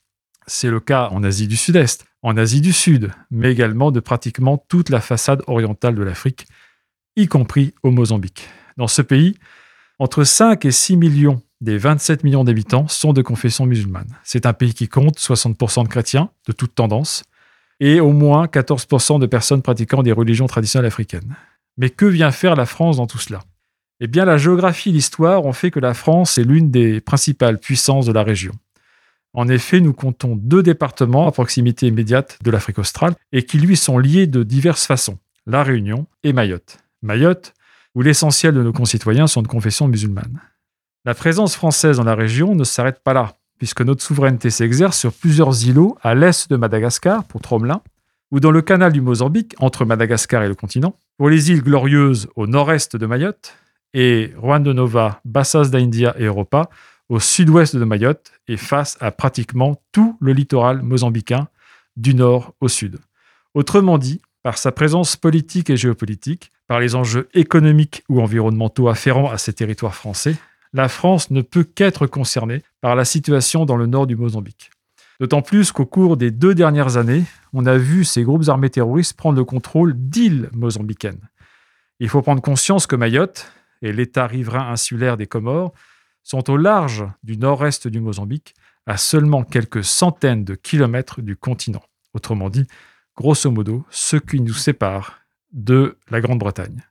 C'est 0.47 0.69
le 0.69 0.79
cas 0.79 1.09
en 1.11 1.23
Asie 1.23 1.47
du 1.47 1.57
Sud-Est, 1.57 2.05
en 2.21 2.37
Asie 2.37 2.61
du 2.61 2.73
Sud, 2.73 3.11
mais 3.31 3.51
également 3.51 3.91
de 3.91 3.99
pratiquement 3.99 4.63
toute 4.69 4.89
la 4.89 5.01
façade 5.01 5.41
orientale 5.47 5.95
de 5.95 6.03
l'Afrique, 6.03 6.47
y 7.15 7.27
compris 7.27 7.73
au 7.83 7.91
Mozambique. 7.91 8.47
Dans 8.77 8.87
ce 8.87 9.01
pays, 9.01 9.35
entre 9.99 10.23
5 10.23 10.65
et 10.65 10.71
6 10.71 10.97
millions 10.97 11.41
des 11.61 11.77
27 11.77 12.23
millions 12.23 12.43
d'habitants 12.43 12.87
sont 12.87 13.13
de 13.13 13.21
confession 13.21 13.65
musulmane. 13.65 14.09
C'est 14.23 14.45
un 14.45 14.53
pays 14.53 14.73
qui 14.73 14.87
compte 14.87 15.17
60% 15.17 15.83
de 15.83 15.87
chrétiens, 15.87 16.29
de 16.47 16.51
toute 16.51 16.75
tendance, 16.75 17.23
et 17.79 17.99
au 17.99 18.11
moins 18.11 18.45
14% 18.45 19.19
de 19.19 19.25
personnes 19.25 19.61
pratiquant 19.61 20.03
des 20.03 20.11
religions 20.11 20.47
traditionnelles 20.47 20.87
africaines. 20.87 21.35
Mais 21.77 21.89
que 21.89 22.05
vient 22.05 22.31
faire 22.31 22.55
la 22.55 22.65
France 22.65 22.97
dans 22.97 23.07
tout 23.07 23.17
cela? 23.17 23.39
Eh 23.99 24.07
bien, 24.07 24.25
la 24.25 24.37
géographie 24.37 24.89
et 24.89 24.93
l'histoire 24.93 25.45
ont 25.45 25.53
fait 25.53 25.71
que 25.71 25.79
la 25.79 25.93
France 25.93 26.37
est 26.37 26.43
l'une 26.43 26.69
des 26.69 27.01
principales 27.01 27.57
puissances 27.57 28.05
de 28.05 28.11
la 28.11 28.23
région. 28.23 28.51
En 29.35 29.49
effet, 29.49 29.81
nous 29.81 29.93
comptons 29.93 30.37
deux 30.37 30.63
départements 30.63 31.27
à 31.27 31.31
proximité 31.31 31.87
immédiate 31.87 32.39
de 32.41 32.51
l'Afrique 32.51 32.79
australe 32.79 33.15
et 33.33 33.45
qui 33.45 33.59
lui 33.59 33.75
sont 33.75 33.97
liés 33.97 34.27
de 34.27 34.43
diverses 34.43 34.85
façons, 34.85 35.19
La 35.45 35.61
Réunion 35.61 36.07
et 36.23 36.31
Mayotte. 36.31 36.77
Mayotte, 37.01 37.53
où 37.95 38.01
l'essentiel 38.01 38.53
de 38.53 38.63
nos 38.63 38.71
concitoyens 38.71 39.27
sont 39.27 39.41
de 39.41 39.47
confession 39.47 39.89
musulmane. 39.89 40.39
La 41.03 41.13
présence 41.13 41.55
française 41.55 41.97
dans 41.97 42.05
la 42.05 42.15
région 42.15 42.55
ne 42.55 42.63
s'arrête 42.63 43.01
pas 43.03 43.13
là 43.13 43.35
puisque 43.57 43.81
notre 43.81 44.03
souveraineté 44.03 44.49
s'exerce 44.49 44.97
sur 44.97 45.13
plusieurs 45.13 45.65
îlots 45.65 45.97
à 46.01 46.15
l'est 46.15 46.49
de 46.49 46.55
Madagascar, 46.55 47.23
pour 47.23 47.41
Tromelin, 47.41 47.81
ou 48.31 48.39
dans 48.39 48.51
le 48.51 48.61
canal 48.61 48.91
du 48.91 49.01
Mozambique, 49.01 49.55
entre 49.59 49.85
Madagascar 49.85 50.43
et 50.43 50.47
le 50.47 50.55
continent, 50.55 50.97
pour 51.17 51.29
les 51.29 51.51
îles 51.51 51.61
Glorieuses 51.61 52.27
au 52.35 52.47
nord-est 52.47 52.95
de 52.95 53.05
Mayotte, 53.05 53.55
et 53.93 54.33
Juan 54.41 54.61
de 54.61 54.73
Nova, 54.73 55.21
Bassas 55.23 55.69
d'India 55.69 56.15
et 56.19 56.25
Europa 56.25 56.69
au 57.09 57.19
sud-ouest 57.19 57.75
de 57.75 57.83
Mayotte 57.83 58.31
et 58.47 58.57
face 58.57 58.97
à 58.99 59.11
pratiquement 59.11 59.81
tout 59.91 60.17
le 60.19 60.33
littoral 60.33 60.81
mozambicain 60.81 61.47
du 61.95 62.15
nord 62.15 62.53
au 62.61 62.67
sud. 62.67 62.99
Autrement 63.53 63.97
dit, 63.97 64.21
par 64.43 64.57
sa 64.57 64.71
présence 64.71 65.15
politique 65.15 65.69
et 65.69 65.77
géopolitique, 65.77 66.51
par 66.67 66.79
les 66.79 66.95
enjeux 66.95 67.29
économiques 67.33 68.03
ou 68.09 68.21
environnementaux 68.21 68.89
afférents 68.89 69.29
à 69.29 69.37
ces 69.37 69.53
territoires 69.53 69.95
français, 69.95 70.35
la 70.73 70.89
France 70.89 71.31
ne 71.31 71.41
peut 71.41 71.63
qu'être 71.63 72.07
concernée 72.07 72.63
par 72.81 72.95
la 72.95 73.05
situation 73.05 73.65
dans 73.65 73.77
le 73.77 73.85
nord 73.85 74.07
du 74.07 74.15
Mozambique. 74.15 74.71
D'autant 75.19 75.41
plus 75.41 75.71
qu'au 75.71 75.85
cours 75.85 76.17
des 76.17 76.31
deux 76.31 76.53
dernières 76.53 76.97
années, 76.97 77.23
on 77.53 77.65
a 77.65 77.77
vu 77.77 78.03
ces 78.03 78.23
groupes 78.23 78.49
armés 78.49 78.69
terroristes 78.69 79.15
prendre 79.15 79.37
le 79.37 79.45
contrôle 79.45 79.93
d'îles 79.95 80.49
mozambicaines. 80.51 81.29
Il 82.01 82.09
faut 82.09 82.21
prendre 82.21 82.41
conscience 82.41 82.87
que 82.87 82.97
Mayotte 82.97 83.49
et 83.81 83.93
l'État 83.93 84.27
riverain 84.27 84.69
insulaire 84.69 85.15
des 85.15 85.27
Comores 85.27 85.71
sont 86.25 86.49
au 86.49 86.57
large 86.57 87.05
du 87.23 87.37
nord-est 87.37 87.87
du 87.87 88.01
Mozambique, 88.01 88.55
à 88.87 88.97
seulement 88.97 89.43
quelques 89.43 89.83
centaines 89.83 90.43
de 90.43 90.55
kilomètres 90.55 91.21
du 91.21 91.37
continent. 91.37 91.83
Autrement 92.13 92.49
dit, 92.49 92.67
grosso 93.15 93.49
modo, 93.49 93.85
ce 93.91 94.17
qui 94.17 94.41
nous 94.41 94.53
sépare 94.53 95.19
de 95.53 95.97
la 96.09 96.19
Grande-Bretagne. 96.19 96.83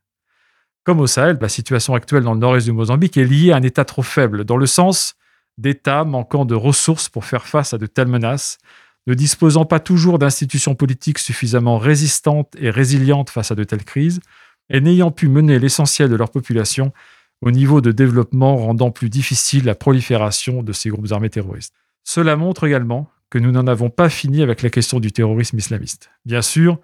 Comme 0.85 1.01
au 1.01 1.07
Sahel, 1.07 1.38
la 1.40 1.49
situation 1.49 1.94
actuelle 1.94 2.23
dans 2.23 2.35
le 2.35 2.40
nord-est 2.40 2.64
du 2.64 2.73
Mozambique 2.73 3.16
est 3.16 3.25
liée 3.25 3.53
à 3.53 3.57
un 3.57 3.62
État 3.62 3.85
trop 3.85 4.03
faible, 4.03 4.44
dans 4.44 4.57
le 4.57 4.66
sens 4.66 5.16
d'États 5.59 6.05
manquant 6.05 6.44
de 6.44 6.55
ressources 6.55 7.09
pour 7.09 7.25
faire 7.25 7.47
face 7.47 7.75
à 7.75 7.79
de 7.79 7.87
telles 7.87 8.09
menaces, 8.09 8.59
ne 9.07 9.14
disposant 9.14 9.64
pas 9.64 9.81
toujours 9.81 10.18
d'institutions 10.18 10.75
politiques 10.75 11.18
suffisamment 11.18 11.79
résistantes 11.79 12.55
et 12.59 12.70
résilientes 12.70 13.31
face 13.31 13.51
à 13.51 13.55
de 13.55 13.64
telles 13.64 13.85
crises, 13.85 14.20
et 14.70 14.81
n'ayant 14.81 15.11
pu 15.11 15.29
mener 15.29 15.59
l'essentiel 15.59 16.09
de 16.09 16.16
leur 16.16 16.31
population 16.31 16.92
au 17.42 17.51
niveau 17.51 17.81
de 17.81 17.92
développement 17.92 18.57
rendant 18.57 18.90
plus 18.90 19.11
difficile 19.11 19.64
la 19.64 19.75
prolifération 19.75 20.62
de 20.62 20.73
ces 20.73 20.88
groupes 20.88 21.12
armés 21.12 21.31
terroristes. 21.31 21.75
Cela 22.05 22.37
montre 22.37 22.64
également 22.64 23.11
que 23.31 23.38
nous 23.38 23.51
n'en 23.51 23.66
avons 23.66 23.90
pas 23.90 24.09
fini 24.09 24.42
avec 24.42 24.62
la 24.62 24.70
question 24.70 25.01
du 25.01 25.12
terrorisme 25.12 25.59
islamiste. 25.59 26.11
Bien 26.25 26.42
sûr, 26.42 26.79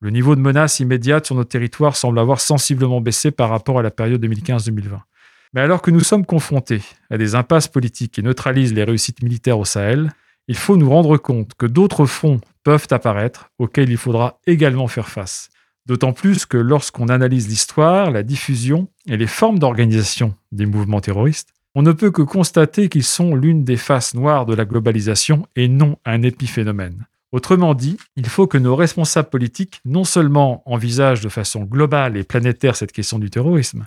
le 0.00 0.10
niveau 0.10 0.36
de 0.36 0.40
menace 0.40 0.80
immédiate 0.80 1.26
sur 1.26 1.34
notre 1.34 1.48
territoire 1.48 1.96
semble 1.96 2.18
avoir 2.18 2.40
sensiblement 2.40 3.00
baissé 3.00 3.30
par 3.30 3.48
rapport 3.48 3.78
à 3.78 3.82
la 3.82 3.90
période 3.90 4.24
2015-2020. 4.24 5.00
Mais 5.54 5.60
alors 5.60 5.80
que 5.80 5.90
nous 5.90 6.00
sommes 6.00 6.26
confrontés 6.26 6.82
à 7.08 7.16
des 7.16 7.34
impasses 7.34 7.68
politiques 7.68 8.12
qui 8.12 8.22
neutralisent 8.22 8.74
les 8.74 8.84
réussites 8.84 9.22
militaires 9.22 9.58
au 9.58 9.64
Sahel, 9.64 10.10
il 10.48 10.56
faut 10.56 10.76
nous 10.76 10.90
rendre 10.90 11.16
compte 11.16 11.52
que 11.54 11.66
d'autres 11.66 12.06
fronts 12.06 12.40
peuvent 12.62 12.86
apparaître 12.90 13.50
auxquels 13.58 13.90
il 13.90 13.96
faudra 13.96 14.38
également 14.46 14.86
faire 14.86 15.08
face. 15.08 15.48
D'autant 15.86 16.12
plus 16.12 16.46
que 16.46 16.56
lorsqu'on 16.56 17.08
analyse 17.08 17.48
l'histoire, 17.48 18.10
la 18.10 18.24
diffusion 18.24 18.88
et 19.06 19.16
les 19.16 19.28
formes 19.28 19.60
d'organisation 19.60 20.34
des 20.50 20.66
mouvements 20.66 21.00
terroristes, 21.00 21.50
on 21.76 21.82
ne 21.82 21.92
peut 21.92 22.10
que 22.10 22.22
constater 22.22 22.88
qu'ils 22.88 23.04
sont 23.04 23.36
l'une 23.36 23.62
des 23.62 23.76
faces 23.76 24.14
noires 24.14 24.46
de 24.46 24.54
la 24.54 24.64
globalisation 24.64 25.46
et 25.54 25.68
non 25.68 25.96
un 26.04 26.22
épiphénomène. 26.22 27.06
Autrement 27.32 27.74
dit, 27.74 27.98
il 28.16 28.26
faut 28.26 28.46
que 28.46 28.58
nos 28.58 28.74
responsables 28.74 29.28
politiques 29.28 29.80
non 29.84 30.04
seulement 30.04 30.62
envisagent 30.64 31.20
de 31.20 31.28
façon 31.28 31.64
globale 31.64 32.16
et 32.16 32.24
planétaire 32.24 32.76
cette 32.76 32.92
question 32.92 33.18
du 33.18 33.30
terrorisme, 33.30 33.86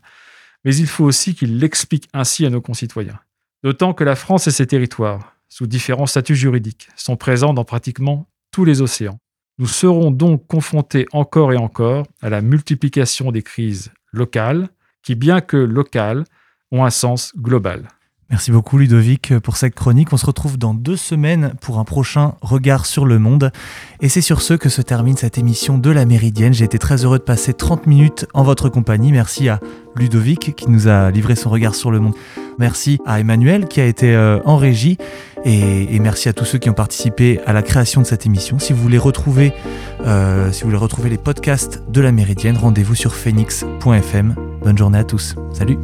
mais 0.64 0.76
il 0.76 0.88
faut 0.88 1.06
aussi 1.06 1.36
qu'ils 1.36 1.58
l'expliquent 1.58 2.10
ainsi 2.14 2.46
à 2.46 2.50
nos 2.50 2.62
concitoyens. 2.62 3.20
D'autant 3.64 3.94
que 3.94 4.04
la 4.04 4.16
France 4.16 4.48
et 4.48 4.52
ses 4.52 4.68
territoires, 4.68 5.36
sous 5.50 5.68
différents 5.68 6.06
statuts 6.06 6.36
juridiques, 6.36 6.90
sont 6.96 7.18
présents 7.18 7.54
dans 7.54 7.66
pratiquement 7.66 8.30
tous 8.52 8.66
les 8.66 8.82
océans. 8.82 9.20
Nous 9.60 9.68
serons 9.68 10.10
donc 10.10 10.48
confrontés 10.48 11.06
encore 11.12 11.52
et 11.52 11.58
encore 11.58 12.06
à 12.22 12.30
la 12.30 12.42
multiplication 12.42 13.34
des 13.34 13.42
crises 13.42 13.92
locales, 14.14 14.70
qui, 15.04 15.16
bien 15.16 15.42
que 15.42 15.58
locales, 15.58 16.24
ont 16.72 16.86
un 16.86 16.90
sens 16.90 17.34
global. 17.36 17.90
Merci 18.30 18.52
beaucoup 18.52 18.78
Ludovic 18.78 19.40
pour 19.40 19.58
cette 19.58 19.74
chronique. 19.74 20.14
On 20.14 20.18
se 20.18 20.26
retrouve 20.26 20.58
dans 20.58 20.76
deux 20.76 20.98
semaines 20.98 21.54
pour 21.62 21.80
un 21.80 21.84
prochain 21.84 22.36
regard 22.42 22.86
sur 22.86 23.06
le 23.06 23.18
monde. 23.18 23.52
Et 24.02 24.10
c'est 24.10 24.22
sur 24.22 24.44
ce 24.44 24.54
que 24.54 24.70
se 24.70 24.84
termine 24.84 25.18
cette 25.18 25.40
émission 25.40 25.80
de 25.80 25.90
la 25.90 26.06
Méridienne. 26.06 26.54
J'ai 26.54 26.66
été 26.66 26.78
très 26.78 27.04
heureux 27.04 27.18
de 27.18 27.24
passer 27.24 27.54
30 27.54 27.88
minutes 27.88 28.28
en 28.36 28.44
votre 28.44 28.70
compagnie. 28.70 29.12
Merci 29.12 29.50
à 29.50 29.60
Ludovic 29.96 30.56
qui 30.56 30.70
nous 30.70 30.88
a 30.88 31.10
livré 31.10 31.36
son 31.36 31.50
regard 31.50 31.74
sur 31.74 31.90
le 31.90 32.00
monde. 32.00 32.14
Merci 32.60 33.00
à 33.08 33.20
Emmanuel 33.20 33.68
qui 33.68 33.82
a 33.82 33.86
été 33.86 34.14
euh, 34.14 34.40
en 34.46 34.58
régie. 34.58 35.00
Et, 35.44 36.00
merci 36.00 36.30
à 36.30 36.34
tous 36.34 36.46
ceux 36.46 36.60
qui 36.60 36.70
ont 36.70 36.74
participé 36.74 37.40
à 37.48 37.54
la 37.54 37.64
création 37.64 38.02
de 38.02 38.06
cette 38.06 38.28
émission. 38.28 38.60
Si 38.60 38.74
vous 38.74 38.82
voulez 38.82 39.00
euh, 40.06 40.52
si 40.52 40.62
vous 40.62 40.68
voulez 40.68 40.78
retrouver 40.78 41.10
les 41.10 41.18
podcasts 41.18 41.82
de 41.90 42.02
la 42.02 42.12
Méridienne, 42.12 42.58
rendez-vous 42.58 42.96
sur 42.96 43.16
phoenix.fm. 43.16 44.36
Bonne 44.62 44.78
journée 44.78 45.00
à 45.00 45.04
tous. 45.04 45.36
Salut 45.52 45.80